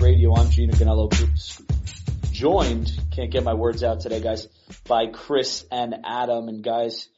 Radio. 0.00 0.34
I'm 0.34 0.48
Gino 0.50 0.74
Ganello, 0.74 1.10
joined, 2.30 2.90
can't 3.10 3.32
get 3.32 3.42
my 3.42 3.54
words 3.54 3.82
out 3.82 4.00
today, 4.00 4.20
guys, 4.20 4.46
by 4.86 5.06
Chris 5.08 5.64
and 5.72 5.94
Adam. 6.04 6.48
And 6.48 6.62
guys, 6.62 7.08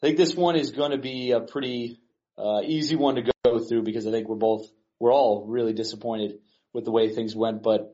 I 0.00 0.06
think 0.06 0.16
this 0.16 0.36
one 0.36 0.54
is 0.54 0.70
going 0.70 0.92
to 0.92 0.98
be 0.98 1.32
a 1.32 1.40
pretty 1.40 1.98
uh, 2.38 2.60
easy 2.64 2.94
one 2.94 3.16
to 3.16 3.32
go 3.44 3.58
through 3.58 3.82
because 3.82 4.06
I 4.06 4.12
think 4.12 4.28
we're 4.28 4.36
both, 4.36 4.68
we're 5.00 5.12
all 5.12 5.46
really 5.48 5.72
disappointed 5.72 6.38
with 6.72 6.84
the 6.84 6.92
way 6.92 7.12
things 7.12 7.34
went. 7.34 7.62
But 7.62 7.92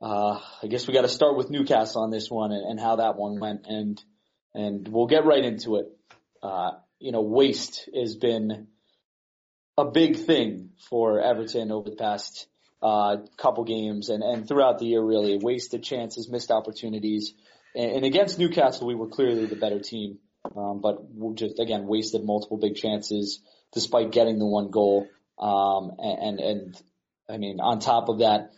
uh, 0.00 0.40
I 0.62 0.66
guess 0.66 0.88
we 0.88 0.94
got 0.94 1.02
to 1.02 1.08
start 1.08 1.36
with 1.36 1.50
Newcastle 1.50 2.02
on 2.02 2.10
this 2.10 2.28
one 2.28 2.50
and, 2.50 2.64
and, 2.68 2.80
how 2.80 2.96
that 2.96 3.16
one 3.16 3.38
went, 3.38 3.66
and 3.66 4.02
and 4.54 4.88
we'll 4.88 5.06
get 5.06 5.24
right 5.24 5.44
into 5.44 5.76
it. 5.76 5.86
Uh, 6.42 6.72
you 6.98 7.12
know, 7.12 7.22
waste 7.22 7.88
has 7.94 8.16
been 8.16 8.66
a 9.78 9.84
big 9.84 10.16
thing 10.16 10.70
for 10.90 11.20
Everton 11.20 11.70
over 11.70 11.90
the 11.90 11.96
past 11.96 12.48
uh, 12.84 13.16
couple 13.38 13.64
games 13.64 14.10
and, 14.10 14.22
and 14.22 14.46
throughout 14.46 14.78
the 14.78 14.84
year 14.84 15.02
really. 15.02 15.38
Wasted 15.38 15.82
chances, 15.82 16.28
missed 16.28 16.50
opportunities. 16.50 17.32
And, 17.74 17.90
and 17.92 18.04
against 18.04 18.38
Newcastle, 18.38 18.86
we 18.86 18.94
were 18.94 19.08
clearly 19.08 19.46
the 19.46 19.56
better 19.56 19.80
team. 19.80 20.18
Um, 20.54 20.82
but 20.82 20.98
just, 21.36 21.58
again, 21.58 21.86
wasted 21.86 22.22
multiple 22.22 22.58
big 22.58 22.76
chances 22.76 23.40
despite 23.72 24.12
getting 24.12 24.38
the 24.38 24.44
one 24.44 24.70
goal. 24.70 25.08
Um, 25.38 25.92
and, 25.98 26.38
and, 26.38 26.40
and 26.40 26.82
I 27.28 27.38
mean, 27.38 27.58
on 27.58 27.78
top 27.80 28.10
of 28.10 28.18
that, 28.18 28.52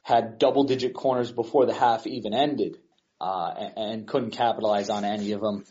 had 0.00 0.38
double 0.38 0.64
digit 0.64 0.94
corners 0.94 1.30
before 1.30 1.66
the 1.66 1.74
half 1.74 2.06
even 2.06 2.32
ended, 2.32 2.78
uh, 3.20 3.52
and, 3.58 3.72
and 3.76 4.08
couldn't 4.08 4.30
capitalize 4.30 4.88
on 4.88 5.04
any 5.04 5.32
of 5.32 5.42
them. 5.42 5.66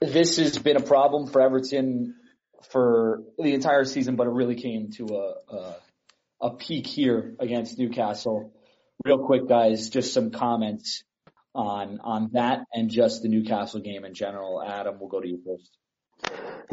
This 0.00 0.38
has 0.38 0.58
been 0.58 0.76
a 0.76 0.82
problem 0.82 1.28
for 1.28 1.40
Everton 1.40 2.16
for 2.70 3.22
the 3.38 3.54
entire 3.54 3.84
season, 3.84 4.16
but 4.16 4.26
it 4.26 4.30
really 4.30 4.56
came 4.56 4.90
to 4.96 5.06
a, 5.14 5.54
a, 5.54 5.76
a 6.40 6.50
peak 6.50 6.86
here 6.86 7.34
against 7.38 7.78
Newcastle. 7.78 8.52
Real 9.04 9.18
quick, 9.18 9.48
guys, 9.48 9.90
just 9.90 10.12
some 10.12 10.30
comments 10.30 11.04
on 11.54 12.00
on 12.02 12.30
that 12.32 12.60
and 12.72 12.90
just 12.90 13.22
the 13.22 13.28
Newcastle 13.28 13.80
game 13.80 14.04
in 14.04 14.14
general. 14.14 14.62
Adam, 14.62 14.98
we'll 15.00 15.08
go 15.08 15.20
to 15.20 15.28
you 15.28 15.40
first. 15.44 15.70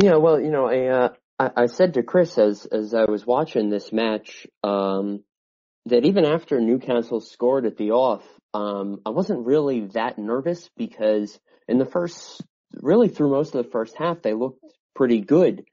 Yeah, 0.02 0.18
well, 0.18 0.40
you 0.40 0.52
know, 0.52 0.68
I 0.68 0.88
uh, 0.88 1.10
I, 1.40 1.64
I 1.64 1.66
said 1.68 1.96
to 1.96 2.04
Chris 2.04 2.38
as 2.38 2.66
as 2.66 2.94
I 2.94 3.06
was 3.06 3.26
watching 3.26 3.70
this 3.70 3.92
match 3.92 4.48
um, 4.64 5.24
that 5.86 6.06
even 6.06 6.26
after 6.26 6.60
Newcastle 6.60 7.22
scored 7.22 7.66
at 7.66 7.78
the 7.78 7.92
off, 7.92 8.24
um, 8.54 9.02
I 9.06 9.10
wasn't 9.10 9.46
really 9.46 9.88
that 9.94 10.18
nervous 10.18 10.70
because 10.78 11.40
in 11.68 11.78
the 11.78 11.86
first, 11.86 12.44
really 12.74 13.10
through 13.10 13.32
most 13.32 13.56
of 13.56 13.64
the 13.64 13.72
first 13.72 13.96
half, 13.98 14.22
they 14.22 14.34
looked 14.34 14.64
pretty 14.96 15.22
good. 15.22 15.64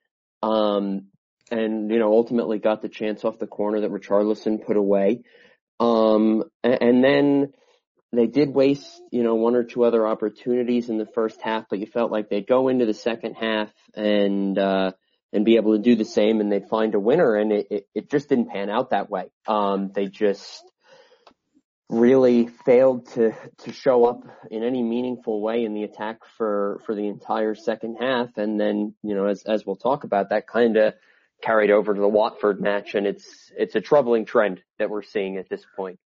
Um, 0.42 1.06
and, 1.50 1.90
you 1.90 1.98
know, 1.98 2.12
ultimately 2.12 2.58
got 2.58 2.82
the 2.82 2.88
chance 2.88 3.24
off 3.24 3.38
the 3.38 3.46
corner 3.46 3.80
that 3.80 3.90
Richarlison 3.90 4.64
put 4.64 4.76
away. 4.76 5.22
Um, 5.80 6.44
and, 6.62 6.82
and 6.82 7.04
then 7.04 7.52
they 8.12 8.26
did 8.26 8.54
waste, 8.54 9.02
you 9.10 9.22
know, 9.22 9.34
one 9.34 9.56
or 9.56 9.64
two 9.64 9.84
other 9.84 10.06
opportunities 10.06 10.88
in 10.88 10.98
the 10.98 11.06
first 11.14 11.40
half, 11.42 11.64
but 11.68 11.78
you 11.78 11.86
felt 11.86 12.12
like 12.12 12.28
they'd 12.28 12.46
go 12.46 12.68
into 12.68 12.86
the 12.86 12.94
second 12.94 13.34
half 13.34 13.72
and, 13.94 14.58
uh, 14.58 14.92
and 15.32 15.44
be 15.44 15.56
able 15.56 15.76
to 15.76 15.82
do 15.82 15.96
the 15.96 16.04
same 16.04 16.40
and 16.40 16.50
they'd 16.50 16.68
find 16.68 16.94
a 16.94 17.00
winner 17.00 17.34
and 17.34 17.52
it, 17.52 17.66
it, 17.70 17.86
it 17.94 18.10
just 18.10 18.28
didn't 18.28 18.50
pan 18.50 18.70
out 18.70 18.90
that 18.90 19.10
way. 19.10 19.24
Um, 19.46 19.90
they 19.94 20.06
just, 20.06 20.62
really 21.90 22.48
failed 22.64 23.06
to 23.12 23.32
to 23.58 23.72
show 23.72 24.06
up 24.06 24.22
in 24.50 24.64
any 24.64 24.82
meaningful 24.82 25.42
way 25.42 25.64
in 25.64 25.74
the 25.74 25.84
attack 25.84 26.18
for 26.38 26.80
for 26.86 26.94
the 26.94 27.06
entire 27.06 27.54
second 27.54 27.96
half 28.00 28.36
and 28.36 28.58
then 28.58 28.94
you 29.02 29.14
know 29.14 29.26
as 29.26 29.42
as 29.44 29.66
we'll 29.66 29.76
talk 29.76 30.04
about 30.04 30.30
that 30.30 30.46
kind 30.46 30.76
of 30.78 30.94
carried 31.44 31.70
over 31.70 31.94
to 31.94 32.00
the 32.00 32.08
Watford 32.08 32.60
match 32.60 32.94
and 32.94 33.06
it's 33.06 33.52
it's 33.56 33.74
a 33.74 33.80
troubling 33.80 34.24
trend 34.24 34.62
that 34.78 34.90
we're 34.90 35.02
seeing 35.02 35.36
at 35.36 35.48
this 35.48 35.62
point 35.76 35.98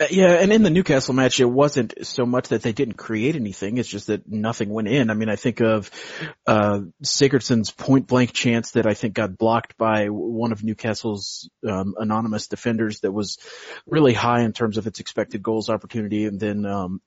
uh, 0.00 0.06
yeah, 0.10 0.34
and 0.34 0.52
in 0.52 0.62
the 0.62 0.70
Newcastle 0.70 1.12
match, 1.12 1.40
it 1.40 1.44
wasn't 1.44 2.06
so 2.06 2.24
much 2.24 2.48
that 2.48 2.62
they 2.62 2.72
didn't 2.72 2.94
create 2.94 3.34
anything. 3.34 3.78
It's 3.78 3.88
just 3.88 4.06
that 4.06 4.28
nothing 4.30 4.68
went 4.68 4.86
in. 4.86 5.10
I 5.10 5.14
mean, 5.14 5.28
I 5.28 5.34
think 5.34 5.60
of 5.60 5.90
uh 6.46 6.82
Sigurdsson's 7.02 7.72
point 7.72 8.06
blank 8.06 8.32
chance 8.32 8.72
that 8.72 8.86
I 8.86 8.94
think 8.94 9.14
got 9.14 9.36
blocked 9.36 9.76
by 9.76 10.06
one 10.06 10.52
of 10.52 10.62
Newcastle's 10.62 11.50
um, 11.68 11.96
anonymous 11.98 12.46
defenders 12.46 13.00
that 13.00 13.10
was 13.10 13.38
really 13.86 14.12
high 14.12 14.42
in 14.42 14.52
terms 14.52 14.78
of 14.78 14.86
its 14.86 15.00
expected 15.00 15.42
goals 15.42 15.68
opportunity. 15.68 16.26
And 16.26 16.38
then, 16.38 16.64
um, 16.64 17.00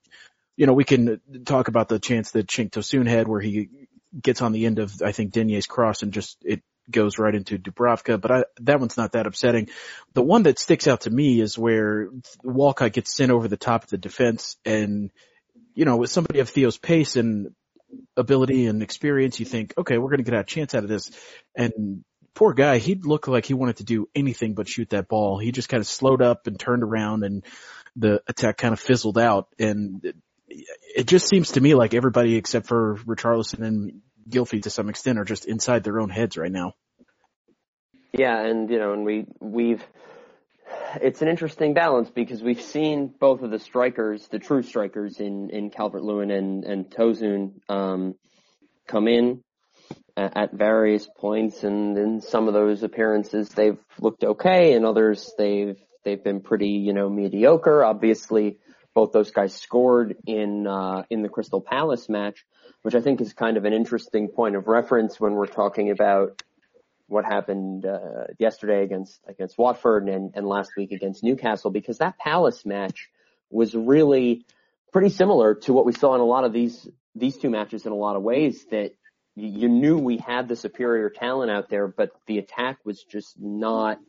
you 0.58 0.66
know, 0.66 0.74
we 0.74 0.84
can 0.84 1.22
talk 1.46 1.70
about 1.70 1.88
the 1.88 2.00
chance 2.00 2.32
that 2.32 2.48
Cenk 2.48 2.72
Tosun 2.72 3.08
had 3.08 3.30
where 3.30 3.40
he 3.40 3.70
gets 4.22 4.42
on 4.42 4.52
the 4.52 4.66
end 4.66 4.80
of 4.80 5.02
I 5.02 5.14
think 5.14 5.32
Digne's 5.32 5.66
cross 5.66 6.04
and 6.04 6.12
just 6.12 6.38
it 6.44 6.62
goes 6.92 7.18
right 7.18 7.34
into 7.34 7.58
Dubravka, 7.58 8.20
but 8.20 8.32
I, 8.32 8.44
that 8.62 8.80
one's 8.80 8.98
not 8.98 9.14
that 9.14 9.28
upsetting. 9.28 9.70
The 10.14 10.22
one 10.22 10.44
that 10.44 10.60
sticks 10.60 10.88
out 10.88 11.02
to 11.02 11.10
me 11.10 11.42
is 11.42 11.58
where 11.58 12.10
Walcott 12.44 12.94
gets 12.94 13.16
sent 13.16 13.32
over 13.32 13.48
the 13.48 13.58
top 13.58 13.84
of 13.84 13.90
the 13.90 13.98
defense 13.98 14.58
and, 14.66 15.12
you 15.74 15.86
know, 15.86 15.98
with 15.98 16.10
somebody 16.10 16.40
of 16.40 16.50
Theo's 16.50 16.78
pace 16.78 17.16
and 17.16 17.56
ability 18.16 18.68
and 18.68 18.84
experience, 18.84 19.40
you 19.40 19.46
think, 19.46 19.74
okay, 19.78 19.98
we're 19.98 20.10
going 20.10 20.24
to 20.24 20.30
get 20.30 20.40
a 20.40 20.44
chance 20.44 20.76
out 20.76 20.84
of 20.84 20.90
this. 20.90 21.12
And 21.56 22.04
poor 22.34 22.54
guy, 22.54 22.78
he 22.78 22.96
looked 22.96 23.28
like 23.28 23.46
he 23.46 23.54
wanted 23.54 23.78
to 23.78 23.84
do 23.84 24.10
anything 24.16 24.54
but 24.54 24.68
shoot 24.68 24.90
that 24.90 25.08
ball. 25.08 25.40
He 25.40 25.52
just 25.52 25.70
kind 25.70 25.82
of 25.82 25.88
slowed 25.88 26.22
up 26.22 26.48
and 26.48 26.60
turned 26.60 26.84
around 26.84 27.24
and 27.24 27.44
the 27.96 28.22
attack 28.28 28.58
kind 28.58 28.74
of 28.74 28.80
fizzled 28.80 29.18
out. 29.18 29.48
And 29.60 30.04
it, 30.04 30.16
it 30.96 31.08
just 31.08 31.28
seems 31.28 31.54
to 31.54 31.62
me 31.62 31.76
like 31.76 31.94
everybody 31.94 32.36
except 32.36 32.68
for 32.68 32.98
Richarlison 33.06 33.62
and 33.66 34.02
Gylfi 34.30 34.64
to 34.64 34.70
some 34.70 34.90
extent 34.90 35.20
are 35.20 35.26
just 35.26 35.46
inside 35.46 35.84
their 35.84 36.00
own 36.00 36.10
heads 36.10 36.38
right 36.38 36.52
now. 36.52 36.74
Yeah, 38.14 38.40
and 38.40 38.70
you 38.70 38.80
know, 38.80 38.94
and 38.94 39.06
we 39.06 39.26
we've 39.40 39.84
it's 41.02 41.22
an 41.22 41.28
interesting 41.28 41.74
balance 41.74 42.10
because 42.10 42.42
we've 42.42 42.62
seen 42.62 43.08
both 43.08 43.42
of 43.42 43.52
the 43.52 43.60
strikers, 43.60 44.28
the 44.28 44.40
true 44.40 44.64
strikers 44.64 45.20
in 45.20 45.50
in 45.50 45.70
Calvert 45.70 46.04
Lewin 46.04 46.32
and 46.32 46.64
and 46.66 46.90
Tosun, 46.90 47.54
um, 47.70 48.16
come 48.88 49.08
in 49.08 49.44
at, 50.18 50.36
at 50.36 50.54
various 50.54 51.08
points, 51.18 51.64
and 51.64 51.98
in 51.98 52.22
some 52.22 52.48
of 52.48 52.54
those 52.54 52.84
appearances 52.84 53.50
they've 53.50 53.80
looked 54.00 54.24
okay, 54.24 54.74
and 54.74 54.86
others 54.86 55.34
they've 55.38 55.78
they've 56.04 56.24
been 56.24 56.42
pretty 56.42 56.70
you 56.70 56.94
know 56.94 57.10
mediocre. 57.10 57.84
Obviously, 57.84 58.58
both 58.94 59.12
those 59.12 59.32
guys 59.32 59.54
scored 59.54 60.16
in 60.26 60.68
uh, 60.68 61.04
in 61.10 61.22
the 61.22 61.30
Crystal 61.30 61.62
Palace 61.62 62.10
match, 62.10 62.46
which 62.84 62.96
I 62.96 63.02
think 63.02 63.22
is 63.22 63.34
kind 63.34 63.58
of 63.58 63.66
an 63.66 63.74
interesting 63.74 64.28
point 64.28 64.56
of 64.56 64.68
reference 64.68 65.20
when 65.20 65.34
we're 65.34 65.48
talking 65.48 65.92
about 65.92 66.42
what 67.08 67.26
happened 67.26 67.86
uh, 67.86 68.26
yesterday 68.40 68.84
against 68.84 69.20
against 69.28 69.58
Watford 69.58 70.08
and, 70.08 70.32
and 70.34 70.48
last 70.48 70.72
week 70.78 70.92
against 70.92 71.24
Newcastle, 71.24 71.70
because 71.70 71.98
that 71.98 72.18
Palace 72.18 72.66
match 72.66 73.10
was 73.50 73.76
really 73.76 74.46
pretty 74.94 75.10
similar 75.10 75.56
to 75.56 75.74
what 75.74 75.86
we 75.86 75.94
saw 75.94 76.16
in 76.16 76.22
a 76.22 76.26
lot 76.26 76.46
of 76.46 76.54
these 76.54 76.88
these 77.14 77.38
two 77.38 77.50
matches 77.50 77.86
in 77.86 77.92
a 77.92 77.96
lot 77.96 78.16
of 78.16 78.24
ways. 78.24 78.66
That 78.72 78.94
you 79.36 79.70
knew 79.70 79.98
we 79.98 80.18
had 80.18 80.48
the 80.48 80.56
superior 80.56 81.10
talent 81.10 81.52
out 81.52 81.70
there, 81.70 81.88
but 81.88 82.12
the 82.28 82.38
attack 82.38 82.80
was 82.86 83.04
just 83.04 83.36
not 83.40 84.00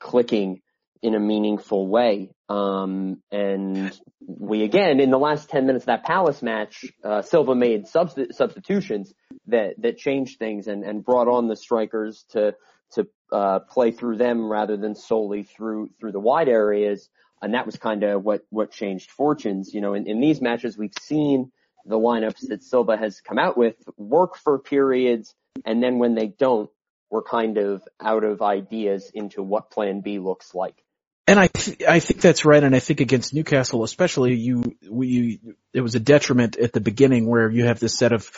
clicking 0.00 0.60
in 1.02 1.16
a 1.16 1.20
meaningful 1.20 1.88
way. 1.88 2.30
Um, 2.48 3.22
and 3.32 3.92
we 4.26 4.62
again, 4.62 5.00
in 5.00 5.10
the 5.10 5.18
last 5.18 5.50
10 5.50 5.66
minutes 5.66 5.82
of 5.84 5.86
that 5.86 6.04
Palace 6.04 6.42
match, 6.42 6.84
uh, 7.04 7.22
Silva 7.22 7.54
made 7.54 7.86
subst- 7.86 8.32
substitutions 8.34 9.12
that, 9.48 9.74
that 9.78 9.98
changed 9.98 10.38
things 10.38 10.68
and, 10.68 10.84
and 10.84 11.04
brought 11.04 11.28
on 11.28 11.48
the 11.48 11.56
strikers 11.56 12.24
to, 12.30 12.54
to, 12.92 13.08
uh, 13.32 13.58
play 13.60 13.90
through 13.90 14.16
them 14.16 14.48
rather 14.48 14.76
than 14.76 14.94
solely 14.94 15.42
through, 15.42 15.90
through 15.98 16.12
the 16.12 16.20
wide 16.20 16.48
areas. 16.48 17.08
And 17.40 17.54
that 17.54 17.66
was 17.66 17.76
kind 17.76 18.04
of 18.04 18.22
what, 18.22 18.42
what 18.50 18.70
changed 18.70 19.10
fortunes. 19.10 19.74
You 19.74 19.80
know, 19.80 19.94
in, 19.94 20.06
in 20.06 20.20
these 20.20 20.40
matches, 20.40 20.78
we've 20.78 20.94
seen 21.00 21.50
the 21.84 21.98
lineups 21.98 22.48
that 22.48 22.62
Silva 22.62 22.96
has 22.96 23.20
come 23.20 23.40
out 23.40 23.58
with 23.58 23.74
work 23.96 24.36
for 24.36 24.60
periods. 24.60 25.34
And 25.64 25.82
then 25.82 25.98
when 25.98 26.14
they 26.14 26.28
don't, 26.28 26.70
we're 27.10 27.22
kind 27.22 27.58
of 27.58 27.82
out 28.00 28.24
of 28.24 28.40
ideas 28.40 29.10
into 29.12 29.42
what 29.42 29.70
plan 29.70 30.00
B 30.00 30.18
looks 30.18 30.54
like. 30.54 30.82
And 31.24 31.38
I, 31.38 31.46
th- 31.46 31.84
I 31.88 32.00
think 32.00 32.20
that's 32.20 32.44
right. 32.44 32.62
And 32.62 32.74
I 32.74 32.80
think 32.80 33.00
against 33.00 33.32
Newcastle, 33.32 33.84
especially 33.84 34.34
you, 34.34 34.76
we, 34.90 35.40
it 35.72 35.80
was 35.80 35.94
a 35.94 36.00
detriment 36.00 36.56
at 36.56 36.72
the 36.72 36.80
beginning 36.80 37.28
where 37.28 37.48
you 37.48 37.64
have 37.64 37.78
this 37.78 37.96
set 37.96 38.12
of 38.12 38.28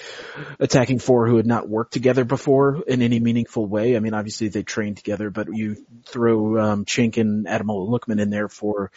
attacking 0.60 0.98
four 0.98 1.26
who 1.26 1.38
had 1.38 1.46
not 1.46 1.66
worked 1.66 1.94
together 1.94 2.24
before 2.24 2.82
in 2.86 3.00
any 3.00 3.20
meaningful 3.20 3.64
way. 3.64 3.96
I 3.96 4.00
mean, 4.00 4.12
obviously 4.12 4.48
they 4.48 4.62
trained 4.62 4.98
together, 4.98 5.30
but 5.30 5.48
you 5.50 5.78
throw, 6.06 6.58
um, 6.58 6.84
Cenk 6.84 7.16
and 7.16 7.46
Ademola 7.46 7.88
Lookman 7.88 8.20
in 8.20 8.28
there 8.28 8.50
for, 8.50 8.90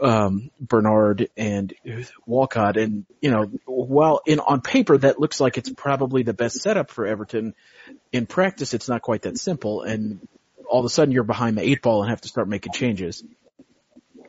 um, 0.00 0.50
Bernard 0.58 1.28
and 1.36 1.72
Walcott. 2.26 2.76
And, 2.76 3.06
you 3.20 3.30
know, 3.30 3.44
while 3.64 4.22
in, 4.26 4.40
on 4.40 4.60
paper 4.60 4.98
that 4.98 5.20
looks 5.20 5.40
like 5.40 5.56
it's 5.56 5.70
probably 5.70 6.24
the 6.24 6.34
best 6.34 6.60
setup 6.62 6.90
for 6.90 7.06
Everton, 7.06 7.54
in 8.10 8.26
practice 8.26 8.74
it's 8.74 8.88
not 8.88 9.02
quite 9.02 9.22
that 9.22 9.38
simple. 9.38 9.82
And 9.82 10.26
all 10.74 10.80
of 10.80 10.86
a 10.86 10.88
sudden 10.88 11.12
you're 11.12 11.22
behind 11.22 11.56
the 11.56 11.62
eight 11.62 11.82
ball 11.82 12.02
and 12.02 12.10
have 12.10 12.22
to 12.22 12.26
start 12.26 12.48
making 12.48 12.72
changes. 12.72 13.22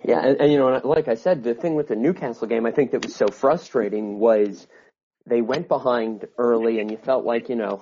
Yeah, 0.08 0.24
and, 0.24 0.40
and 0.40 0.52
you 0.52 0.60
know, 0.60 0.80
like 0.84 1.08
I 1.08 1.16
said, 1.16 1.44
the 1.44 1.56
thing 1.56 1.74
with 1.74 1.88
the 1.88 1.96
Newcastle 1.96 2.46
game, 2.46 2.68
I 2.68 2.72
think 2.72 2.92
that 2.92 3.04
was 3.04 3.16
so 3.16 3.30
frustrating 3.30 4.20
was 4.20 4.68
they 5.26 5.42
went 5.42 5.68
behind 5.68 6.28
early, 6.38 6.80
and 6.80 6.92
you 6.92 6.98
felt 6.98 7.26
like 7.26 7.50
you 7.50 7.56
know, 7.56 7.82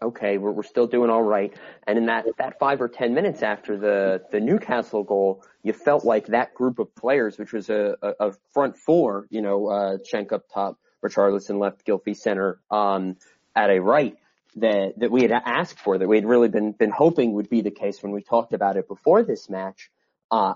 okay, 0.00 0.38
we're, 0.38 0.52
we're 0.52 0.62
still 0.62 0.86
doing 0.86 1.10
all 1.10 1.22
right. 1.22 1.52
And 1.86 1.98
in 1.98 2.06
that, 2.06 2.24
that 2.38 2.58
five 2.58 2.80
or 2.80 2.88
10 2.88 3.12
minutes 3.12 3.42
after 3.42 3.76
the, 3.76 4.22
the 4.32 4.40
Newcastle 4.40 5.04
goal, 5.04 5.44
you 5.62 5.74
felt 5.74 6.02
like 6.02 6.28
that 6.28 6.54
group 6.54 6.78
of 6.78 6.94
players, 6.94 7.36
which 7.36 7.52
was 7.52 7.68
a, 7.68 7.94
a, 8.00 8.28
a 8.28 8.32
front 8.54 8.78
four, 8.78 9.26
you 9.28 9.42
know, 9.42 9.66
uh, 9.66 9.98
Cenk 9.98 10.32
up 10.32 10.44
top, 10.48 10.78
Richarlison 11.04 11.60
left, 11.60 11.86
Gylfi 11.86 12.16
center, 12.16 12.58
um, 12.70 13.16
at 13.54 13.68
a 13.68 13.80
right 13.80 14.16
that, 14.56 14.94
that 14.98 15.10
we 15.10 15.22
had 15.22 15.32
asked 15.32 15.78
for, 15.78 15.98
that 15.98 16.08
we 16.08 16.16
had 16.16 16.26
really 16.26 16.48
been, 16.48 16.72
been 16.72 16.90
hoping 16.90 17.34
would 17.34 17.48
be 17.48 17.60
the 17.60 17.70
case 17.70 18.02
when 18.02 18.12
we 18.12 18.22
talked 18.22 18.52
about 18.52 18.76
it 18.76 18.88
before 18.88 19.22
this 19.22 19.48
match. 19.48 19.90
Uh, 20.30 20.54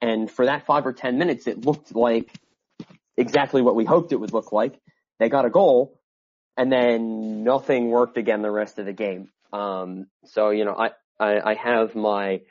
and 0.00 0.30
for 0.30 0.46
that 0.46 0.66
five 0.66 0.86
or 0.86 0.92
10 0.92 1.18
minutes, 1.18 1.46
it 1.46 1.64
looked 1.64 1.94
like 1.94 2.30
exactly 3.16 3.62
what 3.62 3.74
we 3.74 3.84
hoped 3.84 4.12
it 4.12 4.16
would 4.16 4.32
look 4.32 4.52
like. 4.52 4.80
They 5.18 5.28
got 5.28 5.44
a 5.44 5.50
goal 5.50 6.00
and 6.56 6.70
then 6.70 7.44
nothing 7.44 7.88
worked 7.88 8.16
again 8.16 8.42
the 8.42 8.50
rest 8.50 8.78
of 8.78 8.86
the 8.86 8.92
game. 8.92 9.30
Um, 9.52 10.06
so, 10.26 10.50
you 10.50 10.64
know, 10.64 10.74
I, 10.74 10.90
I, 11.18 11.50
I 11.50 11.54
have 11.54 11.94
my, 11.94 12.42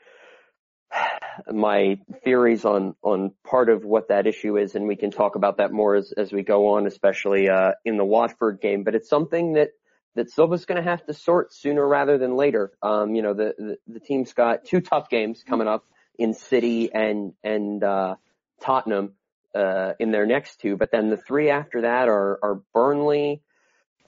my 1.52 2.00
theories 2.24 2.66
on, 2.66 2.96
on 3.02 3.34
part 3.44 3.70
of 3.70 3.84
what 3.84 4.10
that 4.10 4.28
issue 4.28 4.58
is, 4.58 4.76
and 4.76 4.88
we 4.88 4.96
can 4.96 5.12
talk 5.12 5.36
about 5.36 5.58
that 5.58 5.72
more 5.72 5.96
as, 5.96 6.12
as 6.12 6.32
we 6.32 6.44
go 6.44 6.76
on, 6.76 6.88
especially, 6.88 7.50
uh, 7.50 7.72
in 7.84 7.98
the 7.98 8.06
Watford 8.06 8.62
game, 8.62 8.84
but 8.84 8.96
it's 8.96 9.10
something 9.10 9.54
that, 9.54 9.70
that 10.16 10.30
Silva's 10.30 10.66
going 10.66 10.82
to 10.82 10.90
have 10.90 11.06
to 11.06 11.14
sort 11.14 11.54
sooner 11.54 11.86
rather 11.88 12.18
than 12.18 12.36
later. 12.36 12.72
Um, 12.82 13.16
you 13.16 13.22
know, 13.22 13.34
the, 13.34 13.56
the, 13.58 13.78
the 13.88 14.00
team's 14.00 14.34
got 14.34 14.66
two 14.66 14.82
tough 14.82 15.10
games 15.10 15.44
coming 15.48 15.68
up 15.68 15.86
in 16.18 16.34
City 16.34 16.94
and, 16.94 17.34
and, 17.44 17.84
uh, 17.84 18.16
Tottenham, 18.62 19.14
uh, 19.56 19.94
in 20.00 20.12
their 20.12 20.26
next 20.26 20.60
two, 20.62 20.78
but 20.78 20.92
then 20.92 21.10
the 21.10 21.18
three 21.18 21.50
after 21.50 21.82
that 21.82 22.08
are, 22.08 22.40
are 22.42 22.62
Burnley, 22.74 23.42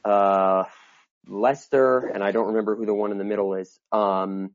uh, 0.04 0.64
Leicester, 1.28 2.00
and 2.00 2.24
I 2.24 2.32
don't 2.32 2.48
remember 2.48 2.76
who 2.76 2.86
the 2.86 2.94
one 2.94 3.12
in 3.12 3.18
the 3.18 3.24
middle 3.24 3.56
is. 3.56 3.80
Um, 3.92 4.52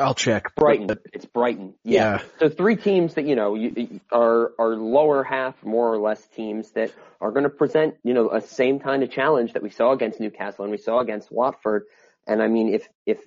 I'll 0.00 0.14
check. 0.14 0.54
Brighton. 0.54 0.90
It's 1.12 1.26
Brighton. 1.26 1.74
Yeah. 1.84 2.18
yeah. 2.18 2.22
So 2.38 2.48
three 2.48 2.76
teams 2.76 3.14
that 3.14 3.26
you 3.26 3.36
know 3.36 3.54
you, 3.54 4.00
are 4.10 4.52
are 4.58 4.76
lower 4.76 5.22
half, 5.22 5.62
more 5.64 5.92
or 5.92 5.98
less 5.98 6.24
teams 6.28 6.70
that 6.72 6.92
are 7.20 7.30
going 7.30 7.44
to 7.44 7.50
present 7.50 7.94
you 8.02 8.14
know 8.14 8.30
a 8.30 8.40
same 8.40 8.80
kind 8.80 9.02
of 9.02 9.10
challenge 9.10 9.52
that 9.52 9.62
we 9.62 9.70
saw 9.70 9.92
against 9.92 10.20
Newcastle 10.20 10.64
and 10.64 10.72
we 10.72 10.78
saw 10.78 11.00
against 11.00 11.30
Watford. 11.30 11.84
And 12.26 12.42
I 12.42 12.48
mean, 12.48 12.74
if 12.74 12.88
if 13.06 13.18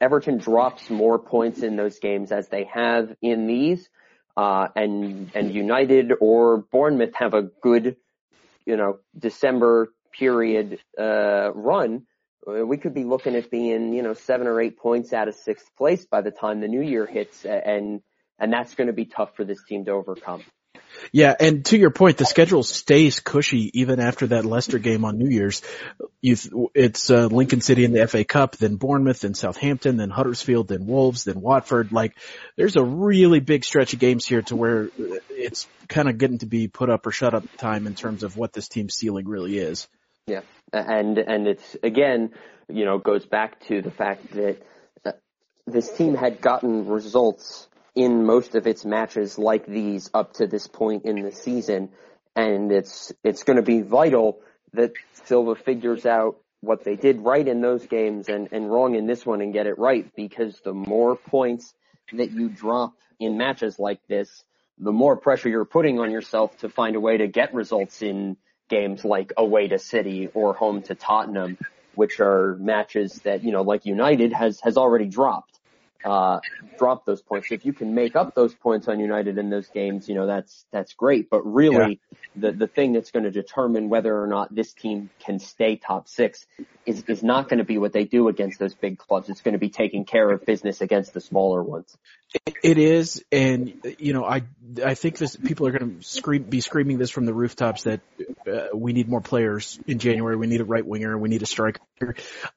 Everton 0.00 0.38
drops 0.38 0.90
more 0.90 1.18
points 1.18 1.62
in 1.62 1.76
those 1.76 1.98
games 1.98 2.32
as 2.32 2.48
they 2.48 2.64
have 2.72 3.14
in 3.22 3.46
these, 3.46 3.88
uh, 4.36 4.68
and 4.74 5.30
and 5.34 5.54
United 5.54 6.12
or 6.20 6.58
Bournemouth 6.58 7.14
have 7.14 7.34
a 7.34 7.42
good 7.42 7.96
you 8.66 8.76
know, 8.76 8.98
December 9.18 9.92
period, 10.12 10.78
uh, 10.98 11.52
run, 11.54 12.06
we 12.46 12.76
could 12.76 12.94
be 12.94 13.04
looking 13.04 13.36
at 13.36 13.50
being, 13.50 13.92
you 13.92 14.02
know, 14.02 14.14
seven 14.14 14.46
or 14.46 14.60
eight 14.60 14.78
points 14.78 15.12
out 15.12 15.28
of 15.28 15.34
sixth 15.34 15.70
place 15.76 16.04
by 16.04 16.20
the 16.20 16.30
time 16.30 16.60
the 16.60 16.68
new 16.68 16.82
year 16.82 17.06
hits 17.06 17.44
and, 17.44 18.00
and 18.38 18.52
that's 18.52 18.74
going 18.74 18.88
to 18.88 18.92
be 18.92 19.04
tough 19.04 19.34
for 19.36 19.44
this 19.44 19.62
team 19.64 19.84
to 19.84 19.92
overcome. 19.92 20.42
Yeah, 21.12 21.34
and 21.38 21.64
to 21.66 21.78
your 21.78 21.90
point, 21.90 22.18
the 22.18 22.24
schedule 22.24 22.62
stays 22.62 23.20
cushy 23.20 23.70
even 23.80 24.00
after 24.00 24.28
that 24.28 24.44
Leicester 24.44 24.78
game 24.78 25.04
on 25.04 25.18
New 25.18 25.28
Year's. 25.28 25.62
You, 26.20 26.36
it's 26.74 27.10
uh, 27.10 27.26
Lincoln 27.26 27.60
City 27.60 27.84
in 27.84 27.92
the 27.92 28.06
FA 28.06 28.24
Cup, 28.24 28.56
then 28.56 28.76
Bournemouth, 28.76 29.20
then 29.20 29.34
Southampton, 29.34 29.96
then 29.96 30.10
Huddersfield, 30.10 30.68
then 30.68 30.86
Wolves, 30.86 31.24
then 31.24 31.40
Watford. 31.40 31.92
Like, 31.92 32.16
there's 32.56 32.76
a 32.76 32.82
really 32.82 33.40
big 33.40 33.64
stretch 33.64 33.92
of 33.92 33.98
games 33.98 34.26
here 34.26 34.42
to 34.42 34.56
where 34.56 34.88
it's 35.30 35.66
kind 35.88 36.08
of 36.08 36.18
getting 36.18 36.38
to 36.38 36.46
be 36.46 36.68
put 36.68 36.90
up 36.90 37.06
or 37.06 37.10
shut 37.10 37.34
up 37.34 37.44
time 37.56 37.86
in 37.86 37.94
terms 37.94 38.22
of 38.22 38.36
what 38.36 38.52
this 38.52 38.68
team's 38.68 38.94
ceiling 38.94 39.26
really 39.26 39.58
is. 39.58 39.88
Yeah, 40.26 40.40
and 40.74 41.18
and 41.18 41.46
it's 41.46 41.76
again, 41.82 42.32
you 42.68 42.84
know, 42.84 42.98
goes 42.98 43.26
back 43.26 43.60
to 43.68 43.82
the 43.82 43.90
fact 43.90 44.32
that 44.32 44.62
uh, 45.04 45.12
this 45.66 45.90
team 45.92 46.14
had 46.14 46.40
gotten 46.40 46.86
results 46.86 47.68
in 47.94 48.24
most 48.24 48.54
of 48.54 48.66
its 48.66 48.84
matches 48.84 49.38
like 49.38 49.66
these 49.66 50.10
up 50.12 50.34
to 50.34 50.46
this 50.46 50.66
point 50.66 51.04
in 51.04 51.22
the 51.22 51.32
season. 51.32 51.90
And 52.34 52.72
it's, 52.72 53.12
it's 53.22 53.44
going 53.44 53.56
to 53.56 53.62
be 53.62 53.82
vital 53.82 54.40
that 54.72 54.92
Silva 55.24 55.54
figures 55.54 56.04
out 56.04 56.36
what 56.60 56.82
they 56.84 56.96
did 56.96 57.20
right 57.20 57.46
in 57.46 57.60
those 57.60 57.86
games 57.86 58.28
and, 58.28 58.48
and 58.50 58.70
wrong 58.70 58.96
in 58.96 59.06
this 59.06 59.24
one 59.24 59.40
and 59.40 59.52
get 59.52 59.66
it 59.66 59.78
right 59.78 60.10
because 60.16 60.58
the 60.64 60.72
more 60.72 61.14
points 61.14 61.72
that 62.12 62.32
you 62.32 62.48
drop 62.48 62.94
in 63.20 63.36
matches 63.36 63.78
like 63.78 64.00
this, 64.08 64.44
the 64.78 64.92
more 64.92 65.16
pressure 65.16 65.48
you're 65.48 65.64
putting 65.64 66.00
on 66.00 66.10
yourself 66.10 66.56
to 66.58 66.68
find 66.68 66.96
a 66.96 67.00
way 67.00 67.18
to 67.18 67.28
get 67.28 67.54
results 67.54 68.02
in 68.02 68.36
games 68.68 69.04
like 69.04 69.32
away 69.36 69.68
to 69.68 69.78
City 69.78 70.28
or 70.34 70.54
home 70.54 70.82
to 70.82 70.94
Tottenham, 70.94 71.58
which 71.94 72.20
are 72.20 72.56
matches 72.56 73.20
that, 73.24 73.44
you 73.44 73.52
know, 73.52 73.62
like 73.62 73.86
United 73.86 74.32
has, 74.32 74.60
has 74.60 74.76
already 74.76 75.06
dropped 75.06 75.54
uh, 76.04 76.38
drop 76.78 77.06
those 77.06 77.22
points. 77.22 77.50
If 77.50 77.64
you 77.64 77.72
can 77.72 77.94
make 77.94 78.14
up 78.14 78.34
those 78.34 78.54
points 78.54 78.88
on 78.88 79.00
United 79.00 79.38
in 79.38 79.48
those 79.48 79.68
games, 79.68 80.08
you 80.08 80.14
know, 80.14 80.26
that's, 80.26 80.66
that's 80.70 80.92
great. 80.92 81.30
But 81.30 81.42
really 81.46 82.00
yeah. 82.12 82.18
the, 82.36 82.52
the 82.52 82.66
thing 82.66 82.92
that's 82.92 83.10
going 83.10 83.24
to 83.24 83.30
determine 83.30 83.88
whether 83.88 84.22
or 84.22 84.26
not 84.26 84.54
this 84.54 84.74
team 84.74 85.08
can 85.18 85.38
stay 85.38 85.76
top 85.76 86.08
six 86.08 86.46
is, 86.86 87.02
is 87.08 87.22
not 87.22 87.48
going 87.48 87.58
to 87.58 87.64
be 87.64 87.78
what 87.78 87.92
they 87.92 88.04
do 88.04 88.28
against 88.28 88.58
those 88.58 88.74
big 88.74 88.98
clubs. 88.98 89.28
It's 89.28 89.40
going 89.40 89.52
to 89.52 89.58
be 89.58 89.70
taking 89.70 90.04
care 90.04 90.30
of 90.30 90.44
business 90.44 90.80
against 90.80 91.14
the 91.14 91.20
smaller 91.20 91.62
ones. 91.62 91.96
It 92.62 92.78
is. 92.78 93.24
And, 93.30 93.80
you 93.98 94.12
know, 94.12 94.24
I, 94.24 94.42
I 94.84 94.94
think 94.94 95.18
this, 95.18 95.36
people 95.36 95.68
are 95.68 95.70
going 95.70 95.98
to 95.98 96.04
scream, 96.04 96.42
be 96.42 96.60
screaming 96.60 96.98
this 96.98 97.10
from 97.10 97.26
the 97.26 97.34
rooftops 97.34 97.84
that 97.84 98.00
uh, 98.46 98.68
we 98.74 98.92
need 98.92 99.08
more 99.08 99.20
players 99.20 99.78
in 99.86 99.98
January. 99.98 100.36
We 100.36 100.48
need 100.48 100.60
a 100.60 100.64
right 100.64 100.84
winger. 100.84 101.16
We 101.16 101.28
need 101.28 101.42
a 101.42 101.46
striker. 101.46 101.80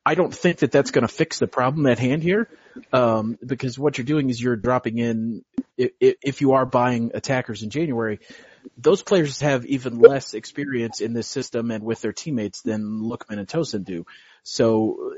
I 0.06 0.16
don't 0.16 0.34
think 0.34 0.60
that 0.60 0.72
that's 0.72 0.92
going 0.92 1.06
to 1.06 1.14
fix 1.14 1.38
the 1.38 1.48
problem 1.48 1.86
at 1.86 2.00
hand 2.00 2.24
here. 2.24 2.50
Um, 2.92 3.38
because 3.46 3.78
what 3.78 3.98
you're 3.98 4.06
doing 4.06 4.30
is 4.30 4.42
you're 4.42 4.56
dropping 4.56 4.98
in, 4.98 5.44
if, 5.78 5.92
if 6.00 6.42
you 6.42 6.54
are 6.54 6.66
buying 6.66 7.12
attackers 7.14 7.62
in 7.64 7.70
January, 7.70 8.20
those 8.78 9.04
players 9.04 9.42
have 9.42 9.66
even 9.66 10.00
less 10.00 10.34
experience 10.34 11.02
in 11.02 11.14
this 11.14 11.28
system 11.28 11.72
and 11.72 11.84
with 11.84 12.02
their 12.02 12.14
teammates 12.14 12.62
than 12.62 13.02
Lookman 13.02 13.40
and 13.40 13.48
Tosun 13.48 13.84
do. 13.84 14.06
So 14.44 15.14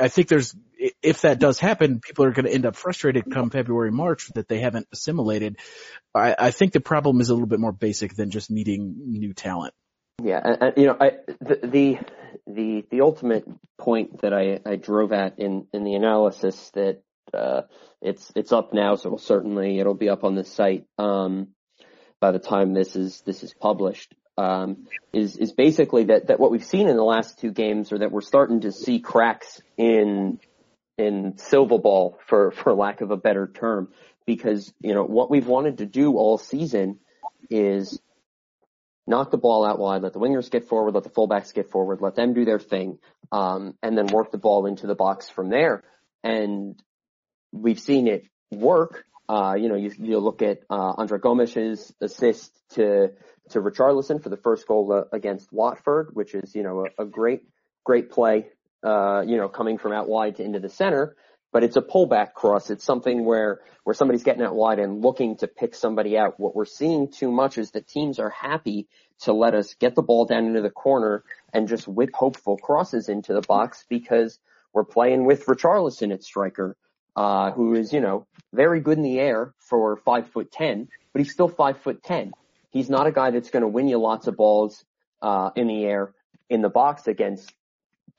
I 0.00 0.08
think 0.08 0.28
there's, 0.28 0.54
if 1.02 1.22
that 1.22 1.38
does 1.38 1.58
happen, 1.58 2.00
people 2.00 2.24
are 2.24 2.32
going 2.32 2.46
to 2.46 2.52
end 2.52 2.66
up 2.66 2.76
frustrated 2.76 3.30
come 3.30 3.50
February, 3.50 3.92
March 3.92 4.28
that 4.34 4.48
they 4.48 4.60
haven't 4.60 4.88
assimilated. 4.92 5.58
I, 6.14 6.34
I 6.38 6.50
think 6.50 6.72
the 6.72 6.80
problem 6.80 7.20
is 7.20 7.30
a 7.30 7.34
little 7.34 7.46
bit 7.46 7.60
more 7.60 7.72
basic 7.72 8.14
than 8.14 8.30
just 8.30 8.50
needing 8.50 8.94
new 9.06 9.32
talent. 9.34 9.74
Yeah, 10.22 10.40
and, 10.44 10.74
you 10.76 10.86
know, 10.86 10.96
I, 11.00 11.12
the, 11.40 11.58
the 11.66 11.98
the 12.46 12.84
the 12.90 13.00
ultimate 13.00 13.44
point 13.78 14.20
that 14.22 14.32
I, 14.32 14.60
I 14.64 14.76
drove 14.76 15.12
at 15.12 15.38
in 15.38 15.66
in 15.72 15.84
the 15.84 15.94
analysis 15.94 16.70
that 16.74 17.02
uh, 17.32 17.62
it's 18.00 18.30
it's 18.36 18.52
up 18.52 18.72
now, 18.72 18.94
so 18.96 19.08
it'll 19.08 19.18
certainly 19.18 19.78
it'll 19.78 19.94
be 19.94 20.08
up 20.08 20.22
on 20.22 20.34
the 20.34 20.44
site 20.44 20.84
um, 20.98 21.48
by 22.22 22.30
the 22.30 22.38
time 22.38 22.72
this 22.72 22.94
is 22.94 23.20
this 23.22 23.42
is 23.42 23.52
published. 23.52 24.14
Um, 24.38 24.86
is 25.12 25.36
is 25.36 25.52
basically 25.52 26.04
that 26.04 26.28
that 26.28 26.40
what 26.40 26.52
we've 26.52 26.64
seen 26.64 26.88
in 26.88 26.96
the 26.96 27.04
last 27.04 27.40
two 27.40 27.50
games, 27.50 27.92
or 27.92 27.98
that 27.98 28.12
we're 28.12 28.22
starting 28.22 28.60
to 28.60 28.72
see 28.72 29.00
cracks 29.00 29.60
in 29.76 30.38
in 30.96 31.36
Silva 31.36 31.78
ball, 31.78 32.18
for 32.28 32.52
for 32.52 32.72
lack 32.72 33.00
of 33.00 33.10
a 33.10 33.16
better 33.16 33.50
term, 33.52 33.88
because 34.24 34.72
you 34.80 34.94
know 34.94 35.02
what 35.02 35.30
we've 35.30 35.48
wanted 35.48 35.78
to 35.78 35.86
do 35.86 36.16
all 36.16 36.38
season 36.38 37.00
is 37.50 38.00
knock 39.06 39.32
the 39.32 39.36
ball 39.36 39.66
out 39.66 39.80
wide, 39.80 40.02
let 40.02 40.12
the 40.12 40.20
wingers 40.20 40.48
get 40.48 40.68
forward, 40.68 40.94
let 40.94 41.02
the 41.02 41.10
fullbacks 41.10 41.52
get 41.52 41.70
forward, 41.70 42.00
let 42.00 42.14
them 42.14 42.34
do 42.34 42.44
their 42.44 42.60
thing, 42.60 42.98
um, 43.32 43.74
and 43.82 43.98
then 43.98 44.06
work 44.06 44.30
the 44.30 44.38
ball 44.38 44.66
into 44.66 44.86
the 44.86 44.94
box 44.94 45.28
from 45.28 45.50
there. 45.50 45.82
And 46.22 46.80
we've 47.50 47.80
seen 47.80 48.06
it 48.06 48.28
work. 48.52 49.04
Uh, 49.32 49.54
you 49.54 49.70
know, 49.70 49.76
you, 49.76 49.90
you 49.98 50.18
look 50.18 50.42
at 50.42 50.58
uh, 50.68 50.92
Andre 50.98 51.18
Gomes's 51.18 51.90
assist 52.02 52.52
to 52.74 53.12
to 53.48 53.60
Richarlison 53.60 54.22
for 54.22 54.28
the 54.28 54.36
first 54.36 54.66
goal 54.68 54.92
uh, 54.92 55.04
against 55.16 55.50
Watford, 55.50 56.10
which 56.12 56.34
is 56.34 56.54
you 56.54 56.62
know 56.62 56.84
a, 56.98 57.04
a 57.04 57.06
great 57.06 57.44
great 57.82 58.10
play. 58.10 58.48
Uh, 58.84 59.22
you 59.26 59.38
know, 59.38 59.48
coming 59.48 59.78
from 59.78 59.92
out 59.92 60.06
wide 60.06 60.36
to 60.36 60.42
into 60.42 60.58
the 60.58 60.68
center, 60.68 61.16
but 61.50 61.62
it's 61.62 61.76
a 61.76 61.80
pullback 61.80 62.34
cross. 62.34 62.68
It's 62.68 62.84
something 62.84 63.24
where, 63.24 63.60
where 63.84 63.94
somebody's 63.94 64.24
getting 64.24 64.42
out 64.42 64.56
wide 64.56 64.80
and 64.80 65.00
looking 65.00 65.36
to 65.36 65.46
pick 65.46 65.76
somebody 65.76 66.18
out. 66.18 66.40
What 66.40 66.56
we're 66.56 66.64
seeing 66.64 67.08
too 67.08 67.30
much 67.30 67.58
is 67.58 67.70
that 67.70 67.86
teams 67.86 68.18
are 68.18 68.28
happy 68.28 68.88
to 69.20 69.32
let 69.32 69.54
us 69.54 69.74
get 69.74 69.94
the 69.94 70.02
ball 70.02 70.24
down 70.24 70.46
into 70.46 70.62
the 70.62 70.70
corner 70.70 71.22
and 71.52 71.68
just 71.68 71.86
whip 71.86 72.10
hopeful 72.12 72.58
crosses 72.58 73.08
into 73.08 73.34
the 73.34 73.42
box 73.42 73.84
because 73.88 74.40
we're 74.72 74.84
playing 74.84 75.26
with 75.26 75.46
Richarlison 75.46 76.12
at 76.12 76.24
striker, 76.24 76.76
uh, 77.16 77.52
who 77.52 77.74
is, 77.74 77.92
you 77.92 78.00
know, 78.00 78.26
very 78.52 78.80
good 78.80 78.98
in 78.98 79.04
the 79.04 79.18
air 79.18 79.54
for 79.58 79.96
five 79.96 80.30
foot 80.30 80.50
ten, 80.52 80.88
but 81.12 81.22
he's 81.22 81.32
still 81.32 81.48
five 81.48 81.78
foot 81.80 82.02
ten. 82.02 82.32
He's 82.70 82.88
not 82.88 83.06
a 83.06 83.12
guy 83.12 83.30
that's 83.30 83.50
going 83.50 83.62
to 83.62 83.68
win 83.68 83.88
you 83.88 83.98
lots 83.98 84.26
of 84.26 84.36
balls, 84.36 84.84
uh, 85.22 85.50
in 85.56 85.68
the 85.68 85.84
air 85.84 86.14
in 86.50 86.60
the 86.60 86.68
box 86.68 87.06
against 87.06 87.50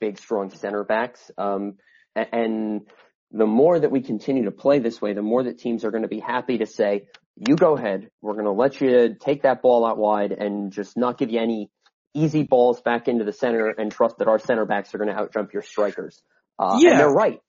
big, 0.00 0.18
strong 0.18 0.50
center 0.50 0.82
backs. 0.82 1.30
Um, 1.38 1.74
and 2.16 2.82
the 3.30 3.46
more 3.46 3.78
that 3.78 3.90
we 3.90 4.00
continue 4.00 4.44
to 4.44 4.50
play 4.50 4.80
this 4.80 5.00
way, 5.00 5.12
the 5.12 5.22
more 5.22 5.44
that 5.44 5.58
teams 5.58 5.84
are 5.84 5.90
going 5.90 6.02
to 6.02 6.08
be 6.08 6.20
happy 6.20 6.58
to 6.58 6.66
say, 6.66 7.04
you 7.36 7.56
go 7.56 7.76
ahead. 7.76 8.10
We're 8.20 8.34
going 8.34 8.44
to 8.44 8.52
let 8.52 8.80
you 8.80 9.16
take 9.18 9.42
that 9.42 9.62
ball 9.62 9.86
out 9.86 9.98
wide 9.98 10.32
and 10.32 10.72
just 10.72 10.96
not 10.96 11.18
give 11.18 11.30
you 11.30 11.40
any, 11.40 11.70
easy 12.12 12.44
balls 12.44 12.80
back 12.80 13.08
into 13.08 13.24
the 13.24 13.32
center 13.32 13.68
and 13.68 13.90
trust 13.90 14.18
that 14.18 14.28
our 14.28 14.38
center 14.38 14.64
backs 14.64 14.94
are 14.94 14.98
going 14.98 15.10
to 15.10 15.20
outjump 15.20 15.52
your 15.52 15.62
strikers. 15.62 16.22
Uh, 16.58 16.78
Yeah. 16.80 16.90
and 16.92 17.00
they're 17.00 17.08
right. 17.08 17.40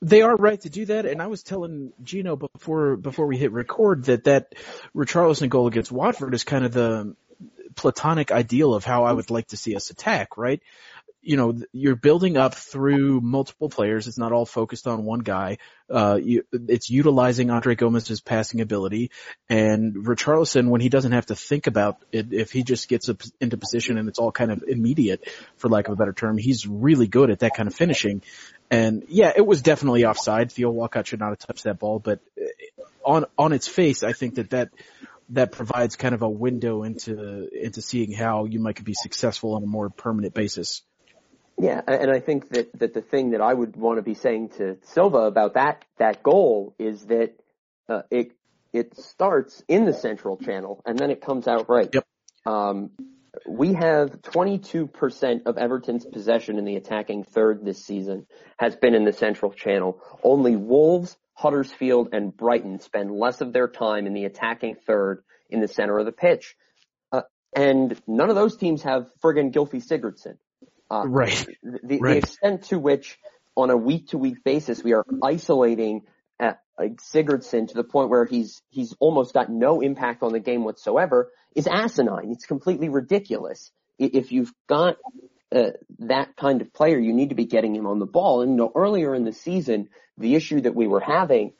They 0.00 0.22
are 0.22 0.34
right 0.36 0.60
to 0.62 0.70
do 0.70 0.84
that, 0.86 1.06
and 1.06 1.22
I 1.22 1.28
was 1.28 1.42
telling 1.42 1.92
Gino 2.02 2.36
before 2.36 2.96
before 2.96 3.26
we 3.26 3.36
hit 3.36 3.52
record 3.52 4.04
that 4.04 4.24
that 4.24 4.54
Richarlison 4.94 5.48
goal 5.48 5.66
against 5.66 5.90
Watford 5.92 6.34
is 6.34 6.44
kind 6.44 6.64
of 6.64 6.72
the 6.72 7.16
platonic 7.74 8.30
ideal 8.30 8.74
of 8.74 8.84
how 8.84 9.04
I 9.04 9.12
would 9.12 9.30
like 9.30 9.48
to 9.48 9.56
see 9.56 9.74
us 9.76 9.90
attack, 9.90 10.36
right? 10.36 10.60
You 11.22 11.36
know, 11.36 11.62
you're 11.72 11.96
building 11.96 12.36
up 12.36 12.54
through 12.54 13.20
multiple 13.20 13.68
players. 13.68 14.08
It's 14.08 14.18
not 14.18 14.32
all 14.32 14.44
focused 14.44 14.88
on 14.88 15.04
one 15.04 15.20
guy. 15.20 15.58
Uh, 15.88 16.18
you, 16.20 16.44
it's 16.52 16.90
utilizing 16.90 17.50
Andre 17.50 17.76
Gomes's 17.76 18.20
passing 18.20 18.60
ability 18.60 19.10
and 19.48 19.94
Richarlison 19.94 20.68
when 20.68 20.80
he 20.80 20.88
doesn't 20.88 21.12
have 21.12 21.26
to 21.26 21.36
think 21.36 21.68
about 21.68 21.98
it. 22.10 22.32
If 22.32 22.50
he 22.50 22.64
just 22.64 22.88
gets 22.88 23.08
up 23.08 23.22
into 23.40 23.56
position 23.56 23.98
and 23.98 24.08
it's 24.08 24.18
all 24.18 24.32
kind 24.32 24.50
of 24.50 24.64
immediate, 24.66 25.28
for 25.56 25.68
lack 25.68 25.86
of 25.86 25.92
a 25.92 25.96
better 25.96 26.12
term, 26.12 26.38
he's 26.38 26.66
really 26.66 27.06
good 27.06 27.30
at 27.30 27.40
that 27.40 27.54
kind 27.54 27.68
of 27.68 27.74
finishing. 27.74 28.22
And 28.70 29.04
yeah, 29.08 29.32
it 29.36 29.46
was 29.46 29.62
definitely 29.62 30.04
offside. 30.04 30.50
Theo 30.50 30.70
Walcott 30.70 31.06
should 31.06 31.20
not 31.20 31.28
have 31.28 31.38
touched 31.38 31.64
that 31.64 31.78
ball, 31.78 31.98
but 31.98 32.20
uh, 32.40 32.82
on 33.04 33.26
on 33.36 33.52
its 33.52 33.68
face, 33.68 34.02
I 34.02 34.12
think 34.12 34.36
that 34.36 34.50
that 34.50 34.70
that 35.30 35.52
provides 35.52 35.96
kind 35.96 36.14
of 36.14 36.22
a 36.22 36.28
window 36.28 36.82
into 36.82 37.48
into 37.48 37.82
seeing 37.82 38.12
how 38.12 38.44
you 38.44 38.60
might 38.60 38.82
be 38.82 38.94
successful 38.94 39.54
on 39.54 39.62
a 39.62 39.66
more 39.66 39.90
permanent 39.90 40.34
basis. 40.34 40.82
Yeah, 41.58 41.80
and 41.86 42.10
I 42.10 42.20
think 42.20 42.48
that, 42.50 42.76
that 42.78 42.94
the 42.94 43.02
thing 43.02 43.30
that 43.30 43.40
I 43.40 43.52
would 43.52 43.76
want 43.76 43.98
to 43.98 44.02
be 44.02 44.14
saying 44.14 44.50
to 44.56 44.78
Silva 44.82 45.18
about 45.18 45.54
that 45.54 45.84
that 45.98 46.22
goal 46.22 46.74
is 46.78 47.06
that 47.06 47.34
uh, 47.88 48.02
it 48.10 48.32
it 48.72 48.96
starts 48.96 49.62
in 49.68 49.84
the 49.84 49.92
central 49.92 50.36
channel 50.38 50.82
and 50.86 50.98
then 50.98 51.10
it 51.10 51.20
comes 51.20 51.46
out 51.46 51.68
right. 51.68 51.88
Yep. 51.92 52.06
Um, 52.46 52.90
we 53.46 53.74
have 53.74 54.10
22% 54.22 55.46
of 55.46 55.56
Everton's 55.56 56.04
possession 56.04 56.58
in 56.58 56.64
the 56.64 56.76
attacking 56.76 57.24
third 57.24 57.64
this 57.64 57.84
season 57.84 58.26
has 58.58 58.76
been 58.76 58.94
in 58.94 59.04
the 59.04 59.12
central 59.12 59.52
channel. 59.52 60.00
Only 60.22 60.56
Wolves, 60.56 61.16
Huddersfield, 61.34 62.10
and 62.12 62.36
Brighton 62.36 62.80
spend 62.80 63.10
less 63.10 63.40
of 63.40 63.52
their 63.52 63.68
time 63.68 64.06
in 64.06 64.12
the 64.12 64.24
attacking 64.24 64.76
third 64.86 65.22
in 65.48 65.60
the 65.60 65.68
center 65.68 65.98
of 65.98 66.06
the 66.06 66.12
pitch. 66.12 66.56
Uh, 67.10 67.22
and 67.54 68.00
none 68.06 68.28
of 68.28 68.36
those 68.36 68.56
teams 68.56 68.82
have 68.82 69.06
friggin' 69.22 69.52
Gylfi 69.52 69.82
Sigurdsson. 69.82 70.36
Uh, 70.92 71.08
Right. 71.08 71.46
the, 71.62 71.80
the 71.82 71.98
Right. 72.00 72.18
extent 72.18 72.64
to 72.64 72.78
which 72.78 73.18
on 73.56 73.70
a 73.70 73.76
week 73.76 74.08
to 74.08 74.18
week 74.18 74.44
basis 74.44 74.84
we 74.84 74.92
are 74.92 75.04
isolating 75.22 76.02
uh, 76.38 76.54
Sigurdsson 76.78 77.68
to 77.68 77.74
the 77.74 77.84
point 77.84 78.10
where 78.10 78.24
he's 78.24 78.62
he's 78.70 78.94
almost 79.00 79.32
got 79.32 79.50
no 79.50 79.80
impact 79.80 80.22
on 80.22 80.32
the 80.32 80.40
game 80.40 80.64
whatsoever 80.64 81.30
is 81.54 81.66
asinine. 81.66 82.30
It's 82.30 82.46
completely 82.46 82.88
ridiculous. 82.88 83.70
If 83.98 84.32
you've 84.32 84.52
got 84.68 84.96
uh, 85.54 85.70
that 86.00 86.36
kind 86.36 86.60
of 86.60 86.72
player, 86.72 86.98
you 86.98 87.12
need 87.12 87.28
to 87.28 87.34
be 87.34 87.44
getting 87.44 87.74
him 87.74 87.86
on 87.86 87.98
the 87.98 88.06
ball. 88.06 88.42
And 88.42 88.52
you 88.52 88.56
know, 88.56 88.72
earlier 88.74 89.14
in 89.14 89.24
the 89.24 89.32
season, 89.32 89.88
the 90.18 90.34
issue 90.34 90.60
that 90.62 90.74
we 90.74 90.86
were 90.86 91.00
having 91.00 91.52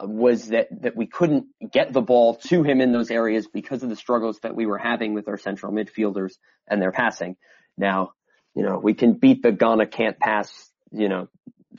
was 0.00 0.48
that 0.48 0.68
that 0.82 0.94
we 0.96 1.06
couldn't 1.06 1.46
get 1.72 1.92
the 1.92 2.02
ball 2.02 2.34
to 2.34 2.62
him 2.62 2.80
in 2.80 2.92
those 2.92 3.10
areas 3.10 3.48
because 3.48 3.82
of 3.82 3.88
the 3.88 3.96
struggles 3.96 4.38
that 4.40 4.54
we 4.54 4.66
were 4.66 4.78
having 4.78 5.14
with 5.14 5.28
our 5.28 5.38
central 5.38 5.72
midfielders 5.72 6.34
and 6.68 6.82
their 6.82 6.92
passing. 6.92 7.36
Now, 7.78 8.12
you 8.56 8.62
know, 8.62 8.78
we 8.78 8.94
can 8.94 9.12
beat 9.12 9.42
the 9.42 9.52
Gana 9.52 9.86
can't 9.86 10.18
pass, 10.18 10.50
you 10.90 11.10
know, 11.10 11.28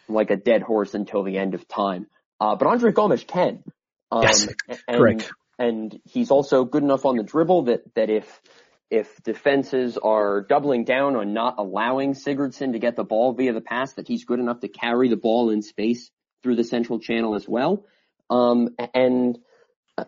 like 0.08 0.30
a 0.30 0.36
dead 0.36 0.62
horse 0.62 0.94
until 0.94 1.24
the 1.24 1.38
end 1.38 1.56
of 1.56 1.68
time. 1.68 2.06
Uh, 2.40 2.56
but 2.56 2.68
Andre 2.68 2.92
Gomes 2.92 3.24
can. 3.24 3.64
Um, 4.12 4.22
Yes, 4.22 4.48
and, 4.88 4.98
correct. 4.98 5.32
And 5.58 6.00
he's 6.06 6.30
also 6.30 6.66
good 6.66 6.84
enough 6.84 7.04
on 7.06 7.18
the 7.18 7.24
dribble 7.24 7.64
that, 7.64 7.82
that 7.96 8.12
if, 8.12 8.42
if 8.92 9.22
defenses 9.24 9.98
are 9.98 10.42
doubling 10.42 10.84
down 10.84 11.16
on 11.16 11.34
not 11.34 11.56
allowing 11.58 12.14
Sigurdsson 12.14 12.74
to 12.74 12.80
get 12.80 12.96
the 12.96 13.04
ball 13.04 13.34
via 13.34 13.54
the 13.54 13.62
pass, 13.62 13.94
that 13.94 14.08
he's 14.08 14.24
good 14.24 14.40
enough 14.40 14.60
to 14.60 14.68
carry 14.68 15.10
the 15.10 15.18
ball 15.18 15.50
in 15.50 15.64
space 15.64 16.12
through 16.44 16.58
the 16.58 16.64
central 16.64 17.00
channel 17.00 17.34
as 17.34 17.48
well. 17.48 17.86
Um, 18.30 18.70
and 18.94 19.40
uh, 19.98 20.06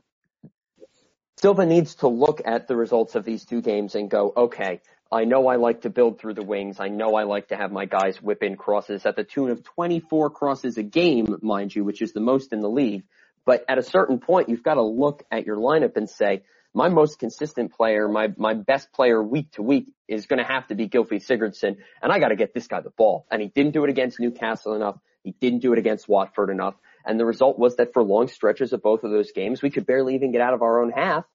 Silva 1.41 1.65
needs 1.65 1.95
to 1.95 2.07
look 2.07 2.43
at 2.45 2.67
the 2.67 2.75
results 2.75 3.15
of 3.15 3.25
these 3.25 3.43
two 3.43 3.63
games 3.63 3.95
and 3.95 4.07
go, 4.07 4.31
okay, 4.37 4.81
I 5.11 5.25
know 5.25 5.47
I 5.47 5.55
like 5.55 5.81
to 5.81 5.89
build 5.89 6.19
through 6.19 6.35
the 6.35 6.43
wings. 6.43 6.79
I 6.79 6.89
know 6.89 7.15
I 7.15 7.23
like 7.23 7.47
to 7.47 7.55
have 7.55 7.71
my 7.71 7.85
guys 7.85 8.21
whip 8.21 8.43
in 8.43 8.55
crosses 8.55 9.07
at 9.07 9.15
the 9.15 9.23
tune 9.23 9.49
of 9.49 9.63
24 9.63 10.29
crosses 10.29 10.77
a 10.77 10.83
game, 10.83 11.35
mind 11.41 11.75
you, 11.75 11.83
which 11.83 12.03
is 12.03 12.13
the 12.13 12.19
most 12.19 12.53
in 12.53 12.59
the 12.59 12.69
league. 12.69 13.03
But 13.43 13.65
at 13.67 13.79
a 13.79 13.83
certain 13.83 14.19
point, 14.19 14.49
you've 14.49 14.63
got 14.63 14.75
to 14.75 14.83
look 14.83 15.23
at 15.31 15.47
your 15.47 15.57
lineup 15.57 15.97
and 15.97 16.07
say, 16.07 16.43
my 16.75 16.89
most 16.89 17.17
consistent 17.17 17.73
player, 17.73 18.07
my, 18.07 18.31
my 18.37 18.53
best 18.53 18.93
player 18.93 19.23
week 19.23 19.51
to 19.53 19.63
week 19.63 19.87
is 20.07 20.27
going 20.27 20.37
to 20.37 20.45
have 20.45 20.67
to 20.67 20.75
be 20.75 20.87
Gylfi 20.87 21.25
Sigurdsson, 21.25 21.77
and 22.03 22.11
I 22.11 22.19
got 22.19 22.27
to 22.27 22.35
get 22.35 22.53
this 22.53 22.67
guy 22.67 22.81
the 22.81 22.91
ball. 22.91 23.25
And 23.31 23.41
he 23.41 23.47
didn't 23.47 23.71
do 23.71 23.83
it 23.85 23.89
against 23.89 24.19
Newcastle 24.19 24.75
enough. 24.75 24.99
He 25.23 25.31
didn't 25.31 25.59
do 25.59 25.73
it 25.73 25.79
against 25.79 26.07
Watford 26.07 26.51
enough. 26.51 26.75
And 27.03 27.19
the 27.19 27.25
result 27.25 27.57
was 27.57 27.77
that 27.77 27.93
for 27.93 28.03
long 28.03 28.27
stretches 28.27 28.73
of 28.73 28.83
both 28.83 29.03
of 29.03 29.09
those 29.09 29.31
games, 29.31 29.63
we 29.63 29.71
could 29.71 29.87
barely 29.87 30.13
even 30.13 30.31
get 30.31 30.41
out 30.41 30.53
of 30.53 30.61
our 30.61 30.83
own 30.83 30.91
half 30.91 31.25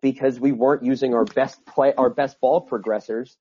because 0.00 0.38
we 0.40 0.52
weren't 0.52 0.84
using 0.84 1.14
our 1.14 1.24
best 1.24 1.64
play, 1.66 1.92
our 1.96 2.10
best 2.10 2.40
ball 2.40 2.66
progressors 2.66 3.36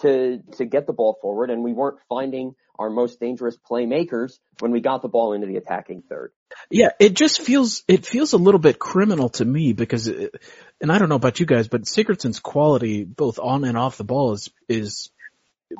to, 0.00 0.42
to 0.56 0.64
get 0.64 0.86
the 0.86 0.92
ball 0.92 1.18
forward 1.20 1.50
and 1.50 1.62
we 1.62 1.72
weren't 1.72 1.98
finding 2.08 2.54
our 2.78 2.90
most 2.90 3.20
dangerous 3.20 3.56
playmakers 3.56 4.38
when 4.58 4.70
we 4.70 4.80
got 4.80 5.02
the 5.02 5.08
ball 5.08 5.32
into 5.32 5.46
the 5.46 5.56
attacking 5.56 6.02
third. 6.08 6.32
Yeah, 6.70 6.90
it 7.00 7.14
just 7.14 7.40
feels 7.40 7.82
it 7.88 8.04
feels 8.06 8.32
a 8.32 8.38
little 8.38 8.60
bit 8.60 8.78
criminal 8.78 9.30
to 9.30 9.44
me 9.44 9.72
because, 9.72 10.08
it, 10.08 10.34
and 10.80 10.92
I 10.92 10.98
don't 10.98 11.08
know 11.08 11.16
about 11.16 11.40
you 11.40 11.46
guys, 11.46 11.68
but 11.68 11.82
Sigurdsson's 11.82 12.40
quality 12.40 13.04
both 13.04 13.38
on 13.38 13.64
and 13.64 13.76
off 13.78 13.96
the 13.96 14.04
ball 14.04 14.32
is 14.32 14.50
is 14.68 15.10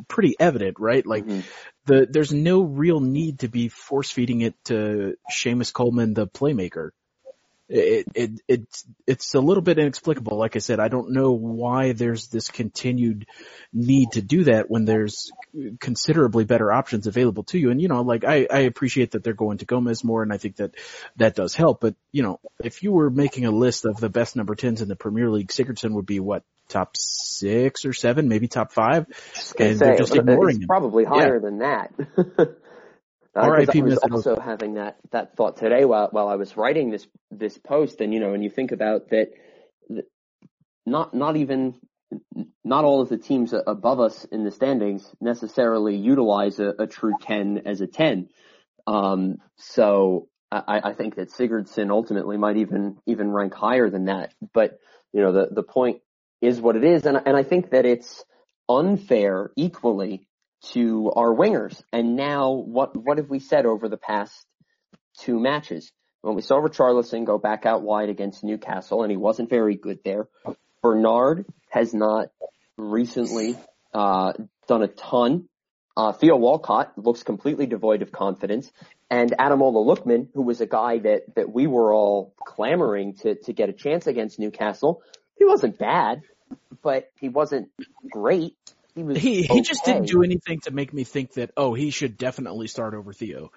pretty 0.09 0.35
evident, 0.39 0.79
right? 0.81 1.07
Like 1.07 1.27
Mhm. 1.27 1.45
the 1.85 2.07
there's 2.11 2.33
no 2.33 2.63
real 2.63 3.01
need 3.01 3.41
to 3.41 3.49
be 3.49 3.69
force 3.69 4.11
feeding 4.11 4.41
it 4.41 4.55
to 4.65 5.17
Seamus 5.31 5.73
Coleman, 5.73 6.15
the 6.15 6.27
playmaker. 6.27 6.91
It 7.69 8.07
it 8.15 8.31
it's 8.47 8.85
it's 9.09 9.35
a 9.35 9.41
little 9.41 9.63
bit 9.63 9.79
inexplicable. 9.79 10.39
Like 10.39 10.55
I 10.55 10.61
said, 10.61 10.79
I 10.79 10.87
don't 10.87 11.11
know 11.11 11.33
why 11.33 11.93
there's 11.93 12.29
this 12.29 12.49
continued 12.49 13.27
need 13.73 14.13
to 14.13 14.23
do 14.23 14.45
that 14.45 14.71
when 14.71 14.85
there's 14.85 15.33
considerably 15.81 16.45
better 16.45 16.73
options 16.73 17.09
available 17.09 17.43
to 17.45 17.59
you. 17.59 17.71
And 17.71 17.83
you 17.83 17.89
know, 17.89 18.03
like 18.03 18.25
I 18.25 18.47
I 18.49 18.61
appreciate 18.61 19.13
that 19.13 19.25
they're 19.25 19.35
going 19.35 19.59
to 19.59 19.65
Gomes 19.65 20.05
more, 20.05 20.23
and 20.23 20.33
I 20.33 20.37
think 20.39 20.57
that 20.57 20.77
that 21.17 21.35
does 21.35 21.57
help. 21.57 21.81
But 21.81 21.97
you 22.13 22.23
know, 22.23 22.39
if 22.63 22.85
you 22.85 22.93
were 22.93 23.11
making 23.11 23.47
a 23.47 23.51
list 23.51 23.85
of 23.85 23.99
the 23.99 24.11
best 24.11 24.37
number 24.37 24.55
tens 24.55 24.81
in 24.81 24.87
the 24.87 24.95
Premier 24.95 25.29
League, 25.29 25.49
Sigurdsson 25.49 25.93
would 25.95 26.07
be 26.07 26.21
what 26.21 26.45
top 26.69 26.97
six 26.97 27.85
or 27.85 27.93
seven, 27.93 28.29
maybe 28.29 28.47
top 28.47 28.73
five, 28.73 29.07
and 29.59 29.79
they're 29.79 29.97
just 29.97 30.15
it's 30.15 30.21
ignoring 30.21 30.61
him. 30.61 30.69
probably 30.69 31.05
higher 31.05 31.41
than 31.41 31.59
that. 31.59 31.93
Uh, 33.37 33.41
R.I.P. 33.41 33.81
I 33.81 33.83
was 33.83 33.99
also 33.99 34.41
having 34.41 34.75
that 34.75 34.99
that 35.13 35.37
thought 35.37 35.57
today 35.59 35.85
while 35.85 36.09
while 36.11 36.29
I 36.29 36.37
was 36.37 36.57
writing 36.57 36.91
this 36.91 37.07
this 37.31 37.59
post, 37.59 38.01
and 38.01 38.15
you 38.15 38.21
know, 38.21 38.35
and 38.35 38.43
you 38.43 38.51
think 38.51 38.73
about 38.73 39.11
that, 39.11 39.29
th- 39.89 40.07
not 40.87 41.15
not 41.15 41.37
even 41.37 41.75
not 42.65 42.85
all 42.85 43.03
of 43.03 43.09
the 43.09 43.19
teams 43.19 43.55
above 43.67 44.01
us 44.01 44.25
in 44.27 44.45
the 44.45 44.51
standings 44.51 45.09
necessarily 45.21 45.97
utilize 45.97 46.59
a, 46.61 46.75
a 46.79 46.87
true 46.87 47.17
ten 47.21 47.63
as 47.67 47.81
a 47.81 47.87
ten. 47.87 48.29
Um, 48.87 49.39
so 49.57 50.29
I, 50.51 50.81
I 50.85 50.93
think 50.95 51.17
that 51.17 51.31
Sigurdsson 51.31 51.91
ultimately 51.91 52.37
might 52.37 52.57
even 52.57 52.99
even 53.07 53.33
rank 53.33 53.55
higher 53.55 53.91
than 53.91 54.07
that. 54.07 54.33
But 54.55 54.79
you 55.13 55.23
know, 55.23 55.33
the 55.33 55.49
the 55.53 55.63
point 55.63 56.01
is 56.41 56.61
what 56.61 56.77
it 56.77 56.85
is, 56.85 57.07
and 57.07 57.21
and 57.27 57.37
I 57.37 57.43
think 57.43 57.71
that 57.71 57.85
it's 57.85 58.25
unfair 58.69 59.51
equally 59.57 60.26
to 60.73 61.13
our 61.15 61.35
wingers. 61.35 61.83
And 61.93 62.17
now, 62.17 62.53
what 62.53 62.97
what 62.97 63.19
have 63.19 63.31
we 63.31 63.39
said 63.41 63.67
over 63.67 63.89
the 63.89 63.97
past 63.97 64.35
two 65.19 65.39
matches? 65.39 65.91
When 66.23 66.35
we 66.35 66.43
saw 66.43 66.57
Richarlison 66.57 67.25
go 67.25 67.39
back 67.39 67.67
out 67.67 67.83
wide 67.83 68.09
against 68.09 68.43
Newcastle, 68.43 69.03
and 69.03 69.11
he 69.11 69.17
wasn't 69.17 69.49
very 69.49 69.77
good 69.77 70.01
there. 70.05 70.29
Bernard 70.83 71.47
has 71.71 71.95
not 71.95 72.29
recently 72.77 73.57
uh, 73.95 74.33
done 74.67 74.83
a 74.83 74.89
ton. 74.89 75.49
Uh, 75.97 76.13
Theo 76.13 76.37
Walcott 76.37 76.93
looks 76.99 77.23
completely 77.23 77.67
devoid 77.67 78.03
of 78.03 78.13
confidence. 78.13 78.71
And 79.11 79.33
Ademola 79.33 79.87
Lookman, 79.87 80.29
who 80.35 80.43
was 80.43 80.61
a 80.61 80.67
guy 80.67 80.99
that, 80.99 81.35
that 81.37 81.51
we 81.53 81.67
were 81.67 81.95
all 81.95 82.35
clamoring 82.45 83.15
to, 83.23 83.37
to 83.45 83.53
get 83.53 83.69
a 83.69 83.73
chance 83.73 84.07
against 84.07 84.39
Newcastle, 84.39 85.03
he 85.39 85.45
wasn't 85.45 85.79
bad, 85.79 86.23
but 86.83 87.11
he 87.19 87.29
wasn't 87.29 87.71
great. 88.11 88.57
He 88.97 89.03
was 89.03 89.19
He 89.19 89.43
he 89.43 89.61
just 89.61 89.85
didn't 89.85 90.09
do 90.09 90.23
anything 90.23 90.61
to 90.61 90.71
make 90.73 90.93
me 90.93 91.05
think 91.05 91.35
that 91.35 91.51
oh 91.57 91.75
he 91.75 91.91
should 91.91 92.17
definitely 92.17 92.67
start 92.67 92.95
over 92.95 93.13
Theo. 93.13 93.53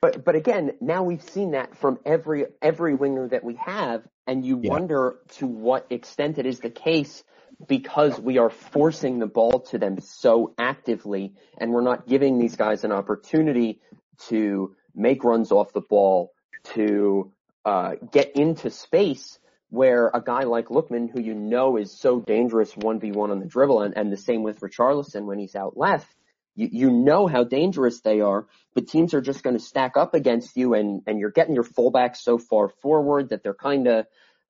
But 0.00 0.24
but 0.24 0.34
again, 0.34 0.72
now 0.80 1.02
we've 1.02 1.22
seen 1.22 1.50
that 1.52 1.76
from 1.76 1.98
every 2.06 2.46
every 2.62 2.94
winger 2.94 3.28
that 3.28 3.44
we 3.44 3.56
have, 3.56 4.02
and 4.26 4.44
you 4.44 4.56
Yeah. 4.62 4.70
wonder 4.70 5.16
to 5.36 5.46
what 5.46 5.86
extent 5.90 6.38
it 6.38 6.46
is 6.46 6.60
the 6.60 6.70
case 6.70 7.22
because 7.68 8.18
we 8.18 8.38
are 8.38 8.48
forcing 8.48 9.18
the 9.18 9.26
ball 9.26 9.60
to 9.70 9.78
them 9.78 10.00
so 10.00 10.54
actively, 10.56 11.34
and 11.58 11.72
we're 11.72 11.82
not 11.82 12.06
giving 12.08 12.38
these 12.38 12.56
guys 12.56 12.82
an 12.84 12.92
opportunity 12.92 13.80
to 14.28 14.74
make 14.94 15.24
runs 15.24 15.52
off 15.52 15.74
the 15.74 15.82
ball, 15.82 16.32
to 16.72 17.30
uh, 17.66 17.96
get 18.10 18.34
into 18.36 18.70
space 18.70 19.38
where 19.70 20.08
a 20.12 20.20
guy 20.20 20.42
like 20.42 20.66
Lookman, 20.66 21.10
who 21.10 21.20
you 21.20 21.34
know 21.34 21.76
is 21.76 21.92
so 21.92 22.20
dangerous 22.20 22.72
1v1 22.74 23.30
on 23.30 23.38
the 23.38 23.46
dribble, 23.46 23.82
and, 23.82 23.96
and 23.96 24.12
the 24.12 24.16
same 24.16 24.42
with 24.42 24.60
Richarlison 24.60 25.24
when 25.24 25.38
he's 25.38 25.54
out 25.54 25.76
left, 25.76 26.12
you, 26.56 26.68
you 26.70 26.90
know 26.90 27.26
how 27.26 27.44
dangerous 27.44 28.00
they 28.00 28.20
are, 28.20 28.46
but 28.74 28.88
teams 28.88 29.14
are 29.14 29.20
just 29.20 29.42
going 29.42 29.56
to 29.56 29.62
stack 29.62 29.96
up 29.96 30.14
against 30.14 30.56
you 30.56 30.74
and, 30.74 31.02
and 31.06 31.18
you're 31.18 31.30
getting 31.30 31.54
your 31.54 31.64
fullbacks 31.64 32.18
so 32.18 32.36
far 32.36 32.68
forward 32.68 33.30
that 33.30 33.42
they're 33.42 33.54
kind 33.54 33.86
of, 33.86 34.06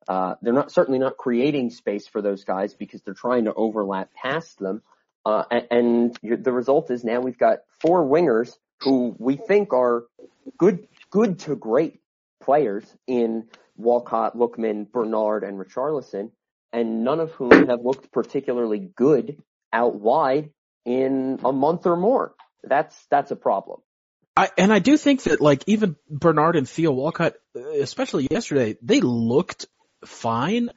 uh, 0.08 0.34
they're 0.40 0.54
not, 0.54 0.72
certainly 0.72 0.98
not 0.98 1.16
creating 1.18 1.70
space 1.70 2.08
for 2.08 2.22
those 2.22 2.44
guys 2.44 2.74
because 2.74 3.02
they're 3.02 3.14
trying 3.14 3.44
to 3.44 3.54
overlap 3.54 4.12
past 4.14 4.58
them. 4.58 4.82
Uh, 5.26 5.44
and, 5.50 6.16
and 6.22 6.44
the 6.44 6.52
result 6.52 6.90
is 6.90 7.04
now 7.04 7.20
we've 7.20 7.38
got 7.38 7.58
four 7.80 8.02
wingers 8.02 8.56
who 8.80 9.14
we 9.18 9.36
think 9.36 9.74
are 9.74 10.04
good, 10.56 10.88
good 11.10 11.38
to 11.40 11.54
great 11.54 12.00
players 12.42 12.84
in 13.06 13.44
Walcott, 13.80 14.36
Lookman, 14.36 14.90
Bernard, 14.90 15.44
and 15.44 15.58
Richarlison, 15.58 16.30
and 16.72 17.04
none 17.04 17.20
of 17.20 17.32
whom 17.32 17.68
have 17.68 17.84
looked 17.84 18.12
particularly 18.12 18.78
good 18.78 19.42
out 19.72 19.94
wide 19.94 20.50
in 20.84 21.40
a 21.44 21.52
month 21.52 21.86
or 21.86 21.96
more. 21.96 22.34
That's 22.62 22.96
that's 23.10 23.30
a 23.30 23.36
problem. 23.36 23.80
I, 24.36 24.48
and 24.56 24.72
I 24.72 24.78
do 24.78 24.96
think 24.96 25.24
that 25.24 25.40
like 25.40 25.64
even 25.66 25.96
Bernard 26.08 26.56
and 26.56 26.68
Theo 26.68 26.92
Walcott, 26.92 27.34
especially 27.54 28.28
yesterday, 28.30 28.76
they 28.80 29.00
looked 29.00 29.66
fine. 30.04 30.70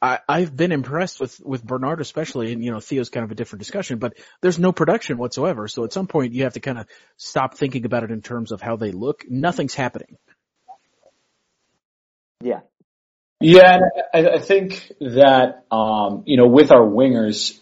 I, 0.00 0.20
I've 0.28 0.56
been 0.56 0.72
impressed 0.72 1.20
with, 1.20 1.38
with 1.44 1.62
Bernard 1.62 2.00
especially, 2.00 2.52
and 2.52 2.64
you 2.64 2.70
know, 2.70 2.80
Theo's 2.80 3.10
kind 3.10 3.24
of 3.24 3.30
a 3.30 3.34
different 3.34 3.60
discussion, 3.60 3.98
but 3.98 4.14
there's 4.40 4.58
no 4.58 4.72
production 4.72 5.18
whatsoever. 5.18 5.68
So 5.68 5.84
at 5.84 5.92
some 5.92 6.06
point 6.06 6.32
you 6.32 6.44
have 6.44 6.54
to 6.54 6.60
kind 6.60 6.78
of 6.78 6.86
stop 7.16 7.58
thinking 7.58 7.84
about 7.84 8.04
it 8.04 8.10
in 8.10 8.22
terms 8.22 8.52
of 8.52 8.62
how 8.62 8.76
they 8.76 8.92
look. 8.92 9.24
Nothing's 9.28 9.74
happening. 9.74 10.16
Yeah. 12.42 12.60
Yeah, 13.40 13.78
I, 14.12 14.28
I 14.28 14.38
think 14.38 14.92
that, 15.00 15.64
um, 15.70 16.24
you 16.26 16.36
know, 16.36 16.46
with 16.46 16.70
our 16.70 16.82
wingers, 16.82 17.58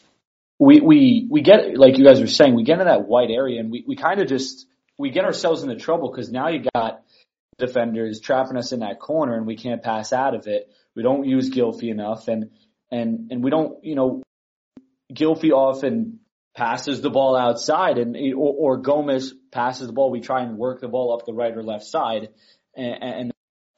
we, 0.59 0.81
we, 0.81 1.27
we 1.31 1.41
get, 1.41 1.77
like 1.77 1.99
you 1.99 2.05
guys 2.05 2.21
were 2.21 2.27
saying, 2.27 2.55
we 2.55 2.65
get 2.65 2.81
in 2.81 2.87
that 2.87 3.07
white 3.07 3.31
area 3.31 3.61
and 3.61 3.71
we, 3.71 3.85
we 3.87 3.95
kind 3.95 4.21
of 4.21 4.27
just, 4.27 4.67
we 4.97 5.11
get 5.11 5.25
ourselves 5.25 5.63
into 5.63 5.77
trouble 5.77 6.11
because 6.11 6.33
now 6.33 6.49
you 6.49 6.65
got 6.75 7.03
defenders 7.59 8.21
trapping 8.21 8.57
us 8.57 8.73
in 8.73 8.81
that 8.81 8.99
corner 8.99 9.37
and 9.37 9.47
we 9.47 9.57
can't 9.57 9.83
pass 9.83 10.13
out 10.13 10.35
of 10.35 10.49
it. 10.49 10.69
We 10.97 11.05
don't 11.05 11.25
use 11.25 11.49
Gylfi 11.51 11.91
enough 11.91 12.27
and, 12.27 12.51
and, 12.91 13.31
and 13.31 13.45
we 13.45 13.51
don't, 13.51 13.85
you 13.85 13.95
know, 13.95 14.23
Gylfi 15.13 15.53
often 15.53 16.19
passes 16.57 17.03
the 17.03 17.11
ball 17.11 17.37
outside 17.37 17.99
and, 17.99 18.17
or, 18.35 18.53
or 18.53 18.77
Gomes 18.79 19.33
passes 19.53 19.87
the 19.87 19.93
ball. 19.93 20.11
We 20.11 20.21
try 20.21 20.43
and 20.43 20.59
work 20.59 20.81
the 20.81 20.89
ball 20.89 21.15
up 21.15 21.25
the 21.25 21.33
right 21.33 21.57
or 21.57 21.63
left 21.63 21.85
side 21.85 22.31
and, 22.75 22.97
and 23.01 23.33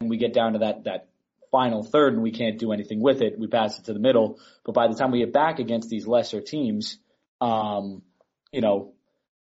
we 0.09 0.17
get 0.17 0.33
down 0.33 0.55
to 0.55 0.61
that, 0.61 0.85
that 0.85 1.09
final 1.51 1.83
third 1.83 2.15
and 2.15 2.23
we 2.23 2.31
can't 2.31 2.59
do 2.59 2.73
anything 2.73 3.03
with 3.03 3.21
it. 3.21 3.39
We 3.39 3.49
pass 3.49 3.79
it 3.79 3.85
to 3.87 3.93
the 3.93 3.99
middle. 3.99 4.39
But 4.65 4.75
by 4.75 4.89
the 4.89 4.95
time 4.95 5.11
we 5.11 5.19
get 5.19 5.33
back 5.33 5.59
against 5.59 5.91
these 5.91 6.07
lesser 6.07 6.41
teams, 6.41 6.99
um, 7.41 8.03
you 8.53 8.61
know, 8.61 8.95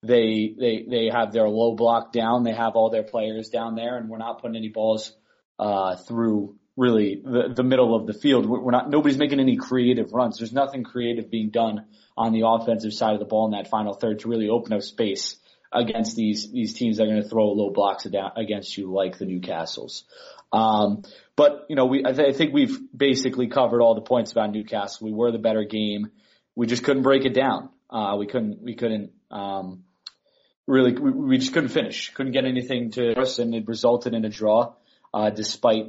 they, 0.01 0.55
they, 0.57 0.85
they 0.89 1.09
have 1.11 1.33
their 1.33 1.47
low 1.47 1.75
block 1.75 2.11
down. 2.11 2.43
They 2.43 2.53
have 2.53 2.75
all 2.75 2.89
their 2.89 3.03
players 3.03 3.49
down 3.49 3.75
there 3.75 3.97
and 3.97 4.09
we're 4.09 4.17
not 4.17 4.41
putting 4.41 4.55
any 4.55 4.69
balls, 4.69 5.13
uh, 5.59 5.97
through 5.97 6.55
really 6.75 7.21
the, 7.23 7.53
the 7.53 7.63
middle 7.63 7.95
of 7.95 8.07
the 8.07 8.13
field. 8.13 8.45
We're 8.45 8.71
not, 8.71 8.89
nobody's 8.89 9.17
making 9.17 9.39
any 9.39 9.57
creative 9.57 10.13
runs. 10.13 10.37
There's 10.37 10.53
nothing 10.53 10.83
creative 10.83 11.29
being 11.29 11.49
done 11.49 11.85
on 12.17 12.31
the 12.31 12.47
offensive 12.47 12.93
side 12.93 13.13
of 13.13 13.19
the 13.19 13.25
ball 13.25 13.45
in 13.45 13.51
that 13.51 13.69
final 13.69 13.93
third 13.93 14.19
to 14.19 14.29
really 14.29 14.49
open 14.49 14.73
up 14.73 14.81
space 14.81 15.37
against 15.71 16.15
these, 16.15 16.51
these 16.51 16.73
teams 16.73 16.97
that 16.97 17.03
are 17.03 17.07
going 17.07 17.21
to 17.21 17.29
throw 17.29 17.51
low 17.51 17.69
blocks 17.69 18.03
down 18.05 18.31
against 18.35 18.77
you 18.77 18.91
like 18.91 19.17
the 19.17 19.25
Newcastles. 19.25 20.03
Um, 20.51 21.03
but 21.35 21.65
you 21.69 21.75
know, 21.75 21.85
we 21.85 22.03
I, 22.05 22.11
th- 22.11 22.27
I 22.27 22.37
think 22.37 22.53
we've 22.53 22.77
basically 22.95 23.47
covered 23.47 23.81
all 23.81 23.95
the 23.95 24.01
points 24.01 24.31
about 24.31 24.51
Newcastle. 24.51 25.05
We 25.05 25.13
were 25.13 25.31
the 25.31 25.37
better 25.37 25.63
game. 25.63 26.09
We 26.55 26.67
just 26.67 26.83
couldn't 26.83 27.03
break 27.03 27.25
it 27.25 27.33
down. 27.33 27.69
Uh, 27.89 28.15
we 28.17 28.27
couldn't 28.27 28.61
we 28.61 28.75
couldn't 28.75 29.11
um, 29.31 29.83
really 30.67 30.93
we, 30.93 31.11
we 31.11 31.37
just 31.37 31.53
couldn't 31.53 31.69
finish. 31.69 32.11
Couldn't 32.13 32.31
get 32.31 32.45
anything 32.45 32.91
to 32.91 33.19
us, 33.19 33.39
and 33.39 33.53
it 33.53 33.67
resulted 33.67 34.13
in 34.13 34.25
a 34.25 34.29
draw, 34.29 34.73
uh, 35.13 35.29
despite 35.29 35.85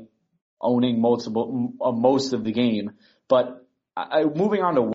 owning 0.60 1.00
multiple 1.00 1.72
uh, 1.80 1.92
most 1.92 2.32
of 2.32 2.44
the 2.44 2.52
game. 2.52 2.92
But 3.28 3.66
I, 3.96 4.24
moving 4.24 4.62
on 4.62 4.74
to 4.74 4.92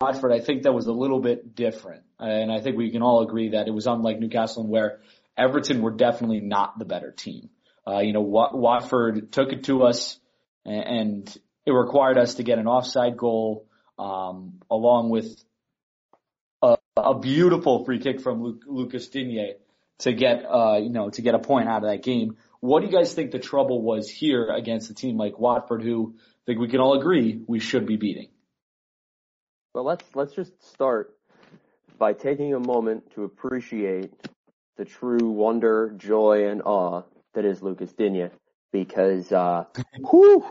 Watford, 0.00 0.30
I 0.30 0.38
think 0.38 0.62
that 0.62 0.72
was 0.72 0.86
a 0.86 0.92
little 0.92 1.18
bit 1.18 1.56
different, 1.56 2.04
and 2.20 2.52
I 2.52 2.60
think 2.60 2.76
we 2.76 2.92
can 2.92 3.02
all 3.02 3.22
agree 3.22 3.50
that 3.50 3.66
it 3.66 3.72
was 3.72 3.88
unlike 3.88 4.20
Newcastle, 4.20 4.64
where 4.64 5.00
Everton 5.36 5.82
were 5.82 5.90
definitely 5.90 6.40
not 6.40 6.78
the 6.78 6.84
better 6.84 7.10
team. 7.10 7.50
Uh, 7.84 7.98
you 7.98 8.12
know, 8.12 8.20
Wat- 8.20 8.56
Watford 8.56 9.32
took 9.32 9.52
it 9.52 9.64
to 9.64 9.82
us 9.82 10.20
and 10.64 11.36
it 11.66 11.72
required 11.72 12.16
us 12.16 12.34
to 12.34 12.44
get 12.44 12.58
an 12.58 12.68
offside 12.68 13.16
goal, 13.16 13.66
um, 13.98 14.60
along 14.70 15.10
with 15.10 15.42
a, 16.62 16.76
a, 16.96 17.18
beautiful 17.18 17.84
free 17.84 17.98
kick 17.98 18.20
from 18.20 18.60
Lucas 18.66 19.08
Digne 19.08 19.54
to 20.00 20.12
get, 20.12 20.44
uh, 20.48 20.78
you 20.80 20.90
know, 20.90 21.10
to 21.10 21.22
get 21.22 21.34
a 21.34 21.40
point 21.40 21.68
out 21.68 21.82
of 21.82 21.90
that 21.90 22.04
game. 22.04 22.36
What 22.60 22.80
do 22.80 22.86
you 22.86 22.92
guys 22.92 23.14
think 23.14 23.32
the 23.32 23.40
trouble 23.40 23.82
was 23.82 24.08
here 24.08 24.48
against 24.48 24.90
a 24.90 24.94
team 24.94 25.16
like 25.16 25.40
Watford, 25.40 25.82
who 25.82 26.14
I 26.16 26.42
think 26.46 26.60
we 26.60 26.68
can 26.68 26.78
all 26.78 26.96
agree 26.96 27.42
we 27.48 27.58
should 27.58 27.84
be 27.84 27.96
beating? 27.96 28.28
Well, 29.74 29.84
let's 29.84 30.04
let's 30.14 30.34
just 30.34 30.52
start 30.72 31.14
by 31.98 32.12
taking 32.12 32.54
a 32.54 32.60
moment 32.60 33.12
to 33.14 33.24
appreciate 33.24 34.12
the 34.76 34.84
true 34.84 35.30
wonder, 35.30 35.94
joy, 35.96 36.48
and 36.48 36.62
awe 36.62 37.02
that 37.34 37.44
is 37.44 37.62
Lucas 37.62 37.92
Digne 37.92 38.30
because 38.72 39.30
uh, 39.32 39.64
whew, 40.10 40.44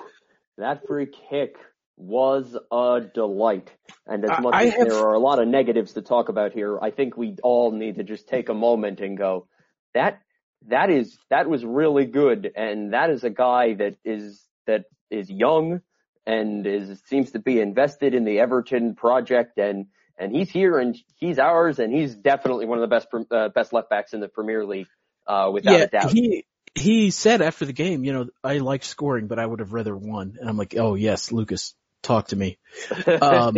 that 0.58 0.86
free 0.88 1.08
kick 1.08 1.58
was 1.98 2.56
a 2.72 3.02
delight. 3.14 3.72
And 4.06 4.24
as 4.24 4.40
much 4.40 4.54
as 4.54 4.74
have... 4.74 4.90
there 4.90 5.00
are 5.00 5.14
a 5.14 5.20
lot 5.20 5.40
of 5.40 5.48
negatives 5.48 5.94
to 5.94 6.02
talk 6.02 6.30
about 6.30 6.54
here, 6.54 6.80
I 6.80 6.92
think 6.92 7.18
we 7.18 7.36
all 7.44 7.72
need 7.72 7.96
to 7.96 8.04
just 8.04 8.28
take 8.28 8.50
a 8.50 8.54
moment 8.54 9.00
and 9.00 9.18
go, 9.18 9.48
that 9.94 10.22
that 10.68 10.90
is 10.90 11.18
that 11.30 11.50
was 11.50 11.66
really 11.66 12.06
good, 12.06 12.52
and 12.56 12.94
that 12.94 13.10
is 13.10 13.24
a 13.24 13.30
guy 13.30 13.74
that 13.76 13.96
is 14.06 14.44
that 14.68 14.86
is 15.10 15.30
young 15.30 15.82
and 16.28 16.68
is 16.68 17.02
seems 17.08 17.32
to 17.32 17.40
be 17.40 17.60
invested 17.60 18.13
in 18.13 18.26
the 18.26 18.40
Everton 18.40 18.94
project 18.94 19.58
and 19.58 19.88
and 20.18 20.36
he's 20.36 20.50
here 20.50 20.78
and 20.78 20.98
he's 21.16 21.40
ours 21.40 21.80
and 21.80 21.94
he's 21.94 22.13
definitely 22.13 22.66
one 22.66 22.78
of 22.78 22.88
the 22.88 22.96
best 22.96 23.08
uh, 23.32 23.50
best 23.50 23.74
left 23.74 23.90
backs 23.90 24.13
in 24.13 24.20
the 24.20 24.28
Premier 24.28 24.66
League 24.66 24.88
uh, 25.26 25.50
without 25.52 25.72
yeah, 25.72 25.84
a 25.86 25.88
doubt. 25.88 26.12
He 26.12 26.46
he 26.76 27.10
said 27.12 27.42
after 27.42 27.66
the 27.66 27.74
game, 27.74 28.04
you 28.04 28.13
know, 28.13 28.28
I 28.44 28.58
like 28.58 28.84
scoring, 28.84 29.28
but 29.28 29.40
I 29.40 29.46
would 29.46 29.62
have 29.62 29.74
rather 29.74 29.96
won. 29.96 30.38
And 30.40 30.50
I'm 30.50 30.58
like, 30.58 30.76
oh 30.78 30.96
yes, 30.96 31.32
Lucas, 31.32 31.74
talk 32.04 32.28
to 32.28 32.36
me. 32.36 32.60
Um, 33.22 33.56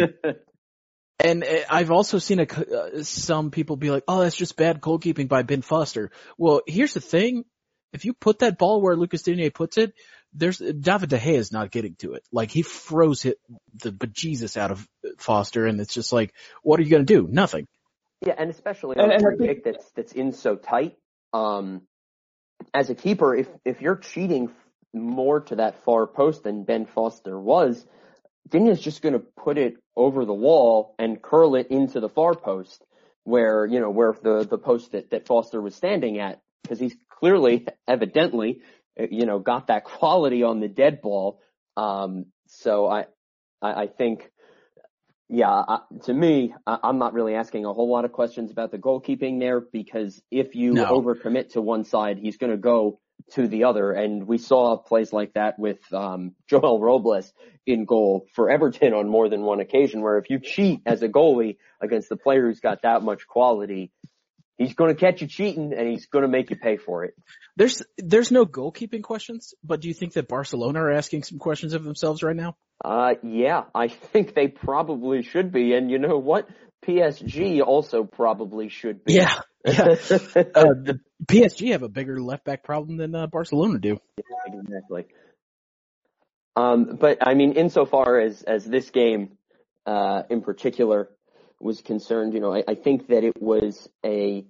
and 1.19 1.43
uh, 1.43 1.47
I've 1.69 1.91
also 1.91 2.19
seen 2.19 2.39
a, 2.39 2.43
uh, 2.43 3.03
some 3.03 3.49
people 3.49 3.77
be 3.77 3.89
like, 3.89 4.03
oh, 4.07 4.21
that's 4.21 4.35
just 4.35 4.55
bad 4.55 4.79
goalkeeping 4.79 5.27
by 5.27 5.41
Ben 5.41 5.63
Foster. 5.63 6.11
Well, 6.37 6.61
here's 6.67 6.93
the 6.93 7.01
thing. 7.01 7.45
If 7.93 8.05
you 8.05 8.13
put 8.13 8.39
that 8.39 8.59
ball 8.59 8.81
where 8.81 8.95
Lucas 8.95 9.23
Digne 9.23 9.49
puts 9.49 9.77
it, 9.77 9.93
there's, 10.33 10.59
David 10.59 11.09
De 11.09 11.17
Gea 11.17 11.37
is 11.37 11.51
not 11.51 11.71
getting 11.71 11.95
to 11.95 12.13
it. 12.13 12.23
Like 12.31 12.51
he 12.51 12.61
froze 12.61 13.21
hit 13.21 13.39
the 13.81 13.91
bejesus 13.91 14.57
out 14.57 14.71
of 14.71 14.87
Foster 15.17 15.65
and 15.65 15.79
it's 15.81 15.93
just 15.93 16.13
like, 16.13 16.33
what 16.63 16.79
are 16.79 16.83
you 16.83 16.89
going 16.89 17.05
to 17.05 17.13
do? 17.13 17.27
Nothing. 17.29 17.67
Yeah, 18.25 18.35
and 18.37 18.49
especially 18.49 18.97
on 18.97 19.11
a 19.11 19.19
free 19.19 19.37
kick 19.37 19.63
that's, 19.63 19.89
that's 19.95 20.11
in 20.11 20.33
so 20.33 20.55
tight. 20.55 20.97
Um, 21.33 21.83
as 22.73 22.89
a 22.89 22.95
keeper, 22.95 23.33
if 23.35 23.47
if 23.63 23.81
you're 23.81 23.95
cheating 23.95 24.51
more 24.93 25.41
to 25.41 25.55
that 25.57 25.85
far 25.85 26.07
post 26.07 26.43
than 26.43 26.63
Ben 26.63 26.85
Foster 26.85 27.39
was, 27.39 27.85
Digne's 28.49 28.81
just 28.81 29.01
going 29.01 29.13
to 29.13 29.19
put 29.19 29.57
it 29.57 29.77
over 29.95 30.25
the 30.25 30.33
wall 30.33 30.95
and 30.99 31.21
curl 31.21 31.55
it 31.55 31.67
into 31.67 31.99
the 31.99 32.09
far 32.09 32.33
post 32.33 32.83
where, 33.23 33.65
you 33.65 33.79
know, 33.79 33.89
where 33.89 34.15
the, 34.21 34.45
the 34.49 34.57
post 34.57 34.91
that, 34.93 35.11
that 35.11 35.27
Foster 35.27 35.61
was 35.61 35.75
standing 35.75 36.19
at 36.19 36.41
because 36.63 36.79
he's 36.79 36.95
clearly, 37.09 37.67
evidently, 37.87 38.61
you 39.09 39.25
know, 39.25 39.39
got 39.39 39.67
that 39.67 39.83
quality 39.83 40.43
on 40.43 40.59
the 40.59 40.67
dead 40.67 41.01
ball. 41.01 41.41
Um, 41.77 42.25
so 42.47 42.87
I, 42.87 43.05
I, 43.61 43.83
I 43.83 43.87
think 43.87 44.29
yeah, 45.31 45.51
uh, 45.51 45.79
to 46.05 46.13
me, 46.13 46.55
I'm 46.65 46.97
not 46.97 47.13
really 47.13 47.35
asking 47.35 47.65
a 47.65 47.71
whole 47.71 47.89
lot 47.89 48.03
of 48.03 48.11
questions 48.11 48.49
about 48.49 48.71
the 48.71 48.79
goalkeeping 48.79 49.39
there 49.39 49.61
because 49.61 50.19
if 50.31 50.55
you 50.55 50.73
no. 50.73 50.85
overcommit 50.85 51.49
to 51.49 51.61
one 51.61 51.83
side, 51.83 52.17
he's 52.17 52.37
going 52.37 52.51
to 52.51 52.57
go 52.57 52.99
to 53.33 53.47
the 53.47 53.65
other. 53.65 53.91
And 53.91 54.25
we 54.25 54.39
saw 54.39 54.75
plays 54.77 55.13
like 55.13 55.33
that 55.33 55.59
with 55.59 55.77
um, 55.93 56.33
Joel 56.47 56.79
Robles 56.79 57.31
in 57.67 57.85
goal 57.85 58.25
for 58.33 58.49
Everton 58.49 58.93
on 58.93 59.07
more 59.07 59.29
than 59.29 59.43
one 59.43 59.59
occasion, 59.59 60.01
where 60.01 60.17
if 60.17 60.31
you 60.31 60.39
cheat 60.39 60.81
as 60.87 61.03
a 61.03 61.07
goalie 61.07 61.57
against 61.79 62.09
the 62.09 62.17
player 62.17 62.47
who's 62.47 62.59
got 62.59 62.81
that 62.81 63.03
much 63.03 63.27
quality, 63.27 63.91
he's 64.59 64.75
going 64.75 64.93
to 64.93 64.99
catch 64.99 65.21
you 65.21 65.27
cheating 65.27 65.73
and 65.75 65.87
he's 65.87 66.05
going 66.05 66.21
to 66.21 66.27
make 66.27 66.51
you 66.51 66.55
pay 66.55 66.77
for 66.77 67.05
it. 67.05 67.15
There's 67.55 67.81
there's 67.97 68.31
no 68.31 68.45
goalkeeping 68.45 69.01
questions, 69.01 69.55
but 69.63 69.79
do 69.81 69.87
you 69.87 69.95
think 69.95 70.13
that 70.13 70.27
Barcelona 70.27 70.81
are 70.81 70.91
asking 70.91 71.23
some 71.23 71.39
questions 71.39 71.73
of 71.73 71.83
themselves 71.83 72.21
right 72.21 72.35
now? 72.35 72.55
Uh, 72.83 73.15
yeah, 73.23 73.63
I 73.73 73.87
think 73.87 74.35
they 74.35 74.47
probably 74.47 75.23
should 75.23 75.51
be, 75.51 75.73
and 75.73 75.89
you 75.89 75.97
know 75.97 76.17
what? 76.17 76.47
PSG 76.87 77.61
also 77.61 78.03
probably 78.03 78.69
should 78.69 79.03
be. 79.03 79.13
Yeah, 79.13 79.41
yeah. 79.65 79.81
uh, 79.85 79.95
the 79.95 80.99
PSG 81.25 81.71
have 81.71 81.83
a 81.83 81.89
bigger 81.89 82.21
left 82.21 82.45
back 82.45 82.63
problem 82.63 82.97
than 82.97 83.15
uh, 83.15 83.27
Barcelona 83.27 83.79
do. 83.79 83.97
Yeah, 84.17 84.59
exactly. 84.59 85.05
Um, 86.55 86.97
but 86.99 87.17
I 87.25 87.33
mean, 87.33 87.53
insofar 87.53 88.19
as 88.19 88.43
as 88.43 88.65
this 88.65 88.89
game 88.91 89.37
uh, 89.85 90.23
in 90.29 90.41
particular 90.41 91.09
was 91.59 91.81
concerned, 91.81 92.33
you 92.33 92.39
know, 92.39 92.53
I, 92.53 92.63
I 92.67 92.75
think 92.75 93.07
that 93.07 93.23
it 93.23 93.41
was 93.41 93.89
a 94.05 94.45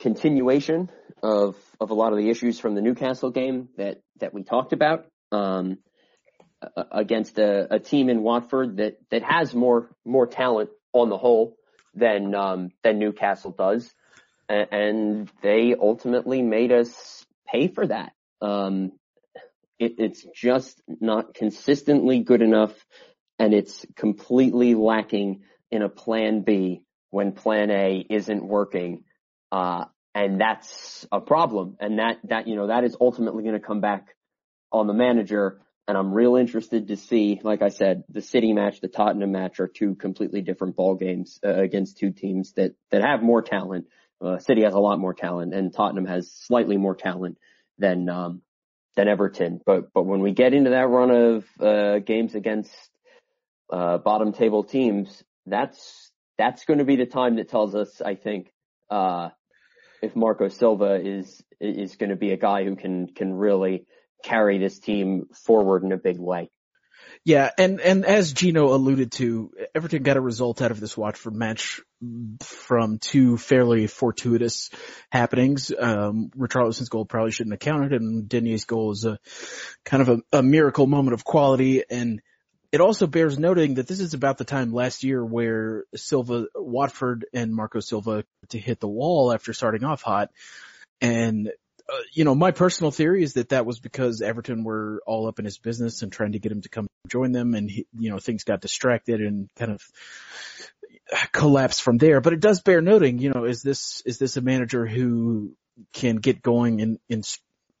continuation 0.00 0.90
of 1.22 1.56
of 1.80 1.90
a 1.90 1.94
lot 1.94 2.12
of 2.12 2.18
the 2.18 2.28
issues 2.30 2.58
from 2.58 2.74
the 2.74 2.80
Newcastle 2.80 3.30
game 3.30 3.68
that 3.76 4.00
that 4.20 4.34
we 4.34 4.42
talked 4.42 4.72
about 4.72 5.06
um, 5.30 5.78
against 6.90 7.38
a, 7.38 7.74
a, 7.74 7.78
team 7.78 8.08
in 8.08 8.22
Watford 8.22 8.78
that 8.78 8.98
that 9.10 9.22
has 9.22 9.54
more 9.54 9.90
more 10.04 10.26
talent 10.26 10.70
on 10.92 11.08
the 11.08 11.16
whole 11.16 11.56
than 11.94 12.34
um, 12.34 12.70
than 12.82 12.98
Newcastle 12.98 13.52
does, 13.52 13.92
and, 14.48 15.30
they 15.42 15.74
ultimately 15.80 16.42
made 16.42 16.72
us 16.72 17.24
pay 17.46 17.68
for 17.68 17.86
that. 17.86 18.12
Um, 18.40 18.92
it, 19.78 19.94
it's 19.98 20.26
just 20.34 20.80
not 20.88 21.34
consistently 21.34 22.20
good 22.20 22.42
enough 22.42 22.72
and 23.38 23.54
it's 23.54 23.84
completely 23.96 24.74
lacking 24.74 25.42
in 25.72 25.82
a 25.82 25.88
plan 25.88 26.42
B 26.42 26.82
when 27.10 27.32
plan 27.32 27.70
A 27.70 28.06
isn't 28.08 28.46
working. 28.46 29.04
Uh, 29.50 29.86
and 30.14 30.40
that's 30.40 31.06
a 31.10 31.20
problem. 31.20 31.76
And 31.80 31.98
that, 31.98 32.18
that, 32.24 32.46
you 32.46 32.54
know, 32.54 32.68
that 32.68 32.84
is 32.84 32.96
ultimately 33.00 33.42
going 33.42 33.58
to 33.58 33.66
come 33.66 33.80
back 33.80 34.14
on 34.70 34.86
the 34.86 34.92
manager. 34.92 35.60
And 35.88 35.98
I'm 35.98 36.12
real 36.12 36.36
interested 36.36 36.88
to 36.88 36.96
see, 36.96 37.40
like 37.42 37.62
I 37.62 37.70
said, 37.70 38.04
the 38.08 38.22
City 38.22 38.52
match, 38.52 38.80
the 38.80 38.88
Tottenham 38.88 39.32
match 39.32 39.58
are 39.58 39.66
two 39.66 39.94
completely 39.94 40.42
different 40.42 40.76
ball 40.76 40.94
games 40.94 41.40
uh, 41.44 41.54
against 41.54 41.98
two 41.98 42.12
teams 42.12 42.52
that, 42.52 42.74
that 42.90 43.02
have 43.02 43.22
more 43.22 43.42
talent. 43.42 43.86
Uh, 44.20 44.38
City 44.38 44.62
has 44.62 44.74
a 44.74 44.78
lot 44.78 45.00
more 45.00 45.14
talent 45.14 45.54
and 45.54 45.74
Tottenham 45.74 46.06
has 46.06 46.30
slightly 46.30 46.76
more 46.76 46.94
talent 46.94 47.38
than, 47.78 48.08
um, 48.08 48.42
than 48.94 49.08
Everton. 49.08 49.60
But 49.64 49.92
but 49.92 50.04
when 50.04 50.20
we 50.20 50.32
get 50.32 50.54
into 50.54 50.70
that 50.70 50.88
run 50.88 51.10
of 51.10 51.44
uh, 51.60 51.98
games 52.00 52.34
against 52.34 52.70
uh, 53.72 53.98
bottom 53.98 54.32
table 54.32 54.64
teams, 54.64 55.22
that's 55.46 56.10
that's 56.38 56.64
going 56.64 56.78
to 56.78 56.84
be 56.84 56.96
the 56.96 57.06
time 57.06 57.36
that 57.36 57.48
tells 57.48 57.74
us, 57.74 58.00
I 58.00 58.14
think, 58.14 58.52
uh, 58.90 59.30
if 60.02 60.16
Marco 60.16 60.48
Silva 60.48 61.00
is 61.02 61.42
is 61.60 61.96
going 61.96 62.10
to 62.10 62.16
be 62.16 62.32
a 62.32 62.36
guy 62.36 62.64
who 62.64 62.76
can 62.76 63.06
can 63.08 63.32
really 63.34 63.86
carry 64.24 64.58
this 64.58 64.78
team 64.78 65.26
forward 65.46 65.82
in 65.84 65.92
a 65.92 65.96
big 65.96 66.18
way. 66.18 66.50
Yeah, 67.24 67.50
and 67.56 67.80
and 67.80 68.04
as 68.04 68.32
Gino 68.32 68.74
alluded 68.74 69.12
to, 69.12 69.52
Everton 69.74 70.02
got 70.02 70.16
a 70.16 70.20
result 70.20 70.60
out 70.60 70.72
of 70.72 70.80
this 70.80 70.96
Watford 70.96 71.34
match 71.34 71.80
from 72.40 72.98
two 72.98 73.36
fairly 73.36 73.86
fortuitous 73.86 74.70
happenings. 75.10 75.72
Um, 75.76 76.30
Richarlison's 76.36 76.88
goal 76.88 77.04
probably 77.04 77.30
shouldn't 77.30 77.52
have 77.52 77.60
counted, 77.60 77.92
and 77.92 78.28
Digne's 78.28 78.64
goal 78.64 78.90
is 78.90 79.04
a 79.04 79.18
kind 79.84 80.02
of 80.02 80.08
a, 80.08 80.38
a 80.38 80.42
miracle 80.42 80.86
moment 80.86 81.14
of 81.14 81.24
quality. 81.24 81.84
And 81.88 82.22
it 82.72 82.80
also 82.80 83.06
bears 83.06 83.38
noting 83.38 83.74
that 83.74 83.86
this 83.86 84.00
is 84.00 84.14
about 84.14 84.38
the 84.38 84.44
time 84.44 84.72
last 84.72 85.04
year 85.04 85.22
where 85.22 85.84
Silva, 85.94 86.46
Watford, 86.54 87.26
and 87.34 87.54
Marco 87.54 87.80
Silva 87.80 88.24
to 88.48 88.58
hit 88.58 88.80
the 88.80 88.88
wall 88.88 89.32
after 89.32 89.52
starting 89.52 89.84
off 89.84 90.00
hot. 90.00 90.30
And 91.00 91.52
uh, 91.88 91.98
you 92.12 92.24
know, 92.24 92.34
my 92.34 92.50
personal 92.50 92.90
theory 92.90 93.22
is 93.22 93.34
that 93.34 93.50
that 93.50 93.66
was 93.66 93.78
because 93.78 94.22
Everton 94.22 94.64
were 94.64 95.02
all 95.06 95.28
up 95.28 95.38
in 95.38 95.44
his 95.44 95.58
business 95.58 96.02
and 96.02 96.10
trying 96.10 96.32
to 96.32 96.38
get 96.38 96.52
him 96.52 96.62
to 96.62 96.68
come 96.68 96.86
join 97.08 97.32
them 97.32 97.54
and 97.54 97.70
he, 97.70 97.86
you 97.98 98.10
know, 98.10 98.18
things 98.18 98.44
got 98.44 98.60
distracted 98.60 99.20
and 99.20 99.50
kind 99.58 99.72
of 99.72 99.82
collapsed 101.32 101.82
from 101.82 101.98
there. 101.98 102.20
But 102.20 102.32
it 102.32 102.40
does 102.40 102.62
bear 102.62 102.80
noting, 102.80 103.18
you 103.18 103.30
know, 103.30 103.44
is 103.44 103.62
this, 103.62 104.02
is 104.06 104.18
this 104.18 104.36
a 104.36 104.40
manager 104.40 104.86
who 104.86 105.54
can 105.92 106.16
get 106.16 106.40
going 106.40 106.80
in, 106.80 106.98
in, 107.08 107.22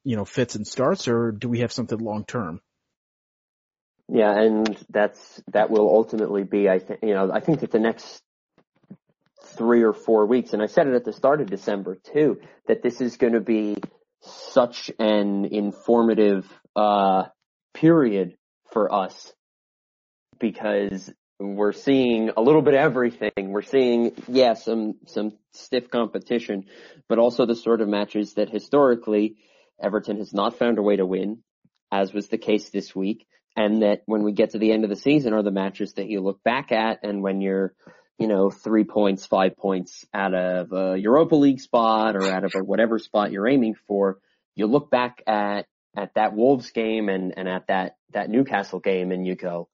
you 0.04 0.16
know, 0.16 0.24
fits 0.24 0.56
and 0.56 0.66
starts 0.66 1.08
or 1.08 1.32
do 1.32 1.48
we 1.48 1.60
have 1.60 1.72
something 1.72 1.98
long 1.98 2.24
term? 2.26 2.60
Yeah, 4.08 4.36
and 4.36 4.76
that's 4.90 5.42
that 5.52 5.70
will 5.70 5.88
ultimately 5.88 6.44
be 6.44 6.68
I 6.68 6.78
think 6.78 7.00
you 7.02 7.14
know 7.14 7.30
I 7.32 7.40
think 7.40 7.60
that 7.60 7.70
the 7.70 7.78
next 7.78 8.22
three 9.44 9.82
or 9.82 9.92
four 9.92 10.26
weeks, 10.26 10.52
and 10.52 10.62
I 10.62 10.66
said 10.66 10.86
it 10.86 10.94
at 10.94 11.04
the 11.04 11.12
start 11.12 11.40
of 11.40 11.50
December 11.50 11.96
too, 12.12 12.40
that 12.68 12.82
this 12.82 13.00
is 13.00 13.16
going 13.16 13.32
to 13.34 13.40
be 13.40 13.76
such 14.20 14.90
an 14.98 15.46
informative 15.46 16.46
uh, 16.76 17.24
period 17.74 18.36
for 18.72 18.92
us 18.92 19.32
because 20.38 21.10
we're 21.38 21.72
seeing 21.72 22.30
a 22.36 22.40
little 22.40 22.62
bit 22.62 22.74
of 22.74 22.80
everything. 22.80 23.32
We're 23.50 23.62
seeing, 23.62 24.12
yeah, 24.28 24.54
some 24.54 24.94
some 25.06 25.32
stiff 25.52 25.90
competition, 25.90 26.66
but 27.08 27.18
also 27.18 27.46
the 27.46 27.56
sort 27.56 27.80
of 27.80 27.88
matches 27.88 28.34
that 28.34 28.48
historically 28.48 29.36
Everton 29.82 30.18
has 30.18 30.32
not 30.32 30.58
found 30.58 30.78
a 30.78 30.82
way 30.82 30.96
to 30.96 31.06
win, 31.06 31.42
as 31.90 32.12
was 32.12 32.28
the 32.28 32.38
case 32.38 32.70
this 32.70 32.94
week, 32.94 33.26
and 33.56 33.82
that 33.82 34.02
when 34.06 34.22
we 34.22 34.32
get 34.32 34.50
to 34.50 34.58
the 34.58 34.72
end 34.72 34.84
of 34.84 34.90
the 34.90 34.96
season 34.96 35.34
are 35.34 35.42
the 35.42 35.50
matches 35.50 35.94
that 35.94 36.08
you 36.08 36.20
look 36.20 36.42
back 36.42 36.72
at, 36.72 37.00
and 37.02 37.22
when 37.22 37.40
you're 37.40 37.74
you 38.22 38.28
know, 38.28 38.50
three 38.50 38.84
points, 38.84 39.26
five 39.26 39.56
points 39.56 40.04
out 40.14 40.32
of 40.32 40.72
a 40.72 40.96
Europa 40.96 41.34
League 41.34 41.58
spot 41.58 42.14
or 42.14 42.30
out 42.30 42.44
of 42.44 42.52
a 42.54 42.62
whatever 42.62 43.00
spot 43.00 43.32
you're 43.32 43.48
aiming 43.48 43.74
for, 43.88 44.18
you 44.54 44.68
look 44.68 44.92
back 44.92 45.22
at, 45.26 45.66
at 45.96 46.14
that 46.14 46.32
Wolves 46.32 46.70
game 46.70 47.08
and, 47.08 47.34
and 47.36 47.48
at 47.48 47.66
that, 47.66 47.96
that 48.12 48.30
Newcastle 48.30 48.78
game 48.78 49.10
and 49.10 49.26
you 49.26 49.34
go, 49.34 49.68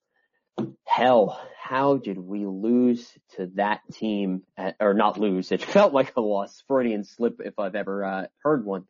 hell, 0.87 1.39
how 1.61 1.99
did 1.99 2.17
we 2.17 2.47
lose 2.47 3.13
to 3.37 3.51
that 3.57 3.81
team 3.93 4.45
at, 4.57 4.77
or 4.81 4.95
not 4.95 5.21
lose? 5.21 5.53
It 5.53 5.63
felt 5.77 5.93
like 5.93 6.15
a 6.17 6.23
loss, 6.23 6.63
Freudian 6.67 7.05
slip 7.05 7.41
if 7.45 7.59
I've 7.59 7.75
ever 7.75 8.03
uh, 8.03 8.27
heard 8.43 8.65
one. 8.65 8.85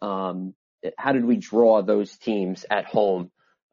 Um, 0.00 0.54
how 0.96 1.10
did 1.10 1.24
we 1.24 1.36
draw 1.36 1.82
those 1.82 2.16
teams 2.18 2.64
at 2.70 2.84
home 2.84 3.32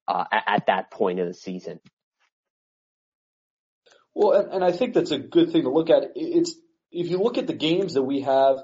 uh, 0.10 0.26
at, 0.32 0.44
at 0.48 0.66
that 0.66 0.92
point 0.92 1.20
of 1.20 1.28
the 1.28 1.34
season? 1.34 1.80
Well, 4.16 4.32
and, 4.32 4.54
and 4.56 4.64
I 4.64 4.72
think 4.72 4.94
that's 4.96 5.12
a 5.12 5.20
good 5.20 5.52
thing 5.52 5.64
to 5.64 5.70
look 5.70 5.90
at. 5.90 6.12
It's 6.16 6.56
if 6.92 7.10
you 7.10 7.20
look 7.20 7.38
at 7.38 7.48
the 7.48 7.54
games 7.54 7.94
that 7.94 8.02
we 8.02 8.22
have 8.22 8.58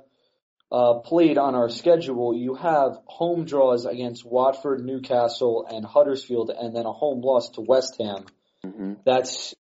uh, 0.72 0.96
played 0.96 1.38
on 1.38 1.54
our 1.54 1.70
schedule, 1.70 2.36
you 2.36 2.56
have 2.56 2.98
home 3.06 3.46
draws 3.46 3.86
against 3.86 4.26
Watford, 4.26 4.84
Newcastle, 4.84 5.68
and 5.70 5.86
Huddersfield, 5.86 6.50
and 6.50 6.76
then 6.76 6.86
a 6.86 6.92
home 6.92 7.22
loss 7.22 7.50
to 7.52 7.62
West 7.62 7.96
Ham. 8.00 8.26
Mm-hmm. 8.66 8.94
That's 9.06 9.54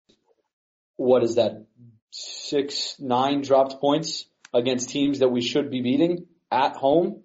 what 0.96 1.22
is 1.22 1.34
that? 1.34 1.66
Six, 2.10 2.96
nine 2.98 3.42
dropped 3.42 3.80
points 3.80 4.24
against 4.54 4.88
teams 4.88 5.18
that 5.18 5.28
we 5.28 5.42
should 5.42 5.70
be 5.70 5.82
beating 5.82 6.26
at 6.50 6.76
home. 6.76 7.22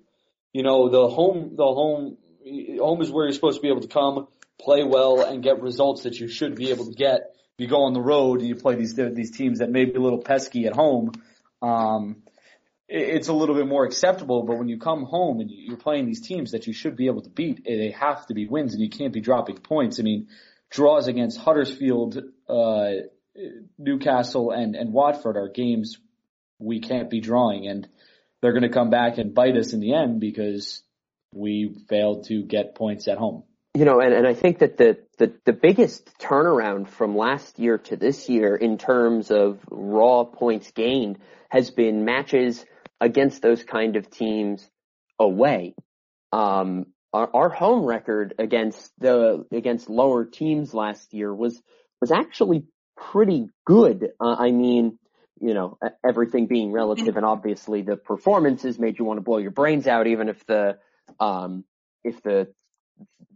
You 0.51 0.63
know, 0.63 0.89
the 0.89 1.07
home, 1.07 1.55
the 1.55 1.63
home, 1.63 2.17
home 2.79 3.01
is 3.01 3.11
where 3.11 3.25
you're 3.25 3.33
supposed 3.33 3.57
to 3.57 3.61
be 3.61 3.69
able 3.69 3.81
to 3.81 3.87
come, 3.87 4.27
play 4.59 4.83
well, 4.83 5.21
and 5.21 5.43
get 5.43 5.61
results 5.61 6.03
that 6.03 6.19
you 6.19 6.27
should 6.27 6.55
be 6.55 6.69
able 6.71 6.85
to 6.85 6.93
get 6.93 7.35
you 7.59 7.67
go 7.67 7.83
on 7.83 7.93
the 7.93 8.01
road 8.01 8.39
and 8.39 8.47
you 8.47 8.55
play 8.55 8.75
these 8.75 8.95
these 8.95 9.31
teams 9.31 9.59
that 9.59 9.69
may 9.69 9.85
be 9.85 9.95
a 9.95 9.99
little 9.99 10.21
pesky 10.21 10.65
at 10.65 10.73
home, 10.73 11.11
um, 11.61 12.23
it's 12.87 13.27
a 13.27 13.33
little 13.33 13.53
bit 13.53 13.67
more 13.67 13.85
acceptable. 13.85 14.43
But 14.43 14.57
when 14.57 14.69
you 14.69 14.79
come 14.79 15.03
home 15.03 15.41
and 15.41 15.51
you're 15.51 15.77
playing 15.77 16.05
these 16.05 16.21
teams 16.21 16.51
that 16.51 16.65
you 16.67 16.73
should 16.73 16.95
be 16.95 17.07
able 17.07 17.21
to 17.21 17.29
beat, 17.29 17.65
they 17.65 17.91
have 17.91 18.25
to 18.27 18.33
be 18.33 18.47
wins, 18.47 18.73
and 18.73 18.81
you 18.81 18.89
can't 18.89 19.13
be 19.13 19.21
dropping 19.21 19.57
points. 19.57 19.99
I 19.99 20.03
mean, 20.03 20.29
draws 20.71 21.07
against 21.07 21.37
Huddersfield, 21.37 22.17
uh, 22.47 22.91
Newcastle, 23.77 24.51
and 24.51 24.75
and 24.75 24.93
Watford 24.93 25.35
are 25.35 25.49
games 25.49 25.97
we 26.59 26.79
can't 26.79 27.09
be 27.09 27.19
drawing, 27.19 27.67
and 27.67 27.87
they're 28.41 28.53
going 28.53 28.63
to 28.63 28.69
come 28.69 28.89
back 28.89 29.17
and 29.17 29.35
bite 29.35 29.57
us 29.57 29.73
in 29.73 29.81
the 29.81 29.93
end 29.93 30.21
because 30.21 30.81
we 31.33 31.75
failed 31.89 32.25
to 32.27 32.43
get 32.43 32.75
points 32.75 33.07
at 33.09 33.17
home. 33.17 33.43
You 33.79 33.85
know, 33.85 34.01
and, 34.01 34.13
and 34.13 34.27
I 34.27 34.33
think 34.33 34.59
that 34.59 34.75
the, 34.75 34.97
the, 35.19 35.31
the 35.45 35.53
biggest 35.53 36.05
turnaround 36.19 36.89
from 36.89 37.15
last 37.15 37.59
year 37.59 37.77
to 37.77 37.95
this 37.95 38.27
year 38.27 38.53
in 38.53 38.77
terms 38.77 39.31
of 39.31 39.57
raw 39.71 40.25
points 40.25 40.69
gained 40.71 41.17
has 41.47 41.71
been 41.71 42.03
matches 42.03 42.65
against 42.99 43.41
those 43.41 43.63
kind 43.63 43.95
of 43.95 44.09
teams 44.09 44.69
away. 45.17 45.75
Um, 46.33 46.87
our, 47.13 47.33
our 47.33 47.47
home 47.47 47.85
record 47.85 48.33
against 48.37 48.91
the 48.99 49.45
against 49.49 49.89
lower 49.89 50.25
teams 50.25 50.73
last 50.73 51.13
year 51.13 51.33
was 51.33 51.57
was 52.01 52.11
actually 52.11 52.65
pretty 52.97 53.47
good. 53.65 54.09
Uh, 54.19 54.35
I 54.37 54.51
mean, 54.51 54.99
you 55.39 55.53
know, 55.53 55.77
everything 56.05 56.47
being 56.47 56.73
relative, 56.73 57.15
and 57.15 57.25
obviously 57.25 57.83
the 57.83 57.95
performances 57.95 58.77
made 58.77 58.99
you 58.99 59.05
want 59.05 59.19
to 59.19 59.23
blow 59.23 59.37
your 59.37 59.51
brains 59.51 59.87
out, 59.87 60.05
even 60.05 60.27
if 60.27 60.45
the 60.47 60.79
um, 61.17 61.63
if 62.03 62.21
the 62.23 62.49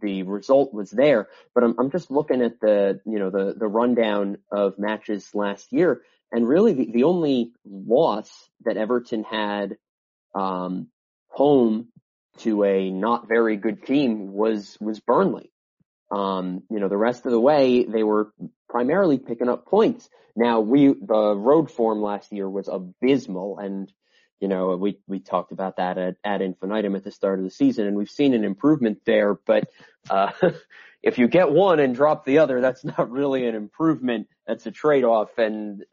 the 0.00 0.22
result 0.22 0.72
was 0.72 0.90
there. 0.90 1.28
But 1.54 1.64
I'm, 1.64 1.74
I'm 1.78 1.90
just 1.90 2.10
looking 2.10 2.42
at 2.42 2.60
the, 2.60 3.00
you 3.04 3.18
know, 3.18 3.30
the, 3.30 3.54
the 3.56 3.66
rundown 3.66 4.38
of 4.50 4.78
matches 4.78 5.28
last 5.34 5.72
year. 5.72 6.02
And 6.32 6.48
really 6.48 6.74
the, 6.74 6.90
the 6.90 7.04
only 7.04 7.52
loss 7.64 8.30
that 8.64 8.76
Everton 8.76 9.24
had, 9.24 9.76
um, 10.34 10.88
home 11.28 11.88
to 12.38 12.64
a 12.64 12.90
not 12.90 13.28
very 13.28 13.56
good 13.56 13.84
team 13.86 14.32
was, 14.32 14.76
was 14.80 15.00
Burnley. 15.00 15.50
Um, 16.10 16.62
you 16.70 16.80
know, 16.80 16.88
the 16.88 16.96
rest 16.96 17.24
of 17.26 17.32
the 17.32 17.40
way 17.40 17.84
they 17.84 18.02
were 18.02 18.32
primarily 18.68 19.18
picking 19.18 19.48
up 19.48 19.66
points. 19.66 20.08
Now 20.36 20.60
we, 20.60 20.88
the 20.88 21.34
road 21.36 21.70
form 21.70 22.02
last 22.02 22.32
year 22.32 22.48
was 22.48 22.68
abysmal 22.68 23.58
and 23.58 23.90
you 24.40 24.48
know, 24.48 24.76
we, 24.76 24.98
we 25.06 25.20
talked 25.20 25.52
about 25.52 25.76
that 25.76 25.98
at, 25.98 26.16
at 26.24 26.42
infinitum 26.42 26.96
at 26.96 27.04
the 27.04 27.10
start 27.10 27.38
of 27.38 27.44
the 27.44 27.50
season 27.50 27.86
and 27.86 27.96
we've 27.96 28.10
seen 28.10 28.34
an 28.34 28.44
improvement 28.44 28.98
there, 29.06 29.34
but, 29.34 29.68
uh, 30.10 30.30
if 31.02 31.18
you 31.18 31.28
get 31.28 31.50
one 31.50 31.80
and 31.80 31.94
drop 31.94 32.24
the 32.24 32.38
other, 32.38 32.60
that's 32.62 32.84
not 32.84 33.10
really 33.10 33.46
an 33.46 33.54
improvement. 33.54 34.26
That's 34.46 34.64
a 34.66 34.70
trade-off. 34.70 35.36
And 35.36 35.84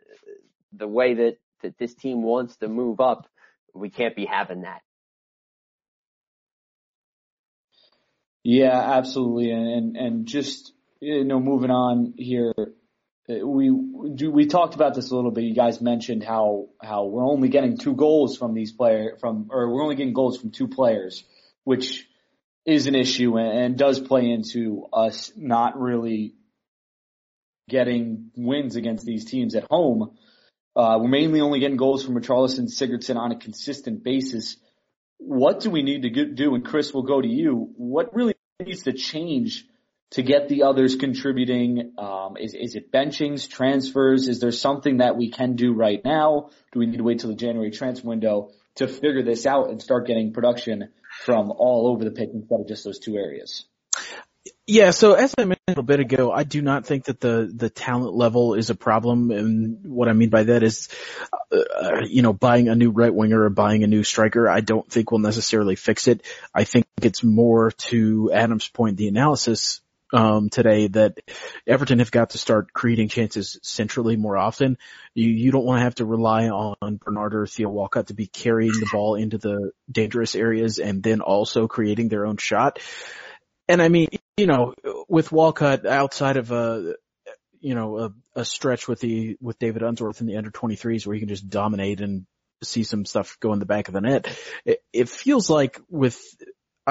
the 0.71 0.87
way 0.87 1.13
that, 1.15 1.37
that 1.63 1.77
this 1.77 1.93
team 1.93 2.23
wants 2.23 2.55
to 2.57 2.69
move 2.69 3.01
up, 3.01 3.27
we 3.73 3.89
can't 3.89 4.15
be 4.15 4.25
having 4.25 4.61
that. 4.61 4.81
Yeah, 8.43 8.79
absolutely. 8.97 9.51
And, 9.51 9.67
and, 9.67 9.97
and 9.97 10.25
just, 10.25 10.73
you 10.99 11.25
know, 11.25 11.39
moving 11.39 11.71
on 11.71 12.13
here, 12.17 12.53
we 13.27 13.71
do, 14.15 14.31
we 14.31 14.45
talked 14.47 14.75
about 14.75 14.95
this 14.95 15.11
a 15.11 15.15
little 15.15 15.31
bit. 15.31 15.43
You 15.43 15.55
guys 15.55 15.81
mentioned 15.81 16.23
how, 16.23 16.69
how 16.81 17.05
we're 17.05 17.25
only 17.25 17.49
getting 17.49 17.77
two 17.77 17.95
goals 17.95 18.37
from 18.37 18.53
these 18.53 18.71
player 18.71 19.17
from, 19.19 19.47
or 19.51 19.73
we're 19.73 19.83
only 19.83 19.95
getting 19.95 20.13
goals 20.13 20.39
from 20.39 20.51
two 20.51 20.67
players, 20.67 21.23
which 21.63 22.07
is 22.65 22.87
an 22.87 22.95
issue 22.95 23.37
and, 23.37 23.57
and 23.57 23.77
does 23.77 23.99
play 23.99 24.29
into 24.29 24.85
us 24.91 25.31
not 25.35 25.79
really 25.79 26.35
getting 27.69 28.31
wins 28.35 28.75
against 28.75 29.05
these 29.05 29.25
teams 29.25 29.55
at 29.55 29.65
home. 29.69 30.17
Uh, 30.75 30.97
we're 31.01 31.07
mainly 31.07 31.41
only 31.41 31.59
getting 31.59 31.77
goals 31.77 32.03
from 32.03 32.15
Richarlison 32.15 32.67
Sigurdsson 32.69 33.17
on 33.17 33.31
a 33.31 33.37
consistent 33.37 34.03
basis. 34.03 34.57
What 35.17 35.59
do 35.59 35.69
we 35.69 35.83
need 35.83 36.01
to 36.03 36.25
do? 36.25 36.55
And 36.55 36.65
Chris, 36.65 36.93
we'll 36.93 37.03
go 37.03 37.21
to 37.21 37.27
you. 37.27 37.71
What 37.75 38.15
really 38.15 38.33
needs 38.59 38.83
to 38.83 38.93
change 38.93 39.65
to 40.11 40.23
get 40.23 40.49
the 40.49 40.63
others 40.63 40.95
contributing? 40.95 41.93
Um, 41.97 42.37
is, 42.37 42.53
is 42.53 42.75
it 42.75 42.91
benchings, 42.91 43.49
transfers? 43.49 44.27
Is 44.27 44.39
there 44.39 44.51
something 44.51 44.97
that 44.97 45.17
we 45.17 45.31
can 45.31 45.55
do 45.55 45.73
right 45.73 46.01
now? 46.03 46.49
Do 46.71 46.79
we 46.79 46.85
need 46.85 46.97
to 46.97 47.03
wait 47.03 47.19
till 47.19 47.29
the 47.29 47.35
January 47.35 47.71
transfer 47.71 48.07
window 48.07 48.51
to 48.75 48.87
figure 48.87 49.23
this 49.23 49.45
out 49.45 49.69
and 49.69 49.81
start 49.81 50.07
getting 50.07 50.33
production 50.33 50.89
from 51.25 51.51
all 51.51 51.87
over 51.87 52.03
the 52.03 52.11
pitch 52.11 52.29
instead 52.33 52.59
of 52.59 52.67
just 52.67 52.83
those 52.83 52.99
two 52.99 53.15
areas? 53.15 53.65
Yeah, 54.65 54.91
so 54.91 55.13
as 55.13 55.35
I 55.37 55.43
mentioned 55.43 55.77
a 55.77 55.83
bit 55.83 55.99
ago, 55.99 56.31
I 56.31 56.43
do 56.43 56.61
not 56.61 56.85
think 56.85 57.05
that 57.05 57.19
the 57.19 57.51
the 57.53 57.69
talent 57.69 58.13
level 58.13 58.53
is 58.55 58.69
a 58.69 58.75
problem, 58.75 59.29
and 59.29 59.85
what 59.85 60.07
I 60.07 60.13
mean 60.13 60.29
by 60.29 60.43
that 60.43 60.63
is, 60.63 60.87
uh, 61.51 62.01
you 62.05 62.21
know, 62.21 62.33
buying 62.33 62.69
a 62.69 62.75
new 62.75 62.89
right 62.89 63.13
winger 63.13 63.43
or 63.43 63.49
buying 63.49 63.83
a 63.83 63.87
new 63.87 64.03
striker, 64.03 64.47
I 64.49 64.61
don't 64.61 64.89
think 64.89 65.11
will 65.11 65.19
necessarily 65.19 65.75
fix 65.75 66.07
it. 66.07 66.25
I 66.55 66.63
think 66.63 66.85
it's 67.01 67.23
more 67.23 67.71
to 67.71 68.31
Adam's 68.33 68.67
point, 68.67 68.97
the 68.97 69.09
analysis 69.09 69.81
um, 70.13 70.49
today 70.49 70.87
that 70.87 71.17
Everton 71.65 71.99
have 71.99 72.11
got 72.11 72.31
to 72.31 72.37
start 72.37 72.73
creating 72.73 73.09
chances 73.09 73.59
centrally 73.63 74.15
more 74.15 74.37
often. 74.37 74.77
You, 75.13 75.29
you 75.29 75.51
don't 75.51 75.65
want 75.65 75.79
to 75.79 75.83
have 75.83 75.95
to 75.95 76.05
rely 76.05 76.49
on 76.49 76.97
Bernard 76.97 77.35
or 77.35 77.47
Theo 77.47 77.69
Walcott 77.69 78.07
to 78.07 78.13
be 78.13 78.27
carrying 78.27 78.71
the 78.71 78.89
ball 78.91 79.15
into 79.15 79.37
the 79.37 79.71
dangerous 79.91 80.35
areas 80.35 80.79
and 80.79 81.01
then 81.01 81.21
also 81.21 81.67
creating 81.67 82.09
their 82.09 82.25
own 82.25 82.37
shot. 82.37 82.79
And 83.67 83.81
I 83.81 83.89
mean, 83.89 84.09
you 84.37 84.47
know, 84.47 84.73
with 85.07 85.31
Walcott 85.31 85.85
outside 85.85 86.37
of 86.37 86.51
a, 86.51 86.95
you 87.59 87.75
know, 87.75 87.97
a, 87.99 88.13
a 88.35 88.45
stretch 88.45 88.87
with 88.87 88.99
the, 88.99 89.37
with 89.39 89.59
David 89.59 89.83
Unsworth 89.83 90.19
in 90.19 90.27
the 90.27 90.37
under 90.37 90.51
23s 90.51 91.05
where 91.05 91.13
he 91.13 91.19
can 91.19 91.29
just 91.29 91.49
dominate 91.49 92.01
and 92.01 92.25
see 92.63 92.83
some 92.83 93.05
stuff 93.05 93.37
go 93.39 93.53
in 93.53 93.59
the 93.59 93.65
back 93.65 93.87
of 93.87 93.93
the 93.93 94.01
net. 94.01 94.27
It, 94.65 94.83
it 94.91 95.09
feels 95.09 95.49
like 95.49 95.79
with 95.89 96.19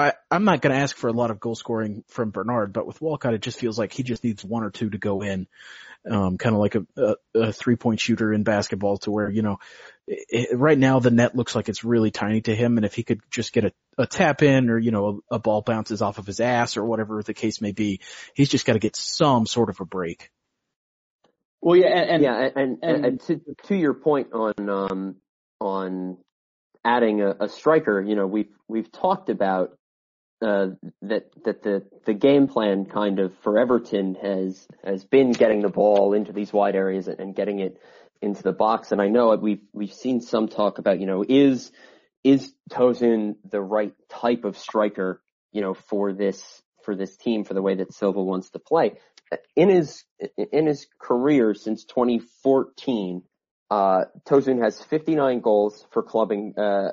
I, 0.01 0.13
I'm 0.29 0.43
not 0.43 0.61
going 0.61 0.73
to 0.75 0.81
ask 0.81 0.95
for 0.95 1.07
a 1.07 1.13
lot 1.13 1.31
of 1.31 1.39
goal 1.39 1.55
scoring 1.55 2.03
from 2.07 2.31
Bernard, 2.31 2.73
but 2.73 2.85
with 2.85 3.01
Walcott, 3.01 3.33
it 3.33 3.41
just 3.41 3.59
feels 3.59 3.77
like 3.77 3.93
he 3.93 4.03
just 4.03 4.23
needs 4.23 4.43
one 4.43 4.63
or 4.63 4.69
two 4.69 4.89
to 4.89 4.97
go 4.97 5.21
in, 5.21 5.47
um, 6.09 6.37
kind 6.37 6.55
of 6.55 6.61
like 6.61 6.75
a, 6.75 6.85
a, 6.97 7.15
a 7.35 7.53
three 7.53 7.75
point 7.75 7.99
shooter 7.99 8.33
in 8.33 8.43
basketball 8.43 8.97
to 8.99 9.11
where, 9.11 9.29
you 9.29 9.41
know, 9.41 9.59
it, 10.07 10.57
right 10.57 10.77
now 10.77 10.99
the 10.99 11.11
net 11.11 11.35
looks 11.35 11.55
like 11.55 11.69
it's 11.69 11.83
really 11.83 12.11
tiny 12.11 12.41
to 12.41 12.55
him. 12.55 12.77
And 12.77 12.85
if 12.85 12.93
he 12.93 13.03
could 13.03 13.21
just 13.29 13.53
get 13.53 13.65
a, 13.65 13.73
a 13.97 14.07
tap 14.07 14.41
in 14.41 14.69
or, 14.69 14.77
you 14.77 14.91
know, 14.91 15.21
a, 15.31 15.35
a 15.35 15.39
ball 15.39 15.61
bounces 15.61 16.01
off 16.01 16.17
of 16.17 16.25
his 16.25 16.39
ass 16.39 16.75
or 16.75 16.83
whatever 16.83 17.21
the 17.23 17.33
case 17.33 17.61
may 17.61 17.71
be, 17.71 18.01
he's 18.33 18.49
just 18.49 18.65
got 18.65 18.73
to 18.73 18.79
get 18.79 18.95
some 18.95 19.45
sort 19.45 19.69
of 19.69 19.79
a 19.79 19.85
break. 19.85 20.31
Well, 21.61 21.75
yeah, 21.75 21.89
and, 21.89 22.09
and 22.09 22.23
yeah, 22.23 22.49
and, 22.55 22.77
and, 22.81 23.05
and 23.05 23.21
to, 23.21 23.41
to 23.67 23.75
your 23.75 23.93
point 23.93 24.33
on, 24.33 24.69
um, 24.69 25.15
on 25.59 26.17
adding 26.83 27.21
a, 27.21 27.35
a 27.41 27.49
striker, 27.49 28.01
you 28.01 28.15
know, 28.15 28.25
we've, 28.25 28.49
we've 28.67 28.91
talked 28.91 29.29
about 29.29 29.77
uh, 30.41 30.67
that 31.03 31.31
that 31.43 31.63
the 31.63 31.83
the 32.05 32.13
game 32.13 32.47
plan 32.47 32.85
kind 32.85 33.19
of 33.19 33.33
for 33.39 33.59
Everton 33.59 34.15
has 34.21 34.67
has 34.83 35.03
been 35.03 35.31
getting 35.31 35.61
the 35.61 35.69
ball 35.69 36.13
into 36.13 36.33
these 36.33 36.51
wide 36.51 36.75
areas 36.75 37.07
and 37.07 37.35
getting 37.35 37.59
it 37.59 37.77
into 38.21 38.43
the 38.43 38.51
box. 38.51 38.91
And 38.91 39.01
I 39.01 39.07
know 39.07 39.35
we've 39.35 39.61
we've 39.73 39.93
seen 39.93 40.21
some 40.21 40.47
talk 40.47 40.77
about 40.77 40.99
you 40.99 41.07
know 41.07 41.23
is 41.27 41.71
is 42.23 42.53
Tosun 42.71 43.35
the 43.49 43.61
right 43.61 43.93
type 44.09 44.45
of 44.45 44.57
striker 44.57 45.21
you 45.51 45.61
know 45.61 45.73
for 45.73 46.13
this 46.13 46.43
for 46.83 46.95
this 46.95 47.15
team 47.17 47.43
for 47.43 47.53
the 47.53 47.61
way 47.61 47.75
that 47.75 47.93
Silva 47.93 48.21
wants 48.23 48.49
to 48.51 48.59
play. 48.59 48.93
In 49.55 49.69
his 49.69 50.03
in 50.51 50.67
his 50.67 50.87
career 50.99 51.53
since 51.53 51.85
2014, 51.85 53.23
uh, 53.69 54.05
Tosun 54.27 54.61
has 54.61 54.81
59 54.83 55.39
goals 55.39 55.85
for 55.91 56.03
clubbing, 56.03 56.53
uh, 56.57 56.91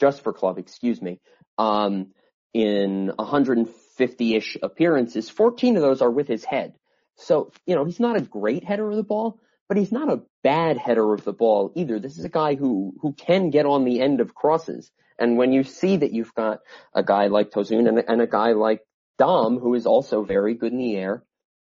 just 0.00 0.22
for 0.22 0.32
club, 0.32 0.58
excuse 0.58 1.02
me. 1.02 1.20
Um, 1.58 2.12
in 2.52 3.12
150-ish 3.18 4.58
appearances, 4.62 5.28
14 5.28 5.76
of 5.76 5.82
those 5.82 6.02
are 6.02 6.10
with 6.10 6.28
his 6.28 6.44
head. 6.44 6.74
So, 7.16 7.52
you 7.66 7.74
know, 7.74 7.84
he's 7.84 8.00
not 8.00 8.16
a 8.16 8.20
great 8.20 8.64
header 8.64 8.90
of 8.90 8.96
the 8.96 9.02
ball, 9.02 9.40
but 9.68 9.76
he's 9.76 9.92
not 9.92 10.10
a 10.12 10.22
bad 10.42 10.76
header 10.76 11.12
of 11.12 11.24
the 11.24 11.32
ball 11.32 11.72
either. 11.74 11.98
This 11.98 12.18
is 12.18 12.24
a 12.24 12.30
guy 12.30 12.54
who, 12.54 12.94
who 13.00 13.12
can 13.12 13.50
get 13.50 13.66
on 13.66 13.84
the 13.84 14.00
end 14.00 14.20
of 14.20 14.34
crosses. 14.34 14.90
And 15.18 15.38
when 15.38 15.52
you 15.52 15.64
see 15.64 15.96
that 15.96 16.12
you've 16.12 16.34
got 16.34 16.60
a 16.94 17.02
guy 17.02 17.28
like 17.28 17.50
Tosun 17.50 17.88
and, 17.88 18.04
and 18.06 18.20
a 18.20 18.26
guy 18.26 18.52
like 18.52 18.82
Dom, 19.18 19.58
who 19.58 19.74
is 19.74 19.86
also 19.86 20.22
very 20.22 20.54
good 20.54 20.72
in 20.72 20.78
the 20.78 20.96
air, 20.96 21.24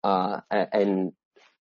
uh, 0.04 0.42
and 0.50 1.14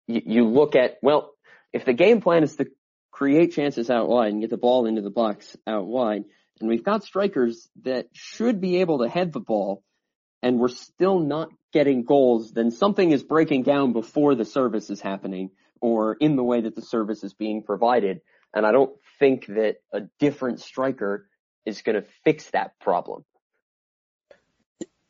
you, 0.07 0.23
you 0.25 0.47
look 0.47 0.77
at, 0.77 0.97
well, 1.03 1.33
if 1.73 1.85
the 1.85 1.93
game 1.93 2.21
plan 2.21 2.43
is 2.43 2.57
to 2.57 2.67
create 3.11 3.53
chances 3.53 3.91
out 3.91 4.09
wide 4.09 4.33
and 4.33 4.41
get 4.41 4.51
the 4.51 4.57
ball 4.57 4.87
into 4.87 5.03
the 5.03 5.11
box 5.11 5.57
out 5.67 5.87
wide, 5.87 6.25
and 6.61 6.69
we've 6.69 6.85
got 6.85 7.05
strikers 7.05 7.69
that 7.83 8.07
should 8.13 8.61
be 8.61 8.81
able 8.81 8.99
to 9.01 9.09
head 9.09 9.33
the 9.33 9.41
ball 9.41 9.83
and 10.43 10.59
we're 10.59 10.69
still 10.69 11.21
not 11.21 11.49
getting 11.73 12.05
goals, 12.05 12.53
then 12.53 12.71
something 12.71 13.11
is 13.11 13.23
breaking 13.23 13.63
down 13.63 13.93
before 13.93 14.35
the 14.35 14.45
service 14.45 14.91
is 14.91 15.01
happening 15.01 15.51
or 15.81 16.15
in 16.15 16.37
the 16.37 16.45
way 16.45 16.61
that 16.61 16.75
the 16.75 16.83
service 16.83 17.25
is 17.25 17.35
being 17.35 17.63
provided. 17.63 18.21
And 18.55 18.65
I 18.65 18.73
don't 18.73 18.93
think 19.19 19.47
that 19.47 19.77
a 19.93 20.03
different 20.19 20.61
striker 20.61 21.29
is 21.67 21.83
going 21.83 22.01
to 22.01 22.09
fix 22.25 22.51
that 22.51 22.79
problem. 22.81 23.25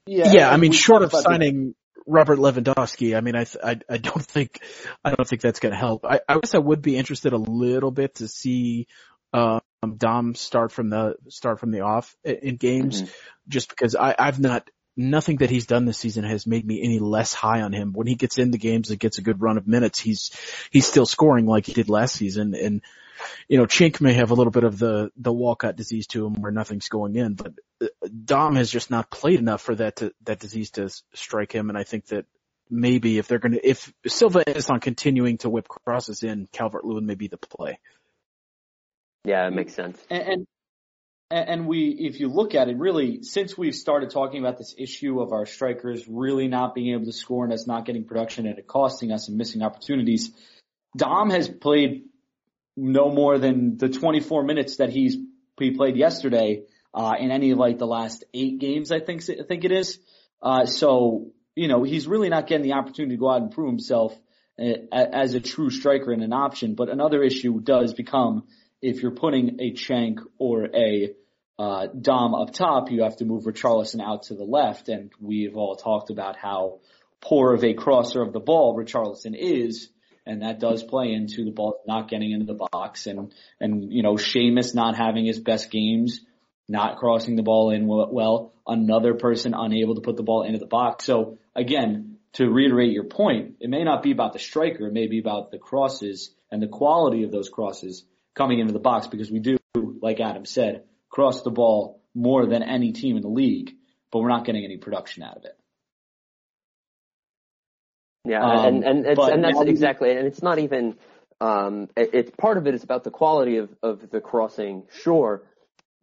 Yeah, 0.06 0.32
yeah 0.32 0.50
I 0.50 0.56
mean, 0.56 0.72
short 0.72 1.02
of 1.02 1.12
signing 1.12 1.68
the... 1.68 1.74
Robert 2.06 2.38
Lewandowski, 2.38 3.16
I 3.16 3.20
mean, 3.20 3.36
I, 3.36 3.44
I, 3.62 3.78
I 3.88 3.98
don't 3.98 4.24
think, 4.24 4.60
I 5.04 5.14
don't 5.14 5.28
think 5.28 5.42
that's 5.42 5.60
going 5.60 5.72
to 5.72 5.78
help. 5.78 6.06
I, 6.06 6.20
I 6.26 6.38
guess 6.38 6.54
I 6.54 6.58
would 6.58 6.80
be 6.80 6.96
interested 6.96 7.34
a 7.34 7.38
little 7.38 7.90
bit 7.90 8.16
to 8.16 8.28
see 8.28 8.86
uh, 9.34 9.60
um, 9.82 9.96
Dom 9.96 10.34
start 10.34 10.72
from 10.72 10.90
the 10.90 11.16
start 11.28 11.60
from 11.60 11.70
the 11.70 11.80
off 11.80 12.16
in 12.24 12.56
games, 12.56 13.02
mm-hmm. 13.02 13.12
just 13.48 13.68
because 13.68 13.94
I, 13.94 14.14
I've 14.18 14.40
not 14.40 14.68
nothing 14.96 15.36
that 15.36 15.50
he's 15.50 15.66
done 15.66 15.84
this 15.84 15.98
season 15.98 16.24
has 16.24 16.46
made 16.46 16.66
me 16.66 16.82
any 16.82 16.98
less 16.98 17.32
high 17.32 17.62
on 17.62 17.72
him. 17.72 17.92
When 17.92 18.08
he 18.08 18.16
gets 18.16 18.38
into 18.38 18.58
games 18.58 18.90
and 18.90 18.98
gets 18.98 19.18
a 19.18 19.22
good 19.22 19.40
run 19.40 19.56
of 19.56 19.68
minutes, 19.68 20.00
he's 20.00 20.32
he's 20.70 20.86
still 20.86 21.06
scoring 21.06 21.46
like 21.46 21.66
he 21.66 21.72
did 21.72 21.88
last 21.88 22.16
season. 22.16 22.54
And 22.54 22.82
you 23.48 23.58
know, 23.58 23.66
Cenk 23.66 24.00
may 24.00 24.14
have 24.14 24.30
a 24.30 24.34
little 24.34 24.50
bit 24.50 24.64
of 24.64 24.78
the 24.78 25.12
the 25.16 25.32
Walcott 25.32 25.76
disease 25.76 26.08
to 26.08 26.26
him 26.26 26.34
where 26.34 26.52
nothing's 26.52 26.88
going 26.88 27.14
in, 27.16 27.34
but 27.34 27.52
uh, 27.82 27.86
Dom 28.24 28.56
has 28.56 28.70
just 28.70 28.90
not 28.90 29.10
played 29.10 29.38
enough 29.38 29.62
for 29.62 29.76
that 29.76 29.96
to 29.96 30.12
that 30.24 30.40
disease 30.40 30.72
to 30.72 30.90
strike 31.14 31.52
him. 31.52 31.68
And 31.68 31.78
I 31.78 31.84
think 31.84 32.06
that 32.06 32.26
maybe 32.70 33.18
if 33.18 33.28
they're 33.28 33.38
going 33.38 33.52
to 33.52 33.66
if 33.66 33.92
Silva 34.06 34.42
is 34.48 34.68
on 34.70 34.80
continuing 34.80 35.38
to 35.38 35.50
whip 35.50 35.68
crosses 35.68 36.22
in, 36.24 36.48
Calvert 36.52 36.84
Lewin 36.84 37.06
may 37.06 37.14
be 37.14 37.28
the 37.28 37.38
play. 37.38 37.78
Yeah, 39.28 39.46
it 39.46 39.52
makes 39.52 39.74
sense. 39.74 40.02
And, 40.08 40.22
and 40.22 40.46
and 41.30 41.66
we, 41.66 41.90
if 41.90 42.18
you 42.20 42.28
look 42.28 42.54
at 42.54 42.68
it, 42.68 42.78
really, 42.78 43.22
since 43.22 43.58
we've 43.58 43.74
started 43.74 44.08
talking 44.08 44.40
about 44.40 44.56
this 44.56 44.74
issue 44.78 45.20
of 45.20 45.32
our 45.32 45.44
strikers 45.44 46.08
really 46.08 46.48
not 46.48 46.74
being 46.74 46.94
able 46.94 47.04
to 47.04 47.12
score 47.12 47.44
and 47.44 47.52
us 47.52 47.66
not 47.66 47.84
getting 47.84 48.04
production 48.04 48.46
and 48.46 48.58
it 48.58 48.66
costing 48.66 49.12
us 49.12 49.28
and 49.28 49.36
missing 49.36 49.60
opportunities, 49.60 50.30
Dom 50.96 51.28
has 51.28 51.46
played 51.46 52.04
no 52.74 53.10
more 53.10 53.36
than 53.38 53.76
the 53.76 53.90
24 53.90 54.44
minutes 54.44 54.76
that 54.76 54.88
he's 54.88 55.18
he 55.58 55.72
played 55.72 55.96
yesterday 55.96 56.62
uh, 56.94 57.16
in 57.18 57.30
any 57.30 57.50
of 57.50 57.58
like 57.58 57.76
the 57.76 57.86
last 57.86 58.24
eight 58.32 58.58
games. 58.58 58.90
I 58.90 59.00
think 59.00 59.22
I 59.28 59.44
think 59.46 59.66
it 59.66 59.72
is. 59.72 59.98
Uh, 60.40 60.64
so 60.64 61.32
you 61.54 61.68
know 61.68 61.82
he's 61.82 62.08
really 62.08 62.30
not 62.30 62.46
getting 62.46 62.64
the 62.64 62.72
opportunity 62.72 63.16
to 63.16 63.20
go 63.20 63.30
out 63.30 63.42
and 63.42 63.50
prove 63.50 63.68
himself 63.68 64.16
uh, 64.58 64.72
as 64.90 65.34
a 65.34 65.40
true 65.40 65.68
striker 65.68 66.12
and 66.12 66.22
an 66.22 66.32
option. 66.32 66.74
But 66.74 66.88
another 66.88 67.22
issue 67.22 67.60
does 67.60 67.92
become 67.92 68.44
if 68.80 69.02
you're 69.02 69.12
putting 69.12 69.60
a 69.60 69.72
Cenk 69.72 70.20
or 70.38 70.66
a 70.74 71.14
uh, 71.58 71.88
Dom 71.88 72.34
up 72.34 72.52
top, 72.52 72.90
you 72.90 73.02
have 73.02 73.16
to 73.16 73.24
move 73.24 73.44
Richarlison 73.44 74.00
out 74.00 74.24
to 74.24 74.34
the 74.34 74.44
left, 74.44 74.88
and 74.88 75.10
we've 75.20 75.56
all 75.56 75.76
talked 75.76 76.10
about 76.10 76.36
how 76.36 76.80
poor 77.20 77.52
of 77.52 77.64
a 77.64 77.74
crosser 77.74 78.22
of 78.22 78.32
the 78.32 78.40
ball 78.40 78.76
Richarlison 78.76 79.34
is, 79.36 79.88
and 80.24 80.42
that 80.42 80.60
does 80.60 80.84
play 80.84 81.12
into 81.12 81.44
the 81.44 81.50
ball 81.50 81.80
not 81.86 82.08
getting 82.08 82.30
into 82.30 82.46
the 82.46 82.68
box, 82.70 83.06
and 83.06 83.32
and 83.60 83.92
you 83.92 84.02
know 84.02 84.14
Seamus 84.14 84.74
not 84.74 84.96
having 84.96 85.26
his 85.26 85.40
best 85.40 85.70
games 85.70 86.20
not 86.68 86.98
crossing 86.98 87.34
the 87.34 87.42
ball 87.42 87.70
in 87.70 87.86
well, 87.86 88.52
another 88.66 89.14
person 89.14 89.54
unable 89.56 89.94
to 89.94 90.02
put 90.02 90.16
the 90.16 90.22
ball 90.22 90.42
into 90.42 90.58
the 90.58 90.66
box. 90.66 91.04
So 91.04 91.38
again, 91.56 92.18
to 92.34 92.48
reiterate 92.48 92.92
your 92.92 93.04
point, 93.04 93.56
it 93.60 93.70
may 93.70 93.84
not 93.84 94.02
be 94.02 94.12
about 94.12 94.34
the 94.34 94.38
striker, 94.38 94.86
it 94.86 94.92
may 94.92 95.06
be 95.06 95.18
about 95.18 95.50
the 95.50 95.58
crosses 95.58 96.30
and 96.50 96.62
the 96.62 96.68
quality 96.68 97.24
of 97.24 97.32
those 97.32 97.48
crosses 97.48 98.04
coming 98.38 98.60
into 98.60 98.72
the 98.72 98.78
box 98.78 99.06
because 99.06 99.30
we 99.30 99.40
do, 99.40 99.58
like 100.00 100.20
Adam 100.20 100.46
said, 100.46 100.84
cross 101.10 101.42
the 101.42 101.50
ball 101.50 102.02
more 102.14 102.46
than 102.46 102.62
any 102.62 102.92
team 102.92 103.16
in 103.16 103.22
the 103.22 103.28
league, 103.28 103.72
but 104.10 104.20
we're 104.20 104.28
not 104.28 104.46
getting 104.46 104.64
any 104.64 104.78
production 104.78 105.22
out 105.22 105.36
of 105.36 105.44
it. 105.44 105.58
Yeah, 108.24 108.42
um, 108.42 108.66
and 108.66 108.84
and 108.84 109.06
it's, 109.06 109.20
and 109.20 109.44
that's 109.44 109.60
exactly, 109.60 110.10
and 110.10 110.26
it's 110.26 110.42
not 110.42 110.58
even. 110.58 110.96
Um, 111.40 111.88
it, 111.96 112.10
it's 112.14 112.30
part 112.36 112.58
of 112.58 112.66
it 112.66 112.74
is 112.74 112.82
about 112.82 113.04
the 113.04 113.10
quality 113.10 113.58
of 113.58 113.70
of 113.82 114.10
the 114.10 114.20
crossing, 114.20 114.84
sure, 115.02 115.44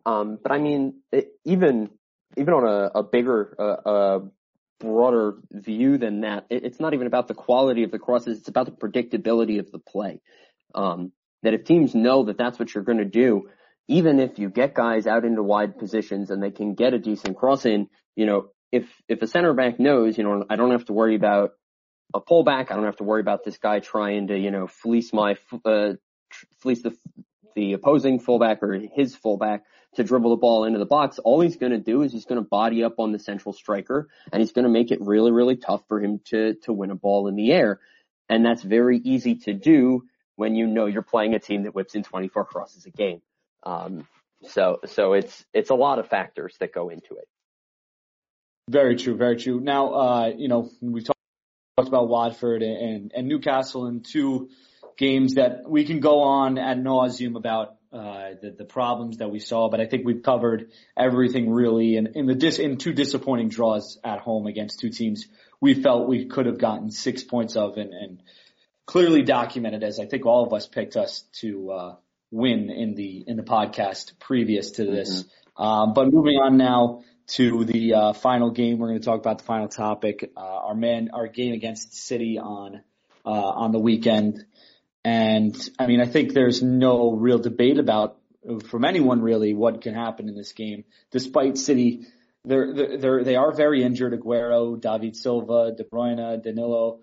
um, 0.06 0.38
but 0.41 0.52
I 0.52 0.60
mean, 0.60 1.02
it, 1.12 1.32
even 1.43 1.89
even 2.38 2.54
on 2.54 2.65
a, 2.65 3.00
a 3.00 3.04
bigger, 3.04 3.56
uh, 3.58 3.89
uh, 3.89 4.19
broader 4.80 5.36
view 5.52 5.98
than 5.98 6.21
that, 6.21 6.45
it, 6.50 6.63
it's 6.65 6.80
not 6.80 6.93
even 6.93 7.08
about 7.08 7.28
the 7.28 7.34
quality 7.34 7.84
of 7.84 7.91
the 7.91 8.00
crosses. 8.00 8.39
It's 8.39 8.48
about 8.48 8.65
the 8.65 8.71
predictability 8.71 9.60
of 9.60 9.71
the 9.71 9.80
play. 9.80 10.21
Um, 10.74 11.12
that 11.45 11.53
if 11.53 11.63
teams 11.63 11.93
know 11.93 12.23
that 12.23 12.38
that's 12.38 12.58
what 12.58 12.73
you're 12.73 12.84
going 12.84 12.97
to 12.97 13.05
do, 13.05 13.49
even 13.88 14.19
if 14.19 14.39
you 14.39 14.49
get 14.49 14.73
guys 14.73 15.05
out 15.05 15.25
into 15.25 15.43
wide 15.43 15.77
positions 15.77 16.31
and 16.31 16.41
they 16.41 16.49
can 16.49 16.73
get 16.73 16.95
a 16.95 16.99
decent 16.99 17.38
cross 17.38 17.65
in, 17.65 17.88
you 18.15 18.25
know, 18.25 18.47
if 18.71 18.89
if 19.08 19.21
a 19.21 19.27
center 19.27 19.53
back 19.53 19.79
knows, 19.79 20.17
you 20.17 20.23
know, 20.23 20.43
I 20.49 20.55
don't 20.55 20.71
have 20.71 20.86
to 20.86 20.93
worry 20.93 21.15
about 21.15 21.51
a 22.15 22.19
pullback. 22.19 22.71
I 22.71 22.75
don't 22.75 22.86
have 22.86 22.97
to 22.97 23.03
worry 23.03 23.21
about 23.21 23.43
this 23.43 23.60
guy 23.60 23.79
trying 23.79 24.27
to, 24.27 24.38
you 24.38 24.49
know, 24.49 24.65
fleece 24.65 25.13
my, 25.13 25.36
uh, 25.63 25.93
fleece 26.62 26.81
the 26.81 26.97
the 27.55 27.73
opposing 27.73 28.19
fullback 28.19 28.63
or 28.63 28.73
his 28.73 29.15
fullback 29.15 29.63
to 29.95 30.03
dribble 30.03 30.31
the 30.31 30.36
ball 30.38 30.65
into 30.65 30.79
the 30.79 30.86
box, 30.86 31.19
all 31.19 31.39
he's 31.39 31.55
going 31.55 31.71
to 31.71 31.77
do 31.77 32.01
is 32.01 32.12
he's 32.12 32.25
going 32.25 32.41
to 32.41 32.47
body 32.47 32.84
up 32.84 32.95
on 32.99 33.12
the 33.12 33.19
central 33.19 33.53
striker 33.53 34.10
and 34.31 34.41
he's 34.41 34.51
going 34.51 34.63
to 34.63 34.69
make 34.69 34.91
it 34.91 34.99
really, 34.99 35.31
really 35.31 35.55
tough 35.55 35.84
for 35.88 36.01
him 36.01 36.19
to, 36.25 36.55
to 36.63 36.73
win 36.73 36.91
a 36.91 36.95
ball 36.95 37.29
in 37.29 37.36
the 37.36 37.53
air. 37.53 37.79
And 38.27 38.45
that's 38.45 38.62
very 38.62 38.97
easy 38.97 39.36
to 39.45 39.53
do 39.53 40.03
when 40.36 40.56
you 40.56 40.67
know 40.67 40.86
you're 40.86 41.02
playing 41.02 41.34
a 41.34 41.39
team 41.39 41.63
that 41.63 41.76
whips 41.76 41.95
in 41.95 42.04
24 42.04 42.45
crosses 42.45 42.86
a 42.86 42.91
game. 42.91 43.21
Um, 43.63 44.08
so, 44.48 44.80
so 44.86 45.13
it's, 45.13 45.45
it's 45.54 45.69
a 45.69 45.76
lot 45.76 46.00
of 46.00 46.08
factors 46.08 46.56
that 46.60 46.74
go 46.74 46.89
into 46.89 47.15
it. 47.15 47.28
Very 48.69 48.95
true. 48.95 49.15
Very 49.15 49.38
true. 49.38 49.60
Now, 49.60 49.93
uh, 49.93 50.28
you 50.36 50.48
know, 50.48 50.69
we 50.82 51.02
talked 51.02 51.17
about 51.78 52.08
Watford 52.08 52.63
and, 52.63 53.12
and 53.15 53.28
Newcastle 53.28 53.86
and 53.86 54.04
two 54.04 54.50
games 54.98 55.36
that 55.36 55.67
we 55.67 55.86
can 55.86 56.00
go 56.00 56.21
on 56.21 56.58
ad 56.58 56.84
nauseum 56.84 57.36
about 57.36 57.76
uh, 57.91 58.32
the, 58.41 58.56
the 58.58 58.65
problems 58.65 59.17
that 59.17 59.30
we 59.30 59.39
saw, 59.39 59.69
but 59.69 59.80
I 59.80 59.86
think 59.86 60.06
we've 60.06 60.24
covered 60.24 60.71
everything 60.98 61.50
really 61.50 61.95
in, 61.95 62.08
in 62.15 62.26
the 62.26 62.36
dis, 62.36 62.60
in 62.60 62.78
two 62.78 62.91
disappointing 62.91 63.50
draws 63.50 64.00
at 64.04 64.19
home 64.19 64.48
against 64.48 64.80
two 64.80 64.89
teams 64.89 65.28
we 65.62 65.74
felt 65.74 66.08
we 66.08 66.26
could 66.26 66.45
have 66.45 66.60
gotten 66.60 66.91
six 66.91 67.24
points 67.24 67.56
of 67.56 67.78
and, 67.78 67.93
and 67.93 68.21
clearly 68.86 69.24
documented 69.24 69.84
as 69.84 70.00
I 70.00 70.06
think 70.06 70.26
all 70.26 70.45
of 70.45 70.54
us 70.54 70.67
picked 70.67 70.95
us 70.95 71.21
to, 71.39 71.71
uh, 71.71 71.95
win 72.32 72.69
in 72.69 72.95
the, 72.95 73.24
in 73.28 73.38
the 73.38 73.43
podcast 73.43 74.17
previous 74.19 74.71
to 74.71 74.86
this. 74.86 75.24
Mm-hmm. 75.24 75.63
Um, 75.63 75.93
but 75.93 76.12
moving 76.12 76.36
on 76.38 76.58
now 76.58 77.04
to 77.28 77.63
the, 77.65 77.93
uh, 77.93 78.13
final 78.13 78.52
game, 78.52 78.78
we're 78.78 78.89
going 78.89 79.00
to 79.00 79.06
talk 79.06 79.19
about 79.19 79.39
the 79.39 79.45
final 79.45 79.67
topic, 79.67 80.32
uh, 80.36 80.39
our 80.39 80.76
man, 80.76 81.10
our 81.13 81.28
game 81.28 81.54
against 81.54 81.95
City 81.95 82.38
on, 82.38 82.82
uh, 83.26 83.30
on 83.30 83.71
the 83.71 83.80
weekend. 83.80 84.45
And 85.04 85.56
I 85.80 85.86
mean, 85.86 86.02
I 86.02 86.08
think 86.08 86.34
there's 86.34 86.62
no 86.62 87.12
real 87.12 87.39
debate 87.39 87.78
about 87.78 88.17
from 88.67 88.86
anyone 88.86 89.21
really 89.21 89.54
what 89.54 89.82
can 89.82 89.93
happen 89.93 90.28
in 90.30 90.36
this 90.36 90.54
game, 90.54 90.84
despite 91.12 91.58
City. 91.58 92.08
They're, 92.43 92.98
they're, 92.98 93.24
they 93.24 93.36
are 93.36 93.52
very 93.52 93.84
injured. 93.84 94.13
Aguero, 94.13 94.80
David 94.80 95.15
Silva, 95.15 95.74
De 95.76 95.84
Bruyne, 95.84 96.43
Danilo, 96.43 97.00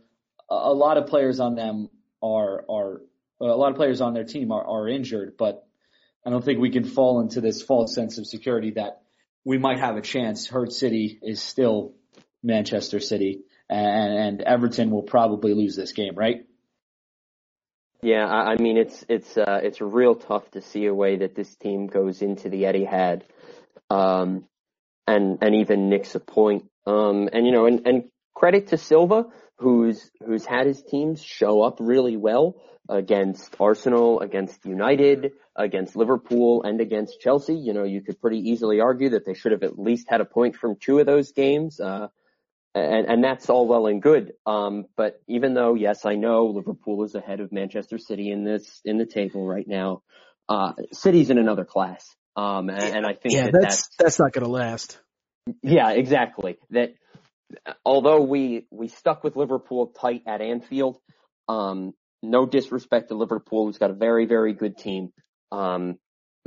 a, 0.53 0.73
lot 0.73 0.97
of 0.97 1.07
players 1.07 1.41
on 1.41 1.55
them 1.55 1.88
are, 2.23 2.65
are, 2.69 3.01
a 3.41 3.45
lot 3.45 3.71
of 3.71 3.77
players 3.77 4.01
on 4.01 4.15
their 4.15 4.25
team 4.25 4.53
are, 4.53 4.65
are 4.65 4.88
injured, 4.88 5.35
but 5.38 5.67
I 6.25 6.31
don't 6.31 6.45
think 6.45 6.61
we 6.61 6.71
can 6.71 6.85
fall 6.85 7.21
into 7.21 7.41
this 7.41 7.62
false 7.62 7.95
sense 7.95 8.19
of 8.19 8.27
security 8.27 8.73
that 8.73 9.03
we 9.45 9.59
might 9.59 9.79
have 9.79 9.97
a 9.97 10.03
chance. 10.03 10.47
Hurt 10.47 10.73
City 10.73 11.19
is 11.23 11.43
still 11.43 11.95
Manchester 12.43 13.01
City 13.01 13.43
and, 13.73 14.19
and 14.19 14.43
Everton 14.43 14.91
will 14.91 15.03
probably 15.03 15.55
lose 15.55 15.77
this 15.77 15.93
game, 15.93 16.15
right? 16.15 16.45
Yeah, 18.03 18.27
I, 18.27 18.53
I 18.53 18.57
mean 18.57 18.77
it's 18.77 19.05
it's 19.09 19.37
uh, 19.37 19.61
it's 19.62 19.81
real 19.81 20.17
tough 20.17 20.51
to 20.53 20.61
see 20.61 20.87
a 20.87 20.95
way 20.95 21.17
that 21.19 21.35
this 21.35 21.55
team 21.57 21.87
goes 21.87 22.21
into 22.21 22.49
the 22.49 22.65
Etihad, 22.65 23.23
um, 23.91 24.45
and 25.07 25.38
and 25.41 25.55
even 25.55 25.88
nicks 25.88 26.15
a 26.15 26.21
point. 26.21 26.65
Um, 26.85 27.29
and 27.33 27.47
you 27.47 27.53
know, 27.53 27.67
and, 27.67 27.87
and 27.87 28.05
credit 28.35 28.69
to 28.69 28.79
Silva, 28.79 29.27
who's 29.62 30.11
who's 30.27 30.44
had 30.44 30.66
his 30.66 30.83
teams 30.83 31.22
show 31.22 31.62
up 31.62 31.77
really 31.81 32.16
well 32.16 32.57
against 32.88 33.55
Arsenal, 33.61 34.20
against 34.20 34.64
United, 34.64 35.33
against 35.57 35.96
Liverpool, 35.96 36.64
and 36.64 36.81
against 36.81 37.20
Chelsea. 37.20 37.55
You 37.55 37.72
know, 37.72 37.85
you 37.85 38.01
could 38.03 38.20
pretty 38.20 38.51
easily 38.51 38.81
argue 38.81 39.11
that 39.11 39.25
they 39.25 39.35
should 39.35 39.53
have 39.53 39.62
at 39.62 39.79
least 39.79 40.07
had 40.11 40.20
a 40.20 40.25
point 40.25 40.57
from 40.57 40.77
two 40.77 40.98
of 40.98 41.07
those 41.07 41.33
games. 41.33 41.81
Uh, 41.81 42.09
and, 42.75 43.07
and 43.07 43.25
that's 43.25 43.51
all 43.51 43.68
well 43.68 43.87
and 43.87 44.03
good. 44.03 44.33
Um, 44.46 44.87
but 44.96 45.20
even 45.29 45.55
though, 45.55 45.75
yes, 45.75 46.05
I 46.05 46.14
know 46.14 46.46
Liverpool 46.46 47.05
is 47.05 47.14
ahead 47.14 47.40
of 47.40 47.53
Manchester 47.53 47.98
City 47.98 48.31
in 48.31 48.44
this, 48.44 48.81
in 48.85 48.98
the 48.98 49.07
table 49.07 49.46
right 49.46 49.68
now, 49.68 50.03
uh, 50.48 50.72
City's 50.92 51.31
in 51.31 51.38
another 51.38 51.64
class. 51.64 52.05
Um, 52.35 52.70
and, 52.70 52.96
and 52.96 53.07
I 53.07 53.12
think 53.12 53.35
yeah, 53.35 53.44
that 53.44 53.53
that's, 53.53 53.77
that's, 53.77 53.96
that's 53.98 54.18
not 54.18 54.33
going 54.33 54.44
to 54.44 54.51
last. 54.51 54.98
Yeah, 55.62 55.90
exactly. 55.90 56.57
That 56.70 56.94
although 57.85 58.23
we, 58.23 58.67
we 58.71 58.88
stuck 58.88 59.25
with 59.25 59.37
Liverpool 59.37 59.88
tight 59.88 60.23
at 60.27 60.41
Anfield, 60.41 60.99
um, 61.49 61.93
no 62.23 62.47
disrespect 62.47 63.09
to 63.09 63.15
Liverpool, 63.15 63.67
who's 63.67 63.79
got 63.79 63.91
a 63.91 63.95
very, 63.95 64.27
very 64.27 64.53
good 64.53 64.79
team. 64.79 65.12
Um, 65.51 65.99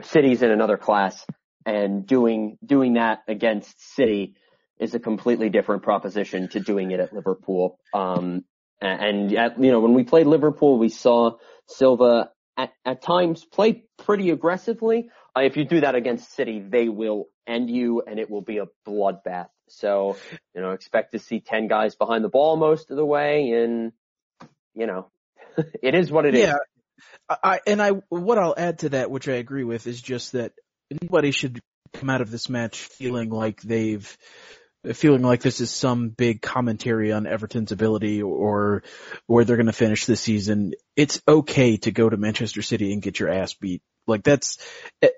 City's 0.03 0.41
in 0.41 0.51
another 0.51 0.77
class 0.77 1.25
and 1.65 2.05
doing, 2.05 2.57
doing 2.65 2.93
that 2.93 3.19
against 3.27 3.93
City, 3.95 4.35
is 4.79 4.93
a 4.93 4.99
completely 4.99 5.49
different 5.49 5.83
proposition 5.83 6.49
to 6.49 6.59
doing 6.59 6.91
it 6.91 6.99
at 6.99 7.13
Liverpool. 7.13 7.79
Um, 7.93 8.43
and 8.81 9.33
at, 9.33 9.61
you 9.61 9.71
know, 9.71 9.79
when 9.79 9.93
we 9.93 10.03
played 10.03 10.27
Liverpool, 10.27 10.77
we 10.77 10.89
saw 10.89 11.37
Silva 11.67 12.31
at, 12.57 12.71
at 12.83 13.01
times 13.01 13.45
play 13.45 13.83
pretty 13.97 14.31
aggressively. 14.31 15.09
Uh, 15.35 15.41
if 15.41 15.57
you 15.57 15.65
do 15.65 15.81
that 15.81 15.95
against 15.95 16.33
City, 16.35 16.59
they 16.59 16.89
will 16.89 17.25
end 17.47 17.69
you 17.69 18.03
and 18.05 18.19
it 18.19 18.29
will 18.29 18.41
be 18.41 18.57
a 18.57 18.65
bloodbath. 18.87 19.47
So, 19.67 20.17
you 20.53 20.61
know, 20.61 20.71
expect 20.71 21.13
to 21.13 21.19
see 21.19 21.39
10 21.39 21.67
guys 21.67 21.95
behind 21.95 22.23
the 22.23 22.29
ball 22.29 22.55
most 22.55 22.91
of 22.91 22.97
the 22.97 23.05
way 23.05 23.51
and, 23.51 23.91
you 24.73 24.87
know, 24.87 25.09
it 25.81 25.95
is 25.95 26.11
what 26.11 26.25
it 26.25 26.35
yeah. 26.35 26.55
is. 26.55 26.59
I, 27.29 27.59
and 27.65 27.81
I, 27.81 27.91
what 28.09 28.37
I'll 28.37 28.55
add 28.57 28.79
to 28.79 28.89
that, 28.89 29.09
which 29.09 29.27
I 29.27 29.33
agree 29.33 29.63
with, 29.63 29.87
is 29.87 30.01
just 30.01 30.33
that 30.33 30.53
nobody 31.01 31.31
should 31.31 31.59
come 31.93 32.09
out 32.09 32.21
of 32.21 32.29
this 32.29 32.49
match 32.49 32.79
feeling 32.79 33.29
like 33.29 33.61
they've 33.61 34.17
feeling 34.93 35.21
like 35.21 35.41
this 35.41 35.61
is 35.61 35.71
some 35.71 36.09
big 36.09 36.41
commentary 36.41 37.11
on 37.11 37.25
Everton's 37.25 37.71
ability 37.71 38.21
or 38.21 38.83
where 39.27 39.45
they're 39.45 39.57
going 39.57 39.65
to 39.65 39.73
finish 39.73 40.05
this 40.05 40.21
season. 40.21 40.73
It's 40.95 41.21
okay 41.27 41.77
to 41.77 41.91
go 41.91 42.09
to 42.09 42.17
Manchester 42.17 42.61
City 42.61 42.93
and 42.93 43.01
get 43.01 43.19
your 43.19 43.29
ass 43.29 43.53
beat. 43.53 43.81
Like 44.07 44.23
that's 44.23 44.57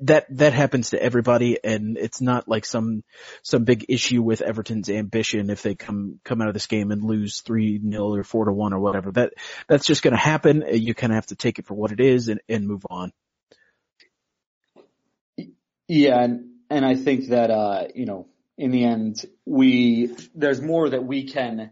that 0.01 0.27
that 0.29 0.53
happens 0.53 0.91
to 0.91 1.01
everybody, 1.01 1.57
and 1.61 1.97
it's 1.97 2.21
not 2.21 2.47
like 2.47 2.65
some 2.65 3.03
some 3.43 3.65
big 3.65 3.85
issue 3.89 4.21
with 4.21 4.41
Everton's 4.41 4.89
ambition 4.89 5.49
if 5.49 5.61
they 5.61 5.75
come 5.75 6.21
come 6.23 6.41
out 6.41 6.47
of 6.47 6.53
this 6.53 6.67
game 6.67 6.91
and 6.91 7.03
lose 7.03 7.41
three 7.41 7.81
0 7.81 8.15
or 8.15 8.23
four 8.23 8.45
to 8.45 8.53
one 8.53 8.71
or 8.73 8.79
whatever. 8.79 9.11
That 9.11 9.33
that's 9.67 9.85
just 9.85 10.03
going 10.03 10.13
to 10.13 10.17
happen. 10.17 10.63
You 10.71 10.93
kind 10.93 11.11
of 11.11 11.15
have 11.15 11.25
to 11.27 11.35
take 11.35 11.59
it 11.59 11.65
for 11.65 11.73
what 11.73 11.91
it 11.91 11.99
is 11.99 12.29
and, 12.29 12.39
and 12.47 12.65
move 12.65 12.85
on. 12.89 13.11
Yeah, 15.87 16.21
and 16.21 16.51
and 16.69 16.85
I 16.85 16.95
think 16.95 17.27
that 17.27 17.49
uh, 17.51 17.87
you 17.93 18.05
know 18.05 18.27
in 18.57 18.71
the 18.71 18.83
end, 18.83 19.25
we 19.45 20.15
there's 20.33 20.61
more 20.61 20.89
that 20.89 21.03
we 21.03 21.27
can 21.27 21.71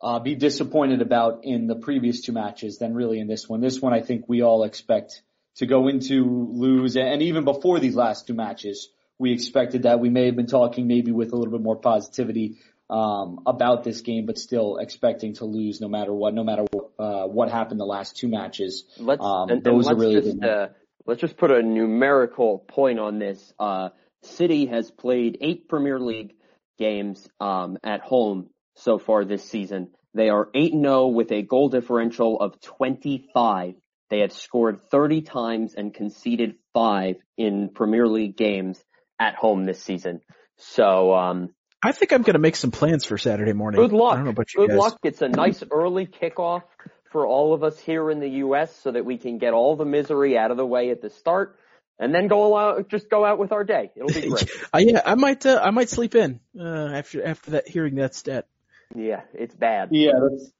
uh, 0.00 0.18
be 0.18 0.34
disappointed 0.34 1.02
about 1.02 1.40
in 1.44 1.66
the 1.66 1.76
previous 1.76 2.20
two 2.22 2.32
matches 2.32 2.78
than 2.78 2.94
really 2.94 3.20
in 3.20 3.26
this 3.26 3.48
one. 3.48 3.60
This 3.60 3.80
one, 3.80 3.92
I 3.92 4.00
think 4.00 4.24
we 4.28 4.42
all 4.42 4.64
expect 4.64 5.22
to 5.56 5.66
go 5.66 5.88
into 5.88 6.48
lose, 6.52 6.96
and 6.96 7.22
even 7.22 7.44
before 7.44 7.80
these 7.80 7.96
last 7.96 8.26
two 8.26 8.34
matches, 8.34 8.88
we 9.18 9.32
expected 9.32 9.82
that. 9.82 10.00
We 10.00 10.10
may 10.10 10.26
have 10.26 10.36
been 10.36 10.46
talking 10.46 10.86
maybe 10.86 11.12
with 11.12 11.32
a 11.32 11.36
little 11.36 11.52
bit 11.52 11.62
more 11.62 11.76
positivity 11.76 12.58
um, 12.90 13.40
about 13.46 13.84
this 13.84 14.00
game, 14.00 14.26
but 14.26 14.38
still 14.38 14.78
expecting 14.78 15.34
to 15.34 15.44
lose 15.44 15.80
no 15.80 15.88
matter 15.88 16.12
what, 16.12 16.34
no 16.34 16.44
matter 16.44 16.64
what, 16.70 16.90
uh, 16.98 17.26
what 17.26 17.50
happened 17.50 17.80
the 17.80 17.84
last 17.84 18.16
two 18.16 18.28
matches. 18.28 18.84
Let's 18.98 19.22
um, 19.22 19.50
and, 19.50 19.64
those 19.64 19.86
and 19.86 19.98
let's 19.98 20.04
are 20.04 20.18
really 20.20 20.32
just, 20.32 20.42
uh, 20.42 20.68
let's 21.06 21.20
just 21.20 21.36
put 21.36 21.50
a 21.50 21.62
numerical 21.62 22.58
point 22.58 22.98
on 22.98 23.18
this. 23.18 23.52
Uh, 23.58 23.90
City 24.22 24.66
has 24.66 24.90
played 24.90 25.38
eight 25.40 25.68
Premier 25.68 25.98
League 25.98 26.34
games 26.78 27.28
um, 27.40 27.78
at 27.82 28.00
home 28.00 28.50
so 28.76 28.98
far 28.98 29.24
this 29.24 29.44
season. 29.44 29.90
They 30.14 30.30
are 30.30 30.48
8-0 30.54 31.12
with 31.12 31.30
a 31.32 31.42
goal 31.42 31.68
differential 31.68 32.40
of 32.40 32.60
25. 32.60 33.74
They 34.10 34.20
have 34.20 34.32
scored 34.32 34.80
30 34.90 35.22
times 35.22 35.74
and 35.74 35.92
conceded 35.92 36.54
five 36.72 37.16
in 37.36 37.70
Premier 37.74 38.06
League 38.06 38.36
games. 38.36 38.82
at 39.20 39.34
home 39.34 39.64
this 39.64 39.82
season. 39.82 40.20
So, 40.58 41.12
um, 41.12 41.50
I 41.82 41.92
think 41.92 42.12
I'm 42.12 42.22
going 42.22 42.34
to 42.34 42.40
make 42.40 42.56
some 42.56 42.70
plans 42.70 43.04
for 43.04 43.18
Saturday 43.18 43.52
morning. 43.52 43.80
Good 43.80 43.92
luck. 43.92 44.12
I 44.12 44.16
don't 44.16 44.24
know 44.24 44.30
about 44.30 44.54
you 44.54 44.60
good 44.62 44.70
guys. 44.70 44.78
luck. 44.78 44.98
It's 45.02 45.22
a 45.22 45.28
nice 45.28 45.62
early 45.70 46.06
kickoff 46.06 46.62
for 47.10 47.26
all 47.26 47.54
of 47.54 47.62
us 47.62 47.78
here 47.78 48.10
in 48.10 48.20
the 48.20 48.28
U.S. 48.28 48.74
so 48.76 48.92
that 48.92 49.04
we 49.04 49.16
can 49.18 49.38
get 49.38 49.52
all 49.54 49.76
the 49.76 49.84
misery 49.84 50.36
out 50.36 50.50
of 50.50 50.56
the 50.56 50.66
way 50.66 50.90
at 50.90 51.00
the 51.00 51.10
start 51.10 51.56
and 51.98 52.14
then 52.14 52.28
go 52.28 52.56
out, 52.56 52.88
just 52.88 53.10
go 53.10 53.24
out 53.24 53.38
with 53.38 53.52
our 53.52 53.64
day. 53.64 53.90
It'll 53.96 54.08
be 54.08 54.28
great. 54.28 54.50
uh, 54.72 54.78
yeah, 54.78 55.02
I 55.04 55.14
might, 55.14 55.44
uh, 55.44 55.60
I 55.62 55.70
might 55.70 55.88
sleep 55.88 56.14
in, 56.14 56.40
uh, 56.58 56.88
after, 56.94 57.24
after 57.24 57.52
that, 57.52 57.68
hearing 57.68 57.96
that 57.96 58.14
stat. 58.14 58.46
yeah, 58.94 59.22
it's 59.34 59.54
bad. 59.54 59.88
Yeah, 59.92 60.12
that's, 60.20 60.52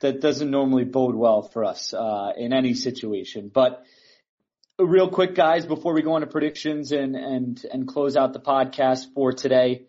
that 0.00 0.20
doesn't 0.20 0.50
normally 0.50 0.84
bode 0.84 1.14
well 1.14 1.42
for 1.42 1.64
us 1.64 1.94
uh, 1.94 2.32
in 2.36 2.52
any 2.52 2.74
situation. 2.74 3.50
But 3.52 3.84
real 4.78 5.08
quick, 5.08 5.34
guys, 5.34 5.64
before 5.66 5.94
we 5.94 6.02
go 6.02 6.16
into 6.16 6.26
predictions 6.26 6.92
and 6.92 7.14
and 7.14 7.64
and 7.72 7.86
close 7.86 8.16
out 8.16 8.32
the 8.32 8.40
podcast 8.40 9.06
for 9.14 9.32
today, 9.32 9.86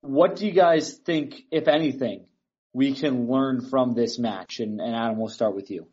what 0.00 0.36
do 0.36 0.46
you 0.46 0.52
guys 0.52 0.92
think, 0.92 1.42
if 1.50 1.68
anything, 1.68 2.26
we 2.72 2.94
can 2.94 3.28
learn 3.28 3.68
from 3.68 3.92
this 3.92 4.18
match? 4.18 4.60
And, 4.60 4.80
and 4.80 4.94
Adam, 4.94 5.18
we'll 5.18 5.28
start 5.28 5.54
with 5.54 5.70
you. 5.70 5.86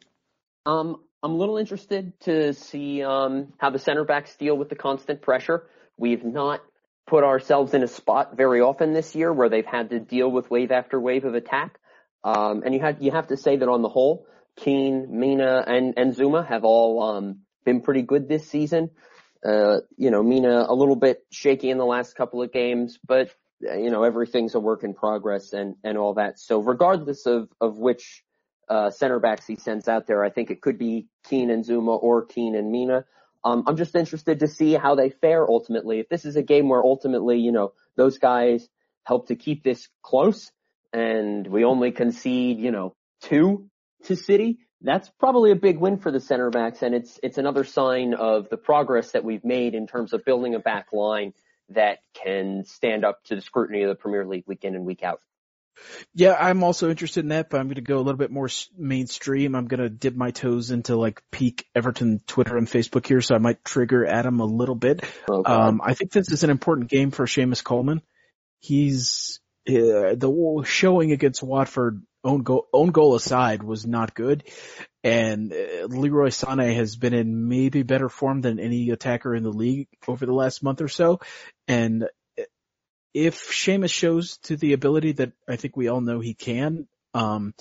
Um, 0.66 0.98
I'm 1.24 1.34
a 1.34 1.38
little 1.38 1.58
interested 1.58 2.20
to 2.22 2.54
see 2.54 3.04
um, 3.04 3.54
how 3.60 3.70
the 3.70 3.78
center 3.78 4.04
backs 4.04 4.36
deal 4.38 4.58
with 4.58 4.70
the 4.70 4.76
constant 4.76 5.22
pressure. 5.22 5.68
We've 5.96 6.24
not 6.24 6.62
put 7.06 7.24
ourselves 7.24 7.76
in 7.76 7.84
a 7.84 7.88
spot 7.88 8.36
very 8.36 8.62
often 8.62 8.94
this 8.94 9.14
year 9.14 9.32
where 9.32 9.48
they've 9.48 9.66
had 9.66 9.92
to 9.92 10.00
deal 10.00 10.32
with 10.32 10.50
wave 10.50 10.72
after 10.72 11.00
wave 11.00 11.26
of 11.26 11.36
attack. 11.36 11.78
Um, 12.24 12.64
and 12.66 12.74
you 12.74 12.80
have 12.82 13.02
you 13.02 13.12
have 13.12 13.28
to 13.28 13.38
say 13.38 13.56
that 13.58 13.70
on 13.70 13.84
the 13.84 13.90
whole, 13.90 14.26
Keane, 14.56 15.20
Mina, 15.20 15.64
and 15.68 15.94
and 15.98 16.16
Zouma 16.16 16.48
have 16.48 16.64
all 16.64 17.04
um, 17.04 17.42
been 17.66 17.82
pretty 17.82 18.02
good 18.02 18.28
this 18.28 18.48
season. 18.48 18.90
Uh, 19.46 19.78
you 19.98 20.10
know, 20.10 20.24
Mina 20.24 20.66
a 20.68 20.74
little 20.74 20.96
bit 20.96 21.24
shaky 21.32 21.70
in 21.70 21.78
the 21.78 21.86
last 21.86 22.16
couple 22.16 22.42
of 22.42 22.52
games, 22.52 22.98
but 23.08 23.30
uh, 23.68 23.76
you 23.76 23.92
know 23.92 24.04
everything's 24.04 24.56
a 24.56 24.60
work 24.60 24.84
in 24.84 24.96
progress 24.96 25.54
and 25.54 25.76
and 25.84 26.00
all 26.00 26.16
that. 26.16 26.40
So 26.40 26.62
regardless 26.62 27.28
of 27.28 27.50
of 27.60 27.78
which 27.78 28.24
uh, 28.72 28.90
center 28.90 29.20
backs 29.20 29.46
he 29.46 29.58
sends 29.58 29.90
out 29.90 30.08
there, 30.08 30.24
I 30.24 30.30
think 30.30 30.50
it 30.50 30.62
could 30.62 30.78
be 30.78 31.08
Keane 31.26 31.50
and 31.50 31.66
Zouma 31.66 32.02
or 32.02 32.26
Keane 32.26 32.56
and 32.56 32.72
Mina. 32.72 33.04
Um, 33.44 33.66
I'm 33.68 33.76
just 33.76 33.96
interested 33.96 34.40
to 34.40 34.48
see 34.48 34.74
how 34.76 34.96
they 34.96 35.10
fare 35.10 35.46
ultimately. 35.46 36.00
If 36.00 36.08
this 36.08 36.24
is 36.24 36.38
a 36.38 36.42
game 36.42 36.70
where 36.70 36.82
ultimately, 36.82 37.40
you 37.40 37.52
know, 37.52 37.74
those 37.98 38.18
guys 38.18 38.70
help 39.04 39.28
to 39.28 39.36
keep 39.36 39.64
this 39.64 39.90
close 40.02 40.52
and 40.94 41.46
we 41.46 41.66
only 41.66 41.92
concede, 41.92 42.60
you 42.60 42.72
know, 42.72 42.96
two 43.24 43.70
to 44.06 44.16
City, 44.16 44.60
that's 44.80 45.10
probably 45.20 45.52
a 45.52 45.56
big 45.56 45.78
win 45.78 45.98
for 45.98 46.10
the 46.12 46.22
center 46.22 46.50
backs 46.50 46.82
and 46.82 46.96
it's 46.96 47.20
it's 47.22 47.38
another 47.38 47.66
sign 47.66 48.14
of 48.14 48.48
the 48.50 48.58
progress 48.58 49.12
that 49.12 49.26
we've 49.26 49.44
made 49.44 49.76
in 49.76 49.86
terms 49.86 50.14
of 50.14 50.24
building 50.24 50.56
a 50.56 50.60
back 50.60 50.94
line 50.94 51.34
that 51.70 52.00
can 52.14 52.64
stand 52.66 53.04
up 53.04 53.22
to 53.26 53.36
the 53.36 53.42
scrutiny 53.42 53.84
of 53.84 53.90
the 53.90 53.96
Premier 53.96 54.26
League 54.26 54.46
week 54.48 54.64
in 54.64 54.76
and 54.76 54.86
week 54.86 55.04
out. 55.04 55.20
Yeah, 56.14 56.34
I'm 56.34 56.64
also 56.64 56.90
interested 56.90 57.22
in 57.22 57.30
that, 57.30 57.50
but 57.50 57.60
I'm 57.60 57.68
going 57.68 57.76
to 57.76 57.82
go 57.82 57.98
a 57.98 58.04
little 58.04 58.18
bit 58.18 58.32
more 58.32 58.50
mainstream. 58.78 59.56
I'm 59.56 59.68
going 59.68 59.80
to 59.80 59.90
dip 59.90 60.16
my 60.16 60.32
toes 60.32 60.72
into 60.72 60.96
like 60.96 61.22
peak 61.32 61.66
Everton 61.76 62.22
Twitter 62.28 62.58
and 62.58 62.68
Facebook 62.68 63.06
here, 63.08 63.22
so 63.22 63.36
I 63.36 63.40
might 63.40 63.64
trigger 63.64 64.06
Adam 64.06 64.40
a 64.40 64.46
little 64.46 64.76
bit. 64.76 65.04
Oh, 65.30 65.44
um, 65.46 65.82
I 65.84 65.94
think 65.94 66.12
this 66.12 66.32
is 66.32 66.44
an 66.44 66.50
important 66.50 66.90
game 66.90 67.12
for 67.12 67.26
Seamus 67.26 67.64
Coleman. 67.64 68.02
He's 68.60 69.40
uh, 69.68 70.16
the 70.16 70.64
showing 70.66 71.12
against 71.12 71.44
Watford, 71.44 72.02
own 72.24 72.44
goal, 72.44 72.68
own 72.74 72.90
goal 72.92 73.16
aside, 73.16 73.64
was 73.64 73.86
not 73.86 74.14
good. 74.14 74.44
And 75.04 75.52
uh, 75.52 75.86
Leroy 75.88 76.28
Sané 76.28 76.76
has 76.76 76.96
been 76.96 77.14
in 77.14 77.48
maybe 77.48 77.84
better 77.84 78.10
form 78.10 78.42
than 78.42 78.60
any 78.60 78.90
attacker 78.92 79.36
in 79.36 79.44
the 79.44 79.52
league 79.52 79.88
over 80.08 80.26
the 80.26 80.34
last 80.34 80.62
month 80.64 80.82
or 80.82 80.88
so. 80.88 81.20
And 81.68 82.08
if 83.14 83.50
Seamus 83.50 83.92
shows 83.92 84.38
to 84.44 84.56
the 84.56 84.74
ability 84.74 85.14
that 85.14 85.34
I 85.48 85.56
think 85.56 85.76
we 85.76 85.88
all 85.88 86.02
know 86.02 86.20
he 86.20 86.34
can, 86.34 86.88
um, 87.14 87.54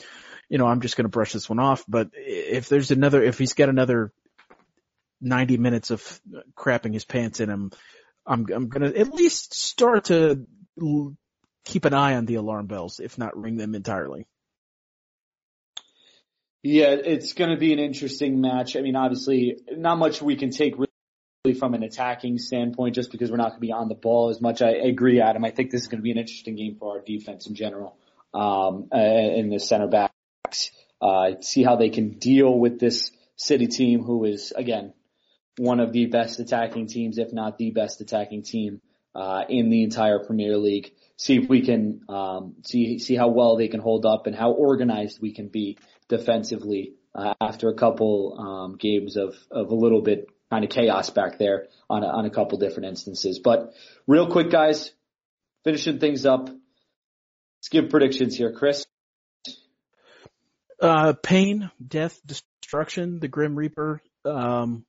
you 0.49 0.59
know, 0.59 0.67
I'm 0.67 0.81
just 0.81 0.97
going 0.97 1.05
to 1.05 1.11
brush 1.11 1.33
this 1.33 1.49
one 1.49 1.59
off. 1.59 1.85
But 1.89 2.11
if 2.15 2.69
there's 2.69 2.91
another, 2.91 3.23
if 3.23 3.39
he's 3.39 3.55
got 3.55 3.69
another 3.69 4.13
90 5.21 5.57
minutes 5.59 5.91
of 5.91 6.21
crapping 6.57 6.95
his 6.95 7.05
pants 7.05 7.41
in 7.41 7.49
him, 7.49 7.71
I'm, 8.27 8.47
I'm 8.53 8.69
going 8.69 8.93
to 8.93 8.99
at 8.99 9.15
least 9.15 9.55
start 9.55 10.05
to 10.07 10.47
keep 11.65 11.85
an 11.85 11.95
eye 11.95 12.15
on 12.15 12.27
the 12.27 12.37
alarm 12.37 12.67
bells, 12.67 13.01
if 13.01 13.19
not 13.19 13.37
ring 13.37 13.57
them 13.57 13.75
entirely. 13.75 14.27
Yeah, 16.63 16.91
it's 16.91 17.33
going 17.33 17.51
to 17.51 17.57
be 17.57 17.73
an 17.73 17.79
interesting 17.79 18.41
match. 18.41 18.77
I 18.77 18.83
mean, 18.83 18.95
obviously, 18.95 19.61
not 19.71 19.99
much 19.99 20.21
we 20.21 20.37
can 20.37 20.51
take 20.51 20.79
from 21.59 21.73
an 21.73 21.83
attacking 21.83 22.37
standpoint, 22.37 22.95
just 22.95 23.11
because 23.11 23.31
we're 23.31 23.39
not 23.39 23.49
going 23.49 23.61
to 23.63 23.67
be 23.67 23.73
on 23.73 23.89
the 23.89 23.95
ball 23.95 24.29
as 24.29 24.43
much. 24.43 24.61
I 24.61 24.73
agree, 24.73 25.23
Adam. 25.23 25.43
I 25.43 25.51
think 25.51 25.71
this 25.71 25.81
is 25.81 25.87
going 25.87 26.01
to 26.01 26.03
be 26.03 26.11
an 26.11 26.19
interesting 26.19 26.55
game 26.55 26.77
for 26.79 26.99
our 26.99 27.01
defense 27.01 27.47
in 27.47 27.55
general, 27.55 27.97
um, 28.35 28.89
and 28.93 29.51
the 29.51 29.59
center 29.59 29.87
backs. 29.87 30.71
Uh, 31.01 31.41
see 31.41 31.63
how 31.63 31.77
they 31.77 31.89
can 31.89 32.19
deal 32.19 32.59
with 32.59 32.79
this 32.79 33.11
City 33.37 33.69
team, 33.69 34.03
who 34.03 34.27
is 34.27 34.53
again 34.55 34.93
one 35.57 35.81
of 35.81 35.93
the 35.93 36.05
best 36.07 36.41
attacking 36.41 36.89
teams, 36.89 37.17
if 37.17 37.33
not 37.33 37.57
the 37.57 37.71
best 37.71 38.03
attacking 38.03 38.43
team 38.43 38.83
uh, 39.15 39.45
in 39.49 39.71
the 39.71 39.83
entire 39.83 40.19
Premier 40.19 40.59
League. 40.59 40.93
See 41.17 41.37
if 41.37 41.49
we 41.49 41.63
can 41.63 42.03
um, 42.11 42.57
see 42.67 42.99
see 42.99 43.17
how 43.17 43.29
well 43.29 43.57
they 43.57 43.69
can 43.69 43.81
hold 43.81 44.05
up 44.05 44.27
and 44.27 44.37
how 44.37 44.53
organized 44.53 45.23
we 45.23 45.33
can 45.33 45.49
be 45.49 45.79
defensively 46.07 46.97
uh, 47.15 47.33
after 47.41 47.71
a 47.71 47.75
couple 47.75 48.37
um, 48.39 48.77
games 48.77 49.17
of 49.17 49.35
of 49.51 49.71
a 49.71 49.75
little 49.75 50.03
bit 50.03 50.29
kind 50.51 50.65
of 50.65 50.71
chaos 50.71 51.11
back 51.11 51.39
there 51.39 51.69
on 51.89 52.03
a, 52.03 52.07
on 52.07 52.27
a 52.27 52.31
couple 52.31 52.59
different 52.59 52.89
instances. 52.89 53.39
But 53.39 53.73
real 54.07 54.31
quick, 54.31 54.51
guys, 54.51 54.91
finishing 55.65 55.99
things 55.99 56.27
up. 56.27 56.49
Let's 56.49 57.69
give 57.71 57.91
predictions 57.91 58.37
here, 58.37 58.53
Chris. 58.53 58.87
Uh, 60.81 61.13
pain, 61.13 61.71
death, 61.87 62.19
destruction, 62.25 63.21
the 63.21 63.29
Grim 63.29 63.55
Reaper. 63.55 64.01
Um, 64.25 64.85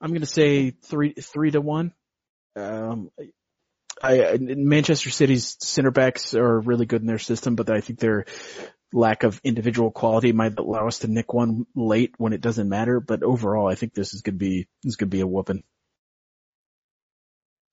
I'm 0.00 0.12
gonna 0.12 0.26
say 0.26 0.70
three 0.70 1.14
three 1.14 1.50
to 1.52 1.62
one. 1.62 1.94
Um, 2.54 3.10
I, 4.02 4.36
Manchester 4.38 5.08
City's 5.08 5.56
center 5.60 5.90
backs 5.90 6.34
are 6.34 6.60
really 6.60 6.84
good 6.84 7.00
in 7.00 7.06
their 7.06 7.18
system, 7.18 7.54
but 7.54 7.70
I 7.70 7.80
think 7.80 7.98
their 7.98 8.26
lack 8.94 9.24
of 9.24 9.40
individual 9.42 9.90
quality 9.90 10.32
might 10.32 10.56
allow 10.58 10.86
us 10.86 11.00
to 11.00 11.08
nick 11.08 11.34
one 11.34 11.66
late 11.74 12.14
when 12.16 12.32
it 12.32 12.40
doesn't 12.40 12.68
matter. 12.68 13.00
But 13.00 13.22
overall, 13.22 13.68
I 13.68 13.74
think 13.74 13.92
this 13.92 14.14
is 14.14 14.22
gonna 14.22 14.38
be 14.38 14.68
this 14.82 14.90
is 14.92 14.96
gonna 14.96 15.10
be 15.10 15.20
a 15.20 15.26
whooping. 15.26 15.64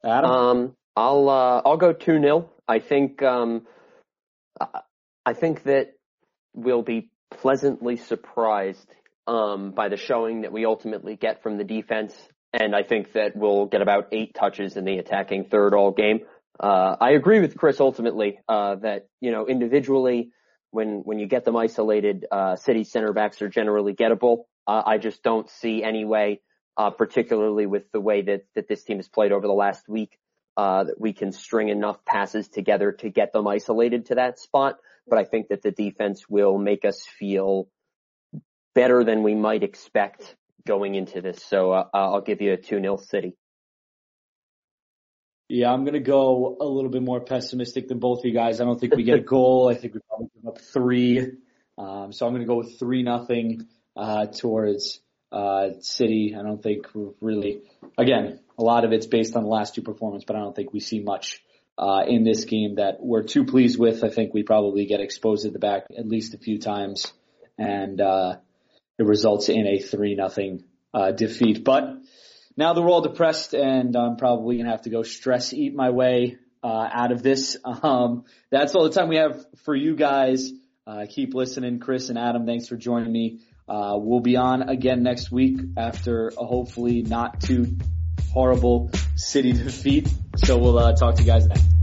Adam, 0.03 0.31
Um, 0.31 0.75
I'll 0.95 1.29
uh, 1.29 1.61
I'll 1.63 1.77
go 1.77 1.93
two 1.93 2.19
0 2.19 2.49
I 2.67 2.79
think 2.79 3.21
um, 3.21 3.67
I- 4.59 4.81
I 5.23 5.33
think 5.33 5.63
that 5.63 5.93
we'll 6.55 6.81
be 6.81 7.11
pleasantly 7.29 7.95
surprised 7.97 8.91
um, 9.27 9.71
by 9.71 9.87
the 9.89 9.97
showing 9.97 10.41
that 10.41 10.51
we 10.51 10.65
ultimately 10.65 11.15
get 11.15 11.43
from 11.43 11.57
the 11.59 11.63
defense, 11.63 12.15
and 12.51 12.75
I 12.75 12.81
think 12.81 13.13
that 13.13 13.35
we'll 13.35 13.67
get 13.67 13.83
about 13.83 14.07
eight 14.11 14.33
touches 14.33 14.77
in 14.77 14.83
the 14.83 14.97
attacking 14.97 15.45
third 15.45 15.75
all 15.75 15.91
game. 15.91 16.21
Uh, 16.59 16.95
I 16.99 17.11
agree 17.11 17.39
with 17.39 17.55
Chris 17.55 17.79
ultimately 17.79 18.39
uh, 18.49 18.75
that 18.77 19.07
you 19.19 19.31
know 19.31 19.45
individually 19.45 20.31
when 20.71 21.01
when 21.03 21.19
you 21.19 21.27
get 21.27 21.45
them 21.45 21.55
isolated, 21.55 22.25
uh, 22.31 22.55
City 22.55 22.83
center 22.83 23.13
backs 23.13 23.41
are 23.41 23.49
generally 23.49 23.93
gettable. 23.93 24.45
Uh, 24.65 24.81
I 24.85 24.97
just 24.97 25.23
don't 25.23 25.49
see 25.49 25.83
any 25.83 26.05
way, 26.05 26.41
uh, 26.77 26.89
particularly 26.89 27.65
with 27.65 27.91
the 27.91 27.99
way 27.99 28.21
that 28.23 28.45
that 28.55 28.67
this 28.67 28.83
team 28.83 28.97
has 28.97 29.07
played 29.07 29.31
over 29.31 29.45
the 29.45 29.53
last 29.53 29.87
week, 29.87 30.17
uh, 30.57 30.85
that 30.85 30.99
we 30.99 31.13
can 31.13 31.31
string 31.31 31.69
enough 31.69 32.03
passes 32.05 32.47
together 32.47 32.91
to 32.93 33.09
get 33.09 33.33
them 33.33 33.47
isolated 33.47 34.07
to 34.07 34.15
that 34.15 34.39
spot. 34.39 34.77
But 35.07 35.19
I 35.19 35.25
think 35.25 35.49
that 35.49 35.61
the 35.61 35.71
defense 35.71 36.29
will 36.29 36.57
make 36.57 36.85
us 36.85 37.05
feel 37.05 37.67
better 38.73 39.03
than 39.03 39.23
we 39.23 39.35
might 39.35 39.63
expect 39.63 40.35
going 40.65 40.95
into 40.95 41.21
this. 41.21 41.43
So 41.43 41.71
uh, 41.71 41.85
I'll 41.93 42.21
give 42.21 42.41
you 42.41 42.53
a 42.53 42.57
2-0 42.57 43.03
City. 43.03 43.35
Yeah, 45.51 45.71
I'm 45.71 45.83
gonna 45.83 45.99
go 45.99 46.57
a 46.61 46.65
little 46.65 46.89
bit 46.89 47.03
more 47.03 47.19
pessimistic 47.19 47.89
than 47.89 47.99
both 47.99 48.19
of 48.19 48.25
you 48.25 48.33
guys. 48.33 48.61
I 48.61 48.63
don't 48.63 48.79
think 48.79 48.95
we 48.95 49.03
get 49.03 49.19
a 49.19 49.21
goal. 49.35 49.69
I 49.69 49.75
think 49.75 49.93
we 49.93 49.99
probably 50.07 50.29
give 50.33 50.47
up 50.47 50.61
three. 50.61 51.19
Um, 51.77 52.13
so 52.13 52.25
I'm 52.25 52.33
gonna 52.33 52.45
go 52.45 52.55
with 52.55 52.79
three 52.79 53.03
nothing 53.03 53.67
uh, 53.97 54.27
towards 54.27 55.01
uh, 55.29 55.71
City. 55.81 56.35
I 56.39 56.41
don't 56.41 56.63
think 56.63 56.87
we're 56.93 57.11
really, 57.19 57.63
again, 57.97 58.39
a 58.57 58.63
lot 58.63 58.85
of 58.85 58.93
it's 58.93 59.07
based 59.07 59.35
on 59.35 59.43
the 59.43 59.49
last 59.49 59.75
two 59.75 59.81
performances, 59.81 60.25
but 60.25 60.37
I 60.37 60.39
don't 60.39 60.55
think 60.55 60.71
we 60.71 60.79
see 60.79 61.01
much 61.01 61.43
uh, 61.77 62.03
in 62.07 62.23
this 62.23 62.45
game 62.45 62.75
that 62.75 62.97
we're 63.01 63.23
too 63.23 63.43
pleased 63.43 63.77
with. 63.77 64.05
I 64.05 64.09
think 64.09 64.33
we 64.33 64.43
probably 64.43 64.85
get 64.85 65.01
exposed 65.01 65.45
at 65.45 65.51
the 65.51 65.59
back 65.59 65.83
at 65.97 66.07
least 66.07 66.33
a 66.33 66.37
few 66.37 66.59
times, 66.59 67.11
and 67.57 67.99
uh, 67.99 68.37
it 68.97 69.05
results 69.05 69.49
in 69.49 69.67
a 69.67 69.79
three 69.79 70.15
nothing 70.15 70.63
uh, 70.93 71.11
defeat. 71.11 71.65
But 71.65 71.97
now 72.57 72.73
that 72.73 72.81
we're 72.81 72.89
all 72.89 73.01
depressed, 73.01 73.53
and 73.53 73.95
I'm 73.95 74.17
probably 74.17 74.57
gonna 74.57 74.71
have 74.71 74.83
to 74.83 74.89
go 74.89 75.03
stress 75.03 75.53
eat 75.53 75.75
my 75.75 75.89
way 75.89 76.37
uh, 76.63 76.87
out 76.91 77.11
of 77.11 77.23
this. 77.23 77.57
Um, 77.83 78.25
that's 78.49 78.75
all 78.75 78.83
the 78.83 78.91
time 78.91 79.07
we 79.07 79.15
have 79.15 79.45
for 79.63 79.75
you 79.75 79.95
guys. 79.95 80.51
Uh, 80.85 81.05
keep 81.09 81.33
listening, 81.33 81.79
Chris 81.79 82.09
and 82.09 82.17
Adam. 82.17 82.45
Thanks 82.45 82.67
for 82.67 82.75
joining 82.75 83.11
me. 83.11 83.39
Uh, 83.67 83.93
we'll 83.97 84.19
be 84.19 84.35
on 84.35 84.69
again 84.69 85.03
next 85.03 85.31
week 85.31 85.57
after 85.77 86.27
a 86.29 86.45
hopefully 86.45 87.01
not 87.01 87.39
too 87.41 87.77
horrible 88.33 88.91
city 89.15 89.53
defeat. 89.53 90.09
So 90.37 90.57
we'll 90.57 90.77
uh, 90.77 90.93
talk 90.93 91.15
to 91.15 91.21
you 91.21 91.27
guys 91.27 91.47
then. 91.47 91.80